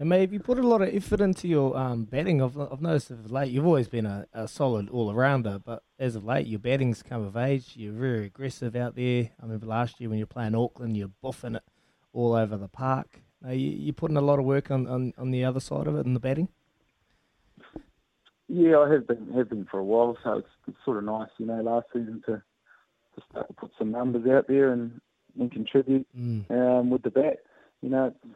And 0.00 0.08
mate, 0.08 0.32
you 0.32 0.40
put 0.40 0.58
a 0.58 0.66
lot 0.66 0.82
of 0.82 0.92
effort 0.92 1.20
into 1.20 1.46
your 1.46 1.76
um, 1.76 2.04
batting. 2.04 2.42
I've, 2.42 2.58
I've 2.58 2.80
noticed 2.82 3.12
of 3.12 3.30
late 3.30 3.52
you've 3.52 3.66
always 3.66 3.86
been 3.88 4.06
a, 4.06 4.26
a 4.32 4.48
solid 4.48 4.90
all 4.90 5.14
rounder, 5.14 5.60
but 5.64 5.84
as 6.00 6.16
of 6.16 6.24
late 6.24 6.48
your 6.48 6.58
batting's 6.58 7.02
come 7.02 7.22
of 7.22 7.36
age. 7.36 7.74
You're 7.76 7.92
very 7.92 8.26
aggressive 8.26 8.74
out 8.74 8.96
there. 8.96 9.30
I 9.40 9.42
remember 9.42 9.66
last 9.66 10.00
year 10.00 10.08
when 10.10 10.18
you 10.18 10.24
were 10.24 10.34
playing 10.34 10.56
Auckland, 10.56 10.96
you're 10.96 11.12
buffing 11.22 11.54
it 11.56 11.62
all 12.12 12.34
over 12.34 12.56
the 12.56 12.66
park. 12.68 13.20
Now 13.40 13.52
you, 13.52 13.70
you're 13.70 13.92
putting 13.94 14.16
a 14.16 14.20
lot 14.20 14.40
of 14.40 14.44
work 14.44 14.70
on, 14.72 14.88
on, 14.88 15.12
on 15.16 15.30
the 15.30 15.44
other 15.44 15.60
side 15.60 15.86
of 15.86 15.94
it 15.96 16.06
in 16.06 16.14
the 16.14 16.20
batting. 16.20 16.48
Yeah, 18.48 18.78
I 18.80 18.90
have 18.92 19.06
been 19.06 19.32
have 19.34 19.48
been 19.48 19.64
for 19.70 19.78
a 19.78 19.84
while, 19.84 20.18
so 20.22 20.38
it's, 20.38 20.48
it's 20.68 20.76
sort 20.84 20.98
of 20.98 21.04
nice, 21.04 21.30
you 21.38 21.46
know, 21.46 21.62
last 21.62 21.86
season 21.92 22.22
to 22.26 22.42
to 23.14 23.22
start 23.30 23.46
to 23.46 23.54
put 23.54 23.70
some 23.78 23.90
numbers 23.92 24.28
out 24.28 24.48
there 24.48 24.72
and, 24.72 25.00
and 25.38 25.50
contribute 25.52 26.06
Mm. 26.18 26.50
um, 26.50 26.90
with 26.90 27.02
the 27.02 27.10
bat. 27.10 27.38
You 27.80 27.88
know, 27.90 28.06
it's, 28.06 28.34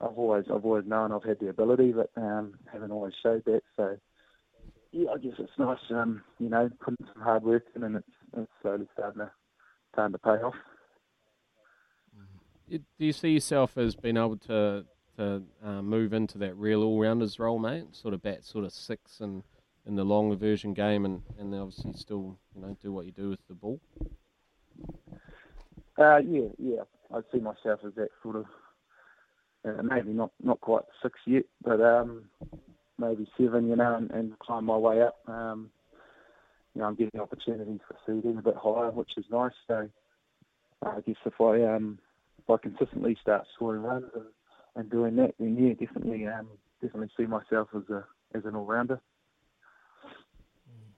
I've 0.00 0.16
always 0.16 0.44
I've 0.52 0.64
always 0.64 0.86
known 0.86 1.12
I've 1.12 1.24
had 1.24 1.40
the 1.40 1.48
ability, 1.48 1.92
but 1.92 2.10
um, 2.16 2.54
haven't 2.72 2.90
always 2.90 3.12
showed 3.22 3.44
that. 3.44 3.62
So 3.76 3.96
yeah, 4.92 5.10
I 5.10 5.18
guess 5.18 5.34
it's 5.38 5.52
nice, 5.58 5.78
um, 5.90 6.22
you 6.38 6.48
know, 6.48 6.68
putting 6.80 7.06
some 7.12 7.22
hard 7.22 7.42
work 7.42 7.64
in, 7.76 7.84
and 7.84 7.96
it's, 7.96 8.06
it's 8.36 8.50
slowly 8.62 8.88
starting 8.94 9.20
to 9.20 9.30
starting 9.92 10.12
to 10.12 10.18
pay 10.18 10.30
off. 10.30 10.54
Do 12.68 12.78
you 12.98 13.12
see 13.12 13.30
yourself 13.30 13.76
as 13.76 13.96
being 13.96 14.16
able 14.16 14.36
to 14.38 14.84
to 15.16 15.42
uh, 15.62 15.82
move 15.82 16.12
into 16.12 16.38
that 16.38 16.56
real 16.56 16.82
all 16.82 16.98
rounders 16.98 17.38
role, 17.38 17.58
mate? 17.58 17.84
Sort 17.92 18.14
of 18.14 18.22
bat 18.22 18.44
sort 18.44 18.64
of 18.64 18.72
six 18.72 19.20
and 19.20 19.42
in 19.86 19.96
the 19.96 20.04
longer 20.04 20.36
version 20.36 20.72
game, 20.72 21.04
and 21.04 21.22
and 21.38 21.54
obviously 21.54 21.92
still 21.94 22.38
you 22.54 22.62
know 22.62 22.76
do 22.80 22.92
what 22.92 23.06
you 23.06 23.12
do 23.12 23.28
with 23.28 23.46
the 23.48 23.54
ball. 23.54 23.80
Uh, 25.98 26.18
yeah, 26.18 26.48
yeah, 26.58 26.82
I 27.14 27.20
see 27.32 27.40
myself 27.40 27.80
as 27.84 27.94
that 27.96 28.08
sort 28.22 28.36
of 28.36 28.46
uh, 29.64 29.82
maybe 29.82 30.12
not 30.12 30.30
not 30.42 30.60
quite 30.60 30.84
six 31.02 31.18
yet, 31.26 31.44
but 31.62 31.80
um, 31.80 32.24
maybe 32.98 33.28
seven, 33.38 33.68
you 33.68 33.76
know, 33.76 33.96
and, 33.96 34.10
and 34.10 34.38
climb 34.38 34.64
my 34.64 34.76
way 34.76 35.02
up. 35.02 35.18
Um, 35.26 35.70
you 36.74 36.80
know, 36.80 36.88
I'm 36.88 36.94
getting 36.94 37.20
opportunities 37.20 37.80
for 37.86 37.96
seeding 38.06 38.38
a 38.38 38.42
bit 38.42 38.54
higher, 38.56 38.90
which 38.90 39.10
is 39.16 39.24
nice. 39.30 39.52
So 39.66 39.88
I 40.82 41.00
guess 41.06 41.16
if 41.24 41.40
I 41.40 41.62
um, 41.64 41.98
if 42.38 42.48
I 42.48 42.56
consistently 42.56 43.16
start 43.20 43.46
scoring 43.54 43.82
runs 43.82 44.06
and, 44.14 44.24
and 44.76 44.90
doing 44.90 45.16
that, 45.16 45.34
then 45.38 45.56
yeah, 45.56 45.74
definitely 45.74 46.26
um, 46.26 46.48
definitely 46.80 47.10
see 47.16 47.26
myself 47.26 47.68
as 47.76 47.88
a 47.90 48.04
as 48.34 48.44
an 48.44 48.54
all 48.54 48.66
rounder. 48.66 49.00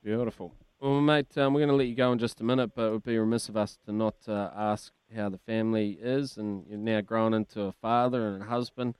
Beautiful. 0.04 0.52
Well, 0.80 1.00
mate, 1.00 1.38
um, 1.38 1.54
we're 1.54 1.60
going 1.60 1.68
to 1.68 1.76
let 1.76 1.86
you 1.86 1.94
go 1.94 2.10
in 2.10 2.18
just 2.18 2.40
a 2.40 2.44
minute, 2.44 2.72
but 2.74 2.88
it 2.88 2.90
would 2.90 3.04
be 3.04 3.16
remiss 3.16 3.48
of 3.48 3.56
us 3.56 3.78
to 3.86 3.92
not 3.92 4.16
uh, 4.26 4.50
ask 4.52 4.92
how 5.14 5.28
the 5.28 5.38
family 5.38 5.98
is, 6.00 6.36
and 6.36 6.64
you're 6.68 6.78
now 6.78 7.00
grown 7.00 7.34
into 7.34 7.62
a 7.62 7.72
father 7.72 8.28
and 8.28 8.42
a 8.42 8.46
husband. 8.46 8.94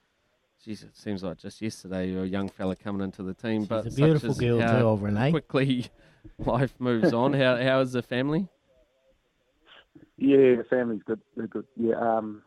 Jeez, 0.65 0.83
it 0.83 0.95
seems 0.95 1.23
like 1.23 1.37
just 1.37 1.61
yesterday 1.61 2.09
you 2.09 2.17
were 2.17 2.23
a 2.23 2.27
young 2.27 2.47
fella 2.47 2.75
coming 2.75 3.01
into 3.01 3.21
the 3.23 3.33
team, 3.33 3.65
but 3.65 3.85
it's 3.85 3.97
a 3.97 4.01
beautiful 4.01 4.31
is 4.31 4.37
girl 4.37 4.61
how 4.61 4.79
too, 4.79 4.85
old 4.85 5.01
Renee. 5.01 5.31
Quickly, 5.31 5.87
life 6.37 6.73
moves 6.79 7.13
on. 7.13 7.33
How 7.43 7.57
how 7.57 7.81
is 7.81 7.91
the 7.91 8.01
family? 8.01 8.47
Yeah, 10.17 10.55
the 10.55 10.65
family's 10.69 11.01
good. 11.03 11.19
They're 11.35 11.47
good. 11.47 11.65
Yeah, 11.75 11.95
um, 11.95 12.43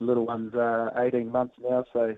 little 0.00 0.26
one's 0.26 0.54
uh, 0.54 0.90
18 0.96 1.30
months 1.30 1.54
now, 1.62 1.84
so 1.92 2.16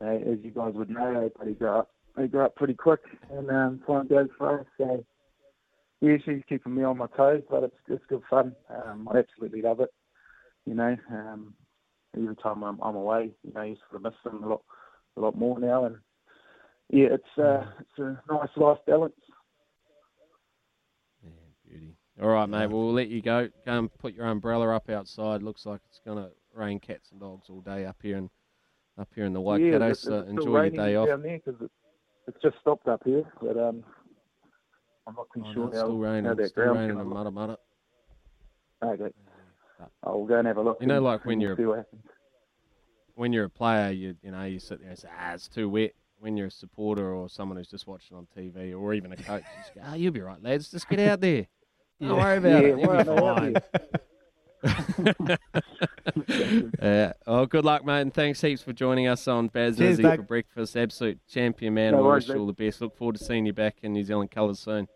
uh, 0.00 0.04
as 0.04 0.38
you 0.42 0.50
guys 0.50 0.74
would 0.74 0.90
know, 0.90 1.20
they 1.20 1.28
pretty 1.28 1.54
grow 1.54 1.80
up. 1.80 1.90
They 2.16 2.26
grow 2.26 2.46
up 2.46 2.56
pretty 2.56 2.74
quick, 2.74 3.00
and 3.30 3.48
um, 3.50 3.80
time 3.86 4.08
goes 4.08 4.28
fast. 4.38 4.66
So 4.76 5.04
yeah, 6.00 6.16
she's 6.24 6.42
keeping 6.48 6.74
me 6.74 6.84
on 6.84 6.98
my 6.98 7.06
toes, 7.16 7.42
but 7.50 7.64
it's 7.64 7.76
it's 7.88 8.04
good 8.08 8.22
fun. 8.30 8.54
Um, 8.70 9.08
I 9.12 9.18
absolutely 9.18 9.62
love 9.62 9.80
it. 9.80 9.90
You 10.64 10.74
know, 10.74 10.96
um, 11.10 11.54
every 12.16 12.36
time 12.36 12.62
I'm, 12.62 12.78
I'm 12.82 12.96
away, 12.96 13.30
you 13.42 13.52
know, 13.52 13.62
you 13.62 13.76
sort 13.88 13.96
of 13.96 14.02
miss 14.02 14.20
them 14.24 14.44
a 14.44 14.48
lot, 14.48 14.62
a 15.16 15.20
lot 15.20 15.36
more 15.36 15.58
now, 15.58 15.84
and 15.86 15.96
yeah, 16.90 17.08
it's 17.12 17.38
uh, 17.38 17.64
it's 17.80 17.98
a 17.98 18.20
nice 18.32 18.48
life 18.56 18.78
balance. 18.86 19.14
Yeah, 21.22 21.30
beauty. 21.66 21.96
All 22.20 22.28
right, 22.28 22.46
mate. 22.46 22.66
Well, 22.66 22.86
we'll 22.86 22.94
let 22.94 23.08
you 23.08 23.22
go. 23.22 23.48
Go 23.64 23.78
and 23.78 23.98
put 23.98 24.14
your 24.14 24.26
umbrella 24.26 24.74
up 24.74 24.88
outside. 24.90 25.42
Looks 25.42 25.66
like 25.66 25.80
it's 25.88 26.00
going 26.04 26.18
to 26.18 26.30
rain 26.52 26.80
cats 26.80 27.10
and 27.12 27.20
dogs 27.20 27.48
all 27.48 27.60
day 27.60 27.86
up 27.86 27.96
here 28.02 28.18
in 28.18 28.30
up 28.98 29.08
here 29.14 29.24
in 29.24 29.32
the 29.32 29.40
yeah, 29.40 29.46
Waikato. 29.46 29.90
it's, 29.90 30.02
so 30.02 30.20
enjoy 30.22 30.62
your 30.62 30.70
day 30.70 30.96
off. 30.96 31.08
down 31.08 31.22
there 31.22 31.38
'cause 31.38 31.54
it, 31.60 31.70
it's 32.26 32.42
just 32.42 32.58
stopped 32.60 32.88
up 32.88 33.02
here, 33.04 33.24
but 33.40 33.56
um, 33.56 33.84
I'm 35.08 35.14
not 35.14 35.26
too 35.32 35.42
Oh, 35.42 35.46
no, 35.48 35.52
sure 35.54 35.68
it's 35.68 35.76
how, 35.78 35.84
still 35.84 35.98
raining. 35.98 36.24
how 36.26 36.30
It's 36.32 36.40
that 36.40 36.48
still 36.50 36.74
raining 36.74 36.96
gonna 36.96 37.02
in 37.02 37.08
look. 37.08 37.34
Mudda 37.34 37.56
Mudda. 38.82 38.90
Okay. 38.92 39.12
I'll 40.04 40.24
go 40.24 40.38
and 40.38 40.46
have 40.46 40.56
a 40.58 40.62
look. 40.62 40.78
You 40.80 40.86
know, 40.86 41.00
like 41.00 41.24
when 41.24 41.40
you're 41.40 41.56
see 41.56 41.64
what 41.64 41.88
when 43.14 43.32
you're 43.32 43.44
a 43.46 43.50
player, 43.50 43.90
you 43.90 44.14
you 44.22 44.30
know 44.30 44.44
you 44.44 44.58
sit 44.58 44.80
there 44.80 44.90
and 44.90 44.98
say, 44.98 45.08
ah, 45.18 45.32
it's 45.32 45.48
too 45.48 45.68
wet. 45.68 45.92
When 46.20 46.36
you're 46.36 46.48
a 46.48 46.50
supporter 46.50 47.12
or 47.14 47.28
someone 47.28 47.56
who's 47.56 47.68
just 47.68 47.86
watching 47.86 48.16
on 48.16 48.26
TV 48.36 48.78
or 48.78 48.92
even 48.92 49.12
a 49.12 49.16
coach, 49.16 49.44
you 49.44 49.62
just 49.62 49.74
go, 49.74 49.80
ah, 49.84 49.94
you'll 49.94 50.12
be 50.12 50.20
right, 50.20 50.42
lads. 50.42 50.70
Just 50.70 50.88
get 50.88 50.98
out 51.00 51.20
there. 51.20 51.46
Don't 52.00 52.10
Yeah. 52.10 52.16
worry 52.16 52.36
about 52.38 52.64
Yeah, 52.64 52.68
it. 52.70 52.78
You'll 52.78 52.88
why 52.88 53.54
be 53.54 53.60
fine. 54.64 55.38
yeah. 56.82 57.12
Oh, 57.26 57.46
good 57.46 57.64
luck, 57.64 57.84
mate, 57.84 58.00
and 58.00 58.12
thanks 58.12 58.40
heaps 58.40 58.62
for 58.62 58.72
joining 58.72 59.06
us 59.06 59.28
on 59.28 59.46
Baz 59.48 59.78
Cheers, 59.78 60.00
for 60.00 60.22
breakfast. 60.22 60.76
Absolute 60.76 61.20
champion, 61.28 61.74
man. 61.74 61.92
No 61.92 61.98
and 61.98 62.06
we 62.06 62.12
wish 62.14 62.28
you 62.28 62.36
all 62.40 62.46
the 62.46 62.52
best. 62.52 62.80
Look 62.80 62.96
forward 62.96 63.16
to 63.16 63.24
seeing 63.24 63.46
you 63.46 63.52
back 63.52 63.76
in 63.82 63.92
New 63.92 64.02
Zealand 64.04 64.30
colours 64.32 64.58
soon. 64.58 64.88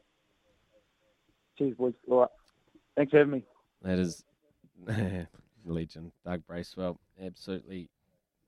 Cheers, 1.59 1.75
boys. 1.77 1.95
All 2.11 2.21
right. 2.21 2.29
Thanks 2.97 3.11
for 3.11 3.19
having 3.19 3.33
me. 3.35 3.45
That 3.83 3.99
is 3.99 4.25
legend, 5.65 6.13
Doug 6.25 6.47
Bracewell. 6.47 6.99
Absolutely 7.23 7.89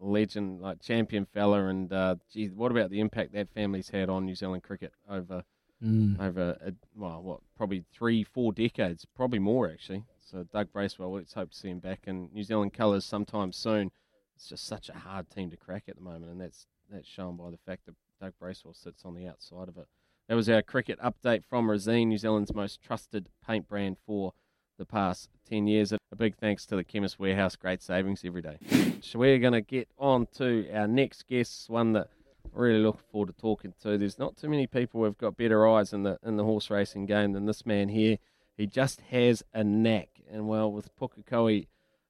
legend, 0.01 0.61
like 0.61 0.81
champion 0.83 1.27
fella. 1.27 1.67
And 1.67 1.93
uh, 1.93 2.17
gee, 2.33 2.49
what 2.49 2.71
about 2.71 2.91
the 2.91 3.01
impact 3.01 3.33
that 3.33 3.49
family's 3.55 3.91
had 3.91 4.09
on 4.09 4.25
New 4.25 4.35
Zealand 4.35 4.63
cricket 4.63 4.93
over 5.09 5.45
Mm. 5.83 6.19
over 6.19 6.57
a, 6.65 6.73
well, 6.97 7.21
what 7.21 7.41
probably 7.59 7.85
three, 7.93 8.23
four 8.25 8.53
decades, 8.53 9.05
probably 9.17 9.41
more 9.41 9.69
actually. 9.69 10.05
So 10.21 10.45
Doug 10.51 10.73
Bracewell, 10.73 11.13
let's 11.13 11.35
hope 11.35 11.51
to 11.51 11.57
see 11.57 11.69
him 11.69 11.81
back 11.81 12.03
in 12.07 12.31
New 12.33 12.45
Zealand 12.45 12.73
colours 12.73 13.05
sometime 13.05 13.53
soon. 13.53 13.91
It's 14.35 14.49
just 14.49 14.67
such 14.67 14.89
a 14.89 14.95
hard 14.95 15.29
team 15.29 15.51
to 15.51 15.57
crack 15.59 15.85
at 15.89 15.97
the 15.97 16.01
moment, 16.01 16.31
and 16.31 16.41
that's 16.41 16.69
that's 16.91 17.09
shown 17.09 17.37
by 17.37 17.51
the 17.51 17.59
fact 17.67 17.85
that 17.87 17.97
Doug 18.21 18.33
Bracewell 18.39 18.73
sits 18.73 19.05
on 19.05 19.15
the 19.15 19.27
outside 19.27 19.69
of 19.69 19.77
it. 19.77 19.89
That 20.29 20.37
was 20.37 20.49
our 20.49 20.63
cricket 20.63 20.99
update 21.01 21.45
from 21.45 21.69
Resene, 21.69 22.07
New 22.07 22.17
Zealand's 22.17 22.55
most 22.55 22.81
trusted 22.81 23.29
paint 23.47 23.69
brand 23.69 23.99
for 24.07 24.33
the 24.79 24.87
past 24.87 25.29
10 25.51 25.67
years. 25.67 25.93
A 25.93 25.99
big 26.17 26.35
thanks 26.35 26.65
to 26.67 26.77
the 26.77 26.85
Chemist 26.85 27.19
Warehouse. 27.19 27.57
Great 27.57 27.83
savings 27.83 28.23
every 28.25 28.41
day. 28.41 28.57
So 29.03 29.19
we're 29.19 29.39
going 29.39 29.53
to 29.53 29.61
get 29.61 29.87
on 29.99 30.27
to 30.39 30.67
our 30.73 30.89
next 30.89 31.27
guest, 31.27 31.69
one 31.69 31.93
that 31.93 32.09
I 32.47 32.59
really 32.59 32.79
looking 32.79 33.03
forward 33.13 33.27
to 33.27 33.33
talking 33.35 33.75
to. 33.83 33.99
There's 33.99 34.19
not 34.19 34.39
too 34.39 34.49
many 34.49 34.67
people 34.67 35.05
who've 35.05 35.19
got 35.19 35.37
better 35.37 35.69
eyes 35.69 35.93
in 35.93 36.05
the 36.05 36.19
in 36.25 36.37
the 36.37 36.45
horse 36.45 36.71
racing 36.71 37.05
game 37.05 37.33
than 37.33 37.45
this 37.45 37.67
man 37.67 37.91
here. 37.91 38.17
He 38.57 38.67
just 38.67 39.03
has 39.11 39.43
a 39.53 39.63
knack. 39.63 40.23
And 40.31 40.49
well, 40.49 40.73
with 40.73 40.89
Pukekohe 40.97 41.67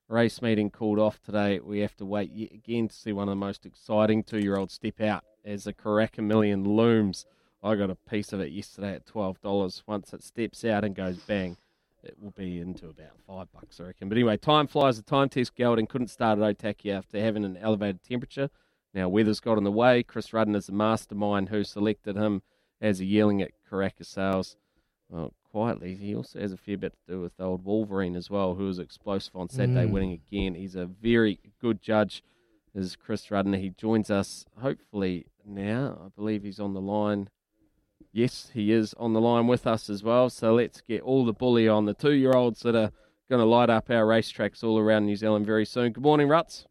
race 0.08 0.40
meeting 0.40 0.70
called 0.70 1.00
off 1.00 1.20
today, 1.20 1.58
we 1.58 1.80
have 1.80 1.96
to 1.96 2.04
wait 2.04 2.30
yet 2.30 2.52
again 2.52 2.86
to 2.86 2.94
see 2.94 3.12
one 3.12 3.28
of 3.28 3.32
the 3.32 3.36
most 3.36 3.66
exciting 3.66 4.22
two-year-olds 4.22 4.74
step 4.74 5.00
out 5.00 5.24
as 5.44 5.64
the 5.64 5.72
Karaka 5.72 6.22
Million 6.22 6.62
looms. 6.62 7.26
I 7.64 7.74
got 7.76 7.90
a 7.90 7.94
piece 7.96 8.32
of 8.32 8.40
it 8.40 8.52
yesterday 8.52 8.94
at 8.94 9.06
twelve 9.06 9.40
dollars. 9.40 9.82
Once 9.86 10.12
it 10.12 10.22
steps 10.22 10.64
out 10.64 10.84
and 10.84 10.94
goes 10.94 11.16
bang, 11.16 11.56
it 12.02 12.14
will 12.20 12.30
be 12.32 12.60
into 12.60 12.86
about 12.88 13.18
five 13.26 13.50
bucks, 13.52 13.80
I 13.80 13.84
reckon. 13.84 14.08
But 14.10 14.18
anyway, 14.18 14.36
time 14.36 14.66
flies. 14.66 14.96
The 14.98 15.02
time 15.02 15.28
test 15.30 15.54
gelding 15.54 15.86
couldn't 15.86 16.08
start 16.08 16.38
at 16.38 16.58
Otaki 16.58 16.92
after 16.92 17.18
having 17.20 17.44
an 17.44 17.56
elevated 17.56 18.02
temperature. 18.04 18.50
Now 18.92 19.08
weather's 19.08 19.40
got 19.40 19.56
in 19.58 19.64
the 19.64 19.72
way. 19.72 20.02
Chris 20.02 20.28
Rutten 20.28 20.54
is 20.54 20.66
the 20.66 20.72
mastermind 20.72 21.48
who 21.48 21.64
selected 21.64 22.16
him 22.16 22.42
as 22.80 23.00
a 23.00 23.04
yearling 23.04 23.40
at 23.40 23.52
Karaka 23.68 24.04
Sales. 24.04 24.56
well, 25.08 25.32
quietly, 25.50 25.94
he 25.94 26.14
also 26.14 26.40
has 26.40 26.52
a 26.52 26.56
fair 26.56 26.76
bit 26.76 26.92
to 26.92 27.12
do 27.14 27.20
with 27.20 27.36
the 27.36 27.44
old 27.44 27.64
Wolverine 27.64 28.16
as 28.16 28.28
well, 28.28 28.54
who 28.56 28.64
was 28.66 28.78
explosive 28.78 29.36
on 29.36 29.48
Saturday, 29.48 29.86
Mm. 29.86 29.90
winning 29.92 30.12
again. 30.12 30.54
He's 30.54 30.74
a 30.74 30.86
very 30.86 31.38
good 31.60 31.80
judge. 31.80 32.22
Is 32.74 32.96
Chris 32.96 33.26
Rutten? 33.28 33.56
He 33.58 33.70
joins 33.70 34.10
us 34.10 34.44
hopefully 34.60 35.26
now. 35.46 36.02
I 36.04 36.08
believe 36.08 36.42
he's 36.42 36.58
on 36.60 36.74
the 36.74 36.80
line. 36.80 37.28
Yes, 38.12 38.50
he 38.54 38.70
is 38.70 38.94
on 38.94 39.12
the 39.12 39.20
line 39.20 39.46
with 39.46 39.66
us 39.66 39.90
as 39.90 40.02
well. 40.04 40.30
So 40.30 40.54
let's 40.54 40.80
get 40.80 41.02
all 41.02 41.24
the 41.24 41.32
bully 41.32 41.68
on 41.68 41.84
the 41.84 41.94
two-year-olds 41.94 42.60
that 42.60 42.74
are 42.76 42.92
going 43.28 43.40
to 43.40 43.46
light 43.46 43.70
up 43.70 43.90
our 43.90 44.04
racetracks 44.04 44.62
all 44.62 44.78
around 44.78 45.06
New 45.06 45.16
Zealand 45.16 45.46
very 45.46 45.64
soon. 45.66 45.92
Good 45.92 46.02
morning, 46.04 46.28
Ruts. 46.28 46.66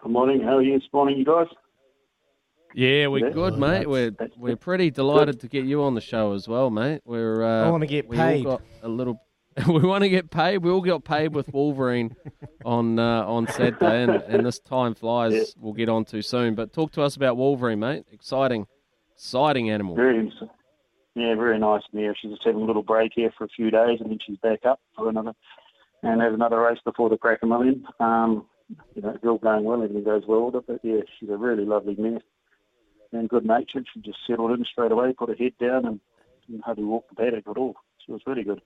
Good 0.00 0.12
morning. 0.12 0.40
How 0.40 0.58
are 0.58 0.62
you 0.62 0.78
this 0.78 0.88
morning, 0.92 1.18
you 1.18 1.24
guys? 1.24 1.46
Yeah, 2.74 3.06
we're 3.06 3.26
Yeah. 3.28 3.32
good, 3.32 3.58
mate. 3.58 3.88
We're 3.88 4.12
we're 4.36 4.56
pretty 4.56 4.90
delighted 4.90 5.40
to 5.40 5.48
get 5.48 5.64
you 5.64 5.82
on 5.82 5.94
the 5.94 6.00
show 6.00 6.32
as 6.32 6.48
well, 6.48 6.70
mate. 6.70 7.02
We're 7.04 7.42
uh, 7.44 7.66
I 7.66 7.70
wanna 7.70 7.86
get 7.86 8.08
we 8.08 8.16
paid. 8.16 8.44
got 8.44 8.62
a 8.82 8.88
little. 8.88 9.20
we 9.68 9.78
want 9.80 10.02
to 10.02 10.08
get 10.08 10.30
paid. 10.32 10.58
We 10.58 10.70
all 10.72 10.80
got 10.80 11.04
paid 11.04 11.32
with 11.32 11.52
Wolverine 11.54 12.16
on 12.64 12.98
uh, 12.98 13.24
on 13.24 13.46
Saturday, 13.46 14.02
and, 14.02 14.10
and 14.22 14.44
this 14.44 14.58
time 14.58 14.94
flies. 14.96 15.54
We'll 15.56 15.72
get 15.72 15.88
on 15.88 16.04
to 16.06 16.20
soon. 16.22 16.56
But 16.56 16.72
talk 16.72 16.90
to 16.92 17.02
us 17.02 17.14
about 17.14 17.36
Wolverine, 17.36 17.78
mate. 17.78 18.04
Exciting, 18.10 18.66
exciting 19.16 19.70
animal. 19.70 19.94
Very, 19.94 20.18
ins- 20.18 20.50
yeah, 21.14 21.34
very 21.34 21.58
nice 21.58 21.82
mare. 21.92 22.14
She's 22.20 22.30
just 22.32 22.44
having 22.44 22.62
a 22.62 22.64
little 22.64 22.82
break 22.82 23.12
here 23.14 23.32
for 23.36 23.44
a 23.44 23.48
few 23.48 23.70
days, 23.70 24.00
and 24.00 24.10
then 24.10 24.18
she's 24.24 24.38
back 24.38 24.60
up 24.64 24.80
for 24.96 25.08
another, 25.08 25.32
and 26.02 26.20
has 26.20 26.34
another 26.34 26.60
race 26.60 26.78
before 26.84 27.08
the 27.08 27.16
Karaka 27.16 27.48
Million. 27.48 27.86
Um, 28.00 28.46
you 28.94 29.02
know, 29.02 29.10
it's 29.10 29.24
all 29.24 29.38
going 29.38 29.64
well, 29.64 29.82
everything 29.82 30.04
goes 30.04 30.24
well 30.26 30.46
with 30.46 30.56
it. 30.56 30.64
But 30.66 30.80
yeah, 30.82 31.00
she's 31.18 31.28
a 31.30 31.36
really 31.36 31.64
lovely 31.64 31.96
mare 31.98 32.20
and 33.12 33.28
good 33.28 33.46
natured. 33.46 33.86
She 33.92 34.00
just 34.00 34.18
settled 34.26 34.50
in 34.52 34.64
straight 34.64 34.92
away, 34.92 35.12
put 35.12 35.28
her 35.28 35.34
head 35.36 35.52
down, 35.60 35.86
and, 35.86 36.00
and 36.48 36.62
hardly 36.62 36.84
walk 36.84 37.08
the 37.08 37.16
paddock 37.16 37.46
at 37.48 37.56
all. 37.56 37.74
She 38.04 38.12
was 38.12 38.22
really 38.26 38.44
good. 38.44 38.60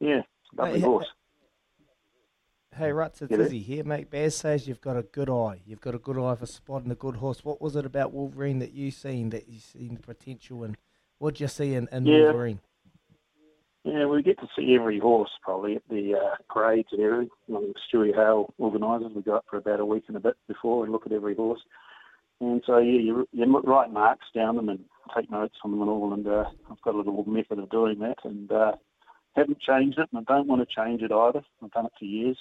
Yeah, 0.00 0.22
lovely 0.56 0.80
Hey, 0.80 0.86
horse. 0.86 1.06
Hey, 2.76 2.92
Ruts, 2.92 3.20
it's. 3.20 3.32
Izzy 3.32 3.58
here, 3.58 3.84
mate. 3.84 4.10
Baz 4.10 4.36
says 4.36 4.68
you've 4.68 4.80
got 4.80 4.96
a 4.96 5.02
good 5.02 5.28
eye. 5.28 5.60
You've 5.66 5.80
got 5.80 5.94
a 5.94 5.98
good 5.98 6.18
eye 6.18 6.34
for 6.36 6.46
spotting 6.46 6.90
a 6.90 6.94
good 6.94 7.16
horse. 7.16 7.44
What 7.44 7.60
was 7.60 7.76
it 7.76 7.84
about 7.84 8.12
Wolverine 8.12 8.58
that 8.60 8.72
you 8.72 8.90
seen 8.90 9.30
that 9.30 9.48
you 9.48 9.58
seen 9.58 9.94
the 9.94 10.00
potential 10.00 10.62
and 10.64 10.76
What'd 11.20 11.38
you 11.38 11.48
see 11.48 11.74
in, 11.74 11.86
in 11.92 12.06
Yeah. 12.06 12.24
Wolverine? 12.24 12.60
Yeah, 13.84 14.06
we 14.06 14.22
get 14.22 14.38
to 14.40 14.48
see 14.56 14.74
every 14.74 14.98
horse 14.98 15.30
probably 15.42 15.76
at 15.76 15.82
the 15.88 16.14
uh, 16.14 16.36
parades 16.52 16.88
and 16.92 17.00
everything. 17.00 17.30
Um, 17.54 17.72
Stewie 17.92 18.14
Hale 18.14 18.52
organises. 18.58 19.12
We 19.14 19.22
go 19.22 19.36
up 19.36 19.44
for 19.48 19.58
about 19.58 19.80
a 19.80 19.86
week 19.86 20.04
and 20.08 20.16
a 20.16 20.20
bit 20.20 20.36
before 20.48 20.84
and 20.84 20.92
look 20.92 21.06
at 21.06 21.12
every 21.12 21.34
horse. 21.34 21.60
And 22.40 22.62
so 22.66 22.78
yeah, 22.78 22.98
you 22.98 23.28
you 23.32 23.60
write 23.64 23.92
marks 23.92 24.26
down 24.34 24.56
them 24.56 24.70
and 24.70 24.84
take 25.14 25.30
notes 25.30 25.56
on 25.62 25.72
them 25.72 25.82
and 25.82 25.90
all. 25.90 26.12
And 26.12 26.26
uh, 26.26 26.44
I've 26.70 26.80
got 26.80 26.94
a 26.94 26.96
little 26.96 27.24
method 27.26 27.58
of 27.58 27.68
doing 27.70 27.98
that, 27.98 28.18
and 28.24 28.50
uh, 28.50 28.72
haven't 29.36 29.60
changed 29.60 29.98
it, 29.98 30.08
and 30.12 30.24
I 30.28 30.32
don't 30.32 30.46
want 30.48 30.66
to 30.66 30.74
change 30.74 31.02
it 31.02 31.12
either. 31.12 31.42
I've 31.62 31.70
done 31.70 31.86
it 31.86 31.92
for 31.98 32.04
years. 32.04 32.38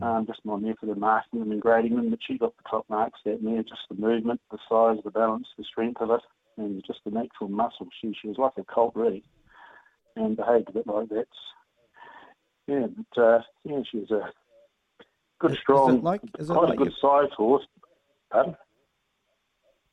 Um, 0.00 0.24
just 0.26 0.40
my 0.44 0.56
method 0.56 0.88
of 0.88 0.96
marking 0.96 1.38
them 1.40 1.52
and 1.52 1.60
grading 1.60 1.96
them. 1.96 2.08
But 2.08 2.20
she 2.26 2.38
got 2.38 2.56
the 2.56 2.62
top 2.70 2.86
marks 2.88 3.20
out 3.28 3.44
there, 3.44 3.62
just 3.62 3.82
the 3.90 3.94
movement, 3.96 4.40
the 4.50 4.56
size, 4.70 4.96
the 5.04 5.10
balance, 5.10 5.46
the 5.58 5.64
strength 5.64 6.00
of 6.00 6.10
it, 6.10 6.22
and 6.56 6.82
just 6.86 7.00
the 7.04 7.10
natural 7.10 7.50
muscle. 7.50 7.86
She 8.00 8.14
she 8.20 8.28
was 8.28 8.38
like 8.38 8.52
a 8.56 8.64
colt 8.64 8.92
really 8.96 9.22
and 10.16 10.34
behaved 10.34 10.70
a 10.70 10.72
bit 10.72 10.86
like 10.86 11.10
that. 11.10 11.26
Yeah, 12.66 12.86
but 12.96 13.22
uh, 13.22 13.42
yeah, 13.64 13.80
she 13.90 13.98
was 13.98 14.10
a 14.10 14.32
good, 15.38 15.50
Is- 15.50 15.56
is 15.58 15.60
strong, 15.62 15.98
it 15.98 16.02
like- 16.02 16.22
is 16.38 16.48
quite 16.48 16.62
like 16.70 16.72
a 16.72 16.76
good 16.76 16.92
your- 17.02 17.22
sized 17.22 17.34
horse. 17.34 17.66
Pardon? 18.30 18.56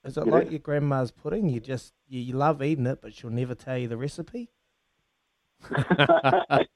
Is 0.05 0.17
it 0.17 0.25
You 0.25 0.31
like 0.31 0.49
your 0.49 0.59
grandma's 0.59 1.11
pudding? 1.11 1.49
You 1.49 1.59
just 1.59 1.93
you, 2.07 2.21
you 2.21 2.33
love 2.35 2.61
eating 2.63 2.87
it, 2.87 3.01
but 3.01 3.13
she'll 3.13 3.29
never 3.29 3.53
tell 3.53 3.77
you 3.77 3.89
the 3.89 3.97
recipe. 3.97 4.49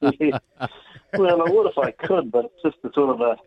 Yeah. 0.02 0.40
Well, 1.14 1.42
I 1.42 1.50
would 1.50 1.68
if 1.68 1.78
I 1.78 1.92
could, 1.92 2.32
but 2.32 2.46
it's 2.46 2.62
just 2.62 2.76
the 2.84 2.92
sort 2.94 3.10
of 3.10 3.22
a 3.22 3.38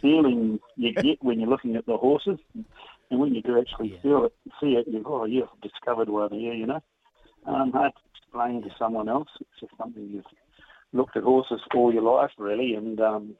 feeling 0.00 0.58
you 0.76 0.94
get 0.94 1.22
when 1.22 1.38
you're 1.38 1.50
looking 1.50 1.76
at 1.76 1.84
the 1.84 1.98
horses, 1.98 2.38
and 2.54 3.20
when 3.20 3.34
you 3.34 3.42
do 3.42 3.60
actually 3.60 3.98
feel 4.02 4.24
it, 4.24 4.32
see 4.60 4.72
it, 4.72 4.86
you 4.88 5.02
go, 5.02 5.22
oh, 5.22 5.24
you've 5.26 5.48
discovered 5.62 6.08
one 6.08 6.32
here, 6.32 6.54
you 6.54 6.66
know. 6.66 6.82
Um, 7.46 7.72
hard 7.72 7.92
to 7.92 8.00
explain 8.16 8.62
to 8.62 8.70
someone 8.78 9.08
else. 9.08 9.28
It's 9.38 9.60
just 9.60 9.72
something 9.76 10.08
you've 10.10 10.24
looked 10.92 11.16
at 11.16 11.22
horses 11.22 11.60
all 11.74 11.92
your 11.92 12.02
life, 12.02 12.30
really, 12.38 12.74
and 12.74 12.98
um, 13.00 13.34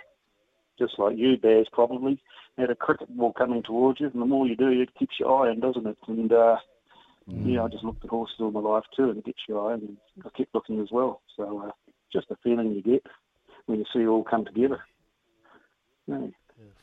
just 0.78 0.98
like 0.98 1.16
you, 1.16 1.36
Bears, 1.36 1.68
probably 1.72 2.22
had 2.58 2.70
a 2.70 2.74
cricket 2.74 3.08
ball 3.16 3.32
coming 3.32 3.62
towards 3.62 4.00
you, 4.00 4.11
and 4.12 4.20
the 4.20 4.26
more 4.26 4.46
you 4.46 4.56
do, 4.56 4.68
it 4.68 4.94
keeps 4.98 5.18
your 5.18 5.46
eye 5.46 5.52
in, 5.52 5.61
doesn't 5.61 5.86
it? 5.86 5.98
And 6.06 6.32
uh, 6.32 6.56
yeah, 7.45 7.64
I 7.64 7.68
just 7.68 7.85
looked 7.85 8.05
at 8.05 8.11
horses 8.11 8.37
all 8.41 8.51
my 8.51 8.61
life 8.61 8.85
too, 8.97 9.11
and 9.11 9.18
it 9.18 9.24
gets 9.24 9.41
your 9.49 9.70
eye, 9.70 9.74
and 9.74 9.97
I 10.24 10.28
kept 10.37 10.55
looking 10.55 10.81
as 10.81 10.89
well. 10.91 11.22
So 11.37 11.64
uh, 11.66 11.70
just 12.12 12.31
a 12.31 12.37
feeling 12.43 12.72
you 12.72 12.83
get 12.83 13.05
when 13.66 13.78
you 13.78 13.85
see 13.93 14.01
it 14.01 14.07
all 14.07 14.24
come 14.24 14.45
together. 14.45 14.81
Yeah. 16.07 16.26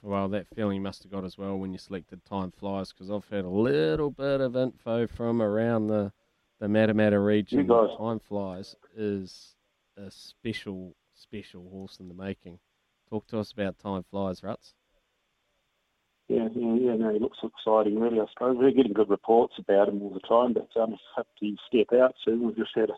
Well, 0.01 0.27
that 0.29 0.47
feeling 0.55 0.77
you 0.77 0.81
must 0.81 1.03
have 1.03 1.11
got 1.11 1.25
as 1.25 1.37
well 1.37 1.57
when 1.57 1.71
you 1.71 1.77
selected 1.77 2.25
Time 2.25 2.51
Flies, 2.51 2.91
because 2.91 3.11
I've 3.11 3.27
heard 3.27 3.45
a 3.45 3.49
little 3.49 4.09
bit 4.09 4.41
of 4.41 4.55
info 4.55 5.05
from 5.05 5.41
around 5.41 5.87
the 5.87 6.11
the 6.59 6.67
Matamata 6.67 7.23
region. 7.23 7.67
Time 7.67 8.19
Flies 8.19 8.75
is 8.95 9.55
a 9.95 10.09
special, 10.09 10.95
special 11.13 11.69
horse 11.69 11.99
in 11.99 12.07
the 12.07 12.15
making. 12.15 12.59
Talk 13.09 13.27
to 13.27 13.39
us 13.39 13.51
about 13.51 13.77
Time 13.79 14.03
Flies, 14.09 14.43
Ruts. 14.43 14.73
Yeah, 16.27 16.49
yeah, 16.53 16.75
yeah. 16.75 16.95
No, 16.95 17.13
he 17.13 17.19
looks 17.19 17.37
exciting, 17.41 17.99
really. 17.99 18.19
I 18.19 18.25
suppose 18.33 18.57
we're 18.57 18.71
getting 18.71 18.93
good 18.93 19.09
reports 19.09 19.53
about 19.57 19.87
him 19.87 20.01
all 20.01 20.09
the 20.13 20.19
time, 20.21 20.53
but 20.53 20.69
um, 20.81 20.97
have 21.15 21.25
to 21.39 21.55
step 21.67 21.93
out 21.97 22.15
soon. 22.25 22.45
We've 22.45 22.57
just 22.57 22.75
had 22.75 22.89
a, 22.89 22.93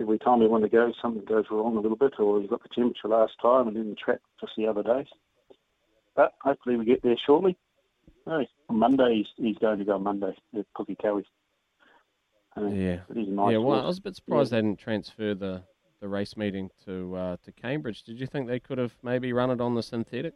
every 0.00 0.18
time 0.18 0.38
we 0.40 0.46
want 0.46 0.62
to 0.62 0.70
go, 0.70 0.92
something 1.02 1.24
goes 1.24 1.46
wrong 1.50 1.76
a 1.76 1.80
little 1.80 1.96
bit, 1.96 2.12
or 2.20 2.40
he 2.40 2.46
got 2.46 2.62
the 2.62 2.68
temperature 2.68 3.08
last 3.08 3.32
time 3.42 3.66
and 3.66 3.76
then 3.76 3.90
the 3.90 3.96
track 3.96 4.20
just 4.40 4.52
the 4.56 4.68
other 4.68 4.82
day. 4.84 5.06
But 6.14 6.34
hopefully 6.40 6.76
we 6.76 6.84
get 6.84 7.02
there 7.02 7.16
shortly. 7.26 7.56
On 8.26 8.46
Monday 8.70 9.16
he's, 9.16 9.44
he's 9.44 9.58
going 9.58 9.80
to 9.80 9.84
go 9.84 9.94
on 9.94 10.04
Monday 10.04 10.36
at 10.56 10.66
Pukekohe. 10.78 11.24
Uh, 12.56 12.66
Yeah, 12.66 13.00
he's 13.12 13.26
nice 13.28 13.52
yeah. 13.52 13.58
Well, 13.58 13.80
horse. 13.80 13.82
I 13.82 13.86
was 13.86 13.98
a 13.98 14.02
bit 14.02 14.14
surprised 14.16 14.52
Yeah. 14.52 14.60
they 14.60 14.66
didn't 14.68 14.78
transfer 14.78 15.34
the, 15.34 15.62
the 16.00 16.06
race 16.06 16.36
meeting 16.36 16.70
to 16.84 17.16
uh, 17.16 17.36
to 17.44 17.50
Cambridge. 17.50 18.04
Did 18.04 18.20
you 18.20 18.26
think 18.28 18.46
they 18.46 18.60
could 18.60 18.78
have 18.78 18.94
maybe 19.02 19.32
run 19.32 19.50
it 19.50 19.60
on 19.60 19.74
the 19.74 19.82
synthetic? 19.82 20.34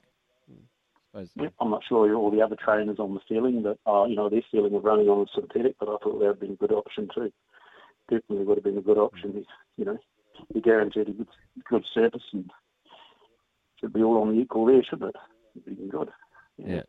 Suppose 1.25 1.31
Yeah, 1.37 1.49
I'm 1.61 1.71
not 1.71 1.83
sure 1.89 2.15
all 2.15 2.31
the 2.31 2.43
other 2.43 2.57
trainers 2.63 2.99
on 2.99 3.15
the 3.15 3.21
feeling 3.29 3.63
that, 3.63 3.79
uh, 3.87 4.05
you 4.05 4.17
know, 4.17 4.29
their 4.29 4.43
feeling 4.51 4.75
of 4.75 4.85
running 4.85 5.09
on 5.09 5.23
a 5.27 5.27
synthetic, 5.35 5.77
but 5.81 5.89
I 5.89 5.97
thought 6.03 6.03
that 6.05 6.15
would 6.19 6.27
have 6.27 6.41
been 6.41 6.53
a 6.53 6.57
good 6.57 6.73
option 6.73 7.09
too. 7.15 7.33
Definitely 8.11 8.45
would 8.45 8.59
have 8.59 8.65
been 8.65 8.79
a 8.79 8.83
good 8.83 8.99
option. 8.99 9.45
You 9.77 9.85
know, 9.85 9.99
you 10.55 10.61
guaranteed 10.61 11.09
a 11.09 11.13
good, 11.13 11.29
good 11.69 11.85
service 11.95 12.23
and 12.33 12.51
should 13.81 13.93
be 13.93 14.03
all 14.03 14.23
on 14.23 14.35
the 14.35 14.41
equal 14.43 14.67
there, 14.67 14.83
shouldn't 14.85 15.11
it? 15.11 15.17
It'd 15.67 15.79
be 15.79 15.89
good. 15.89 16.09
Yeah. 16.59 16.83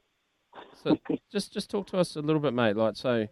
So 0.83 0.97
just 1.31 1.53
just 1.53 1.69
talk 1.69 1.87
to 1.87 1.97
us 1.97 2.15
a 2.15 2.21
little 2.21 2.41
bit, 2.41 2.53
mate. 2.53 2.75
Like 2.75 2.95
so, 2.95 3.27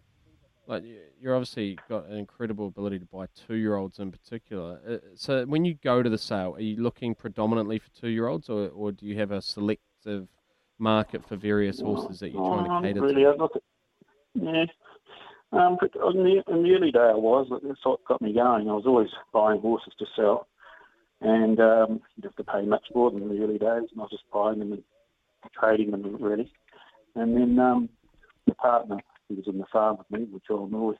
like 0.66 0.84
you- 0.84 1.00
you're 1.20 1.34
obviously 1.34 1.78
got 1.88 2.06
an 2.06 2.16
incredible 2.16 2.66
ability 2.68 2.98
to 2.98 3.06
buy 3.06 3.26
two 3.34 3.54
year 3.54 3.76
olds 3.76 3.98
in 3.98 4.10
particular. 4.12 4.80
Uh, 4.86 4.98
So 5.14 5.44
when 5.46 5.64
you 5.64 5.74
go 5.74 6.02
to 6.02 6.10
the 6.10 6.18
sale, 6.18 6.54
are 6.56 6.60
you 6.60 6.76
looking 6.82 7.14
predominantly 7.14 7.78
for 7.78 7.90
two 7.90 8.08
year 8.08 8.26
olds, 8.28 8.48
or 8.50 8.68
or 8.68 8.92
do 8.92 9.06
you 9.06 9.16
have 9.18 9.30
a 9.30 9.40
selective 9.42 10.28
market 10.78 11.26
for 11.26 11.36
various 11.36 11.80
horses 11.80 12.20
that 12.20 12.30
you're 12.30 12.46
trying 12.46 12.70
Um, 12.70 12.82
to 12.82 12.88
cater 12.88 13.00
really, 13.00 13.22
to? 13.22 13.28
I 13.28 13.34
look 13.34 13.56
at, 13.56 13.62
yeah. 14.34 14.64
Um, 15.52 15.78
but 15.80 15.94
in 15.94 16.24
the, 16.24 16.42
in 16.52 16.62
the 16.64 16.74
early 16.74 16.90
day, 16.90 16.98
I 16.98 17.14
was. 17.14 17.46
That's 17.62 17.84
what 17.84 18.04
got 18.04 18.20
me 18.20 18.32
going. 18.32 18.68
I 18.68 18.72
was 18.72 18.84
always 18.86 19.08
buying 19.32 19.60
horses 19.60 19.94
to 19.98 20.06
sell, 20.16 20.48
and 21.20 21.58
um, 21.60 22.00
you'd 22.16 22.24
have 22.24 22.36
to 22.36 22.44
pay 22.44 22.62
much 22.62 22.84
more 22.94 23.10
than 23.10 23.22
in 23.22 23.28
the 23.28 23.42
early 23.42 23.58
days. 23.58 23.88
And 23.90 23.98
I 23.98 24.02
was 24.02 24.10
just 24.10 24.30
buying 24.32 24.58
them 24.58 24.72
and 24.72 24.82
trading 25.58 25.92
them, 25.92 26.16
really. 26.20 26.52
And 27.14 27.34
then 27.36 27.58
um, 27.58 27.88
the 28.46 28.54
partner, 28.54 28.98
who 29.28 29.36
was 29.36 29.46
in 29.46 29.58
the 29.58 29.66
farm 29.72 29.98
with 29.98 30.10
me, 30.10 30.40
Joel 30.46 30.68
Norwood, 30.68 30.98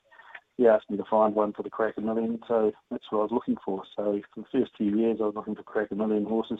he 0.55 0.65
asked 0.67 0.89
me 0.89 0.97
to 0.97 1.03
find 1.09 1.35
one 1.35 1.53
for 1.53 1.61
the 1.61 1.69
Karaka 1.69 1.99
Million, 1.99 2.39
so 2.47 2.71
that's 2.89 3.03
what 3.11 3.19
I 3.19 3.23
was 3.23 3.31
looking 3.31 3.57
for. 3.63 3.83
So 3.95 4.19
for 4.33 4.41
the 4.41 4.47
first 4.51 4.71
few 4.75 4.97
years, 4.97 5.17
I 5.21 5.25
was 5.25 5.35
looking 5.35 5.55
for 5.55 5.63
Karaka 5.63 5.95
Million 5.95 6.25
horses 6.25 6.59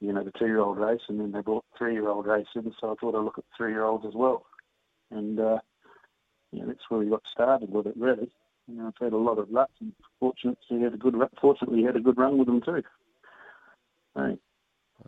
you 0.00 0.12
know, 0.12 0.24
the 0.24 0.32
two-year-old 0.32 0.78
race, 0.78 1.02
and 1.08 1.20
then 1.20 1.32
they 1.32 1.40
brought 1.40 1.64
three-year-old 1.76 2.26
race 2.26 2.46
in, 2.54 2.72
so 2.80 2.92
I 2.92 2.94
thought 2.94 3.14
I'd 3.14 3.24
look 3.24 3.38
at 3.38 3.44
three-year-olds 3.56 4.06
as 4.06 4.14
well. 4.14 4.46
And, 5.10 5.38
uh, 5.38 5.58
yeah, 6.52 6.64
that's 6.66 6.88
where 6.88 7.00
we 7.00 7.10
got 7.10 7.22
started 7.30 7.70
with 7.70 7.86
it, 7.86 7.96
really. 7.96 8.30
You 8.66 8.76
know, 8.76 8.86
I've 8.88 9.04
had 9.04 9.12
a 9.12 9.16
lot 9.18 9.38
of 9.38 9.50
luck, 9.50 9.70
and 9.80 9.92
fortunately 10.18 10.80
had 10.80 10.94
a 10.94 10.96
good, 10.96 11.14
fortunately 11.40 11.82
had 11.82 11.96
a 11.96 12.00
good 12.00 12.16
run 12.16 12.38
with 12.38 12.46
them 12.46 12.60
too. 12.62 12.82
So, 14.14 14.38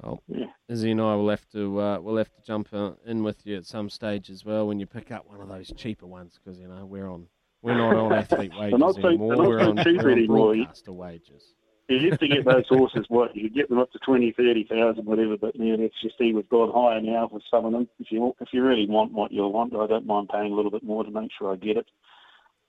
Well, 0.02 0.22
yeah. 0.28 0.46
Izzy 0.68 0.90
and 0.90 1.00
I 1.00 1.14
will 1.14 1.28
have 1.30 1.48
to 1.50 1.80
uh, 1.80 1.98
we'll 2.00 2.16
have 2.16 2.32
to 2.32 2.42
jump 2.42 2.68
uh, 2.72 2.92
in 3.04 3.22
with 3.22 3.44
you 3.46 3.56
at 3.56 3.66
some 3.66 3.90
stage 3.90 4.30
as 4.30 4.44
well 4.44 4.66
when 4.66 4.80
you 4.80 4.86
pick 4.86 5.10
up 5.10 5.28
one 5.28 5.40
of 5.40 5.48
those 5.48 5.72
cheaper 5.76 6.06
ones 6.06 6.38
because 6.42 6.58
you 6.58 6.68
know 6.68 6.86
we're 6.86 7.08
on 7.08 7.26
we're 7.62 7.76
not 7.76 7.94
on 7.94 8.12
athlete 8.22 8.52
wages 8.58 8.78
not 8.78 8.94
so- 8.94 9.08
anymore. 9.08 9.36
not 9.36 9.46
we're 9.48 9.60
so 9.60 9.68
on, 9.70 9.76
we're 9.76 10.00
on 10.00 10.10
anymore. 10.10 10.48
wages. 10.48 11.54
You 11.92 12.08
used 12.08 12.20
to 12.20 12.28
get 12.28 12.44
those 12.44 12.66
horses, 12.68 13.04
what, 13.08 13.36
you 13.36 13.42
could 13.42 13.54
get 13.54 13.68
them 13.68 13.78
up 13.78 13.92
to 13.92 13.98
20, 13.98 14.32
30,000, 14.32 15.04
whatever, 15.04 15.36
but 15.36 15.58
now 15.58 15.76
let's 15.78 15.94
just 16.02 16.16
see 16.18 16.32
we've 16.32 16.48
gone 16.48 16.72
higher 16.74 17.00
now 17.00 17.28
with 17.30 17.42
some 17.50 17.66
of 17.66 17.72
them. 17.72 17.88
If 17.98 18.10
you 18.10 18.34
if 18.40 18.48
you 18.52 18.62
really 18.62 18.86
want 18.86 19.12
what 19.12 19.32
you 19.32 19.46
want, 19.46 19.74
I 19.76 19.86
don't 19.86 20.06
mind 20.06 20.30
paying 20.32 20.52
a 20.52 20.54
little 20.54 20.70
bit 20.70 20.82
more 20.82 21.04
to 21.04 21.10
make 21.10 21.30
sure 21.38 21.52
I 21.52 21.56
get 21.56 21.76
it. 21.76 21.86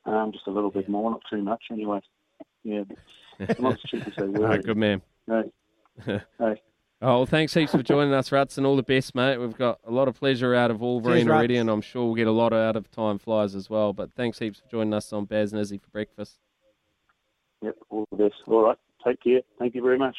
Um, 0.06 0.32
just 0.34 0.48
a 0.48 0.52
little 0.52 0.72
bit 0.72 0.90
more, 0.90 1.10
not 1.12 1.22
too 1.30 1.42
much 1.42 1.64
anyway. 1.72 2.02
yeah, 2.64 2.84
but 3.40 3.60
not 3.62 3.74
as 3.74 3.80
cheap 3.82 4.06
as 4.06 4.14
they 4.18 4.26
were. 4.28 4.58
Good 4.58 4.78
man. 4.78 5.02
Hey, 5.28 5.52
hey. 6.40 6.62
Oh, 7.02 7.18
well, 7.18 7.26
thanks 7.26 7.54
heaps 7.54 7.72
for 7.72 7.84
joining 7.84 8.14
us, 8.14 8.32
Ruts, 8.32 8.58
and 8.58 8.66
all 8.66 8.78
the 8.78 8.84
best, 8.84 9.14
mate. 9.14 9.38
We've 9.38 9.58
got 9.58 9.80
a 9.86 9.92
lot 9.92 10.08
of 10.08 10.18
pleasure 10.18 10.56
out 10.56 10.72
of 10.72 10.80
Wolverine 10.80 11.18
Cheers, 11.18 11.28
Ruts. 11.28 11.38
already, 11.38 11.58
and 11.58 11.70
I'm 11.70 11.82
sure 11.82 12.06
we'll 12.06 12.16
get 12.16 12.28
a 12.28 12.32
lot 12.32 12.54
out 12.54 12.78
of 12.78 12.90
Time 12.92 13.18
Flies 13.18 13.56
as 13.56 13.70
well. 13.70 13.92
But 13.92 14.14
thanks 14.14 14.40
heaps 14.40 14.60
for 14.60 14.70
joining 14.70 14.94
us 14.94 15.12
on 15.12 15.26
Baz 15.26 15.52
and 15.52 15.62
Izzy 15.62 15.78
for 15.78 15.90
breakfast. 15.90 16.40
Yep, 17.62 17.76
all 17.90 18.08
the 18.12 18.18
best. 18.18 18.36
All 18.48 18.64
right, 18.64 18.78
take 19.06 19.22
care. 19.24 19.42
Thank 19.60 19.76
you 19.76 19.82
very 19.82 19.98
much. 19.98 20.16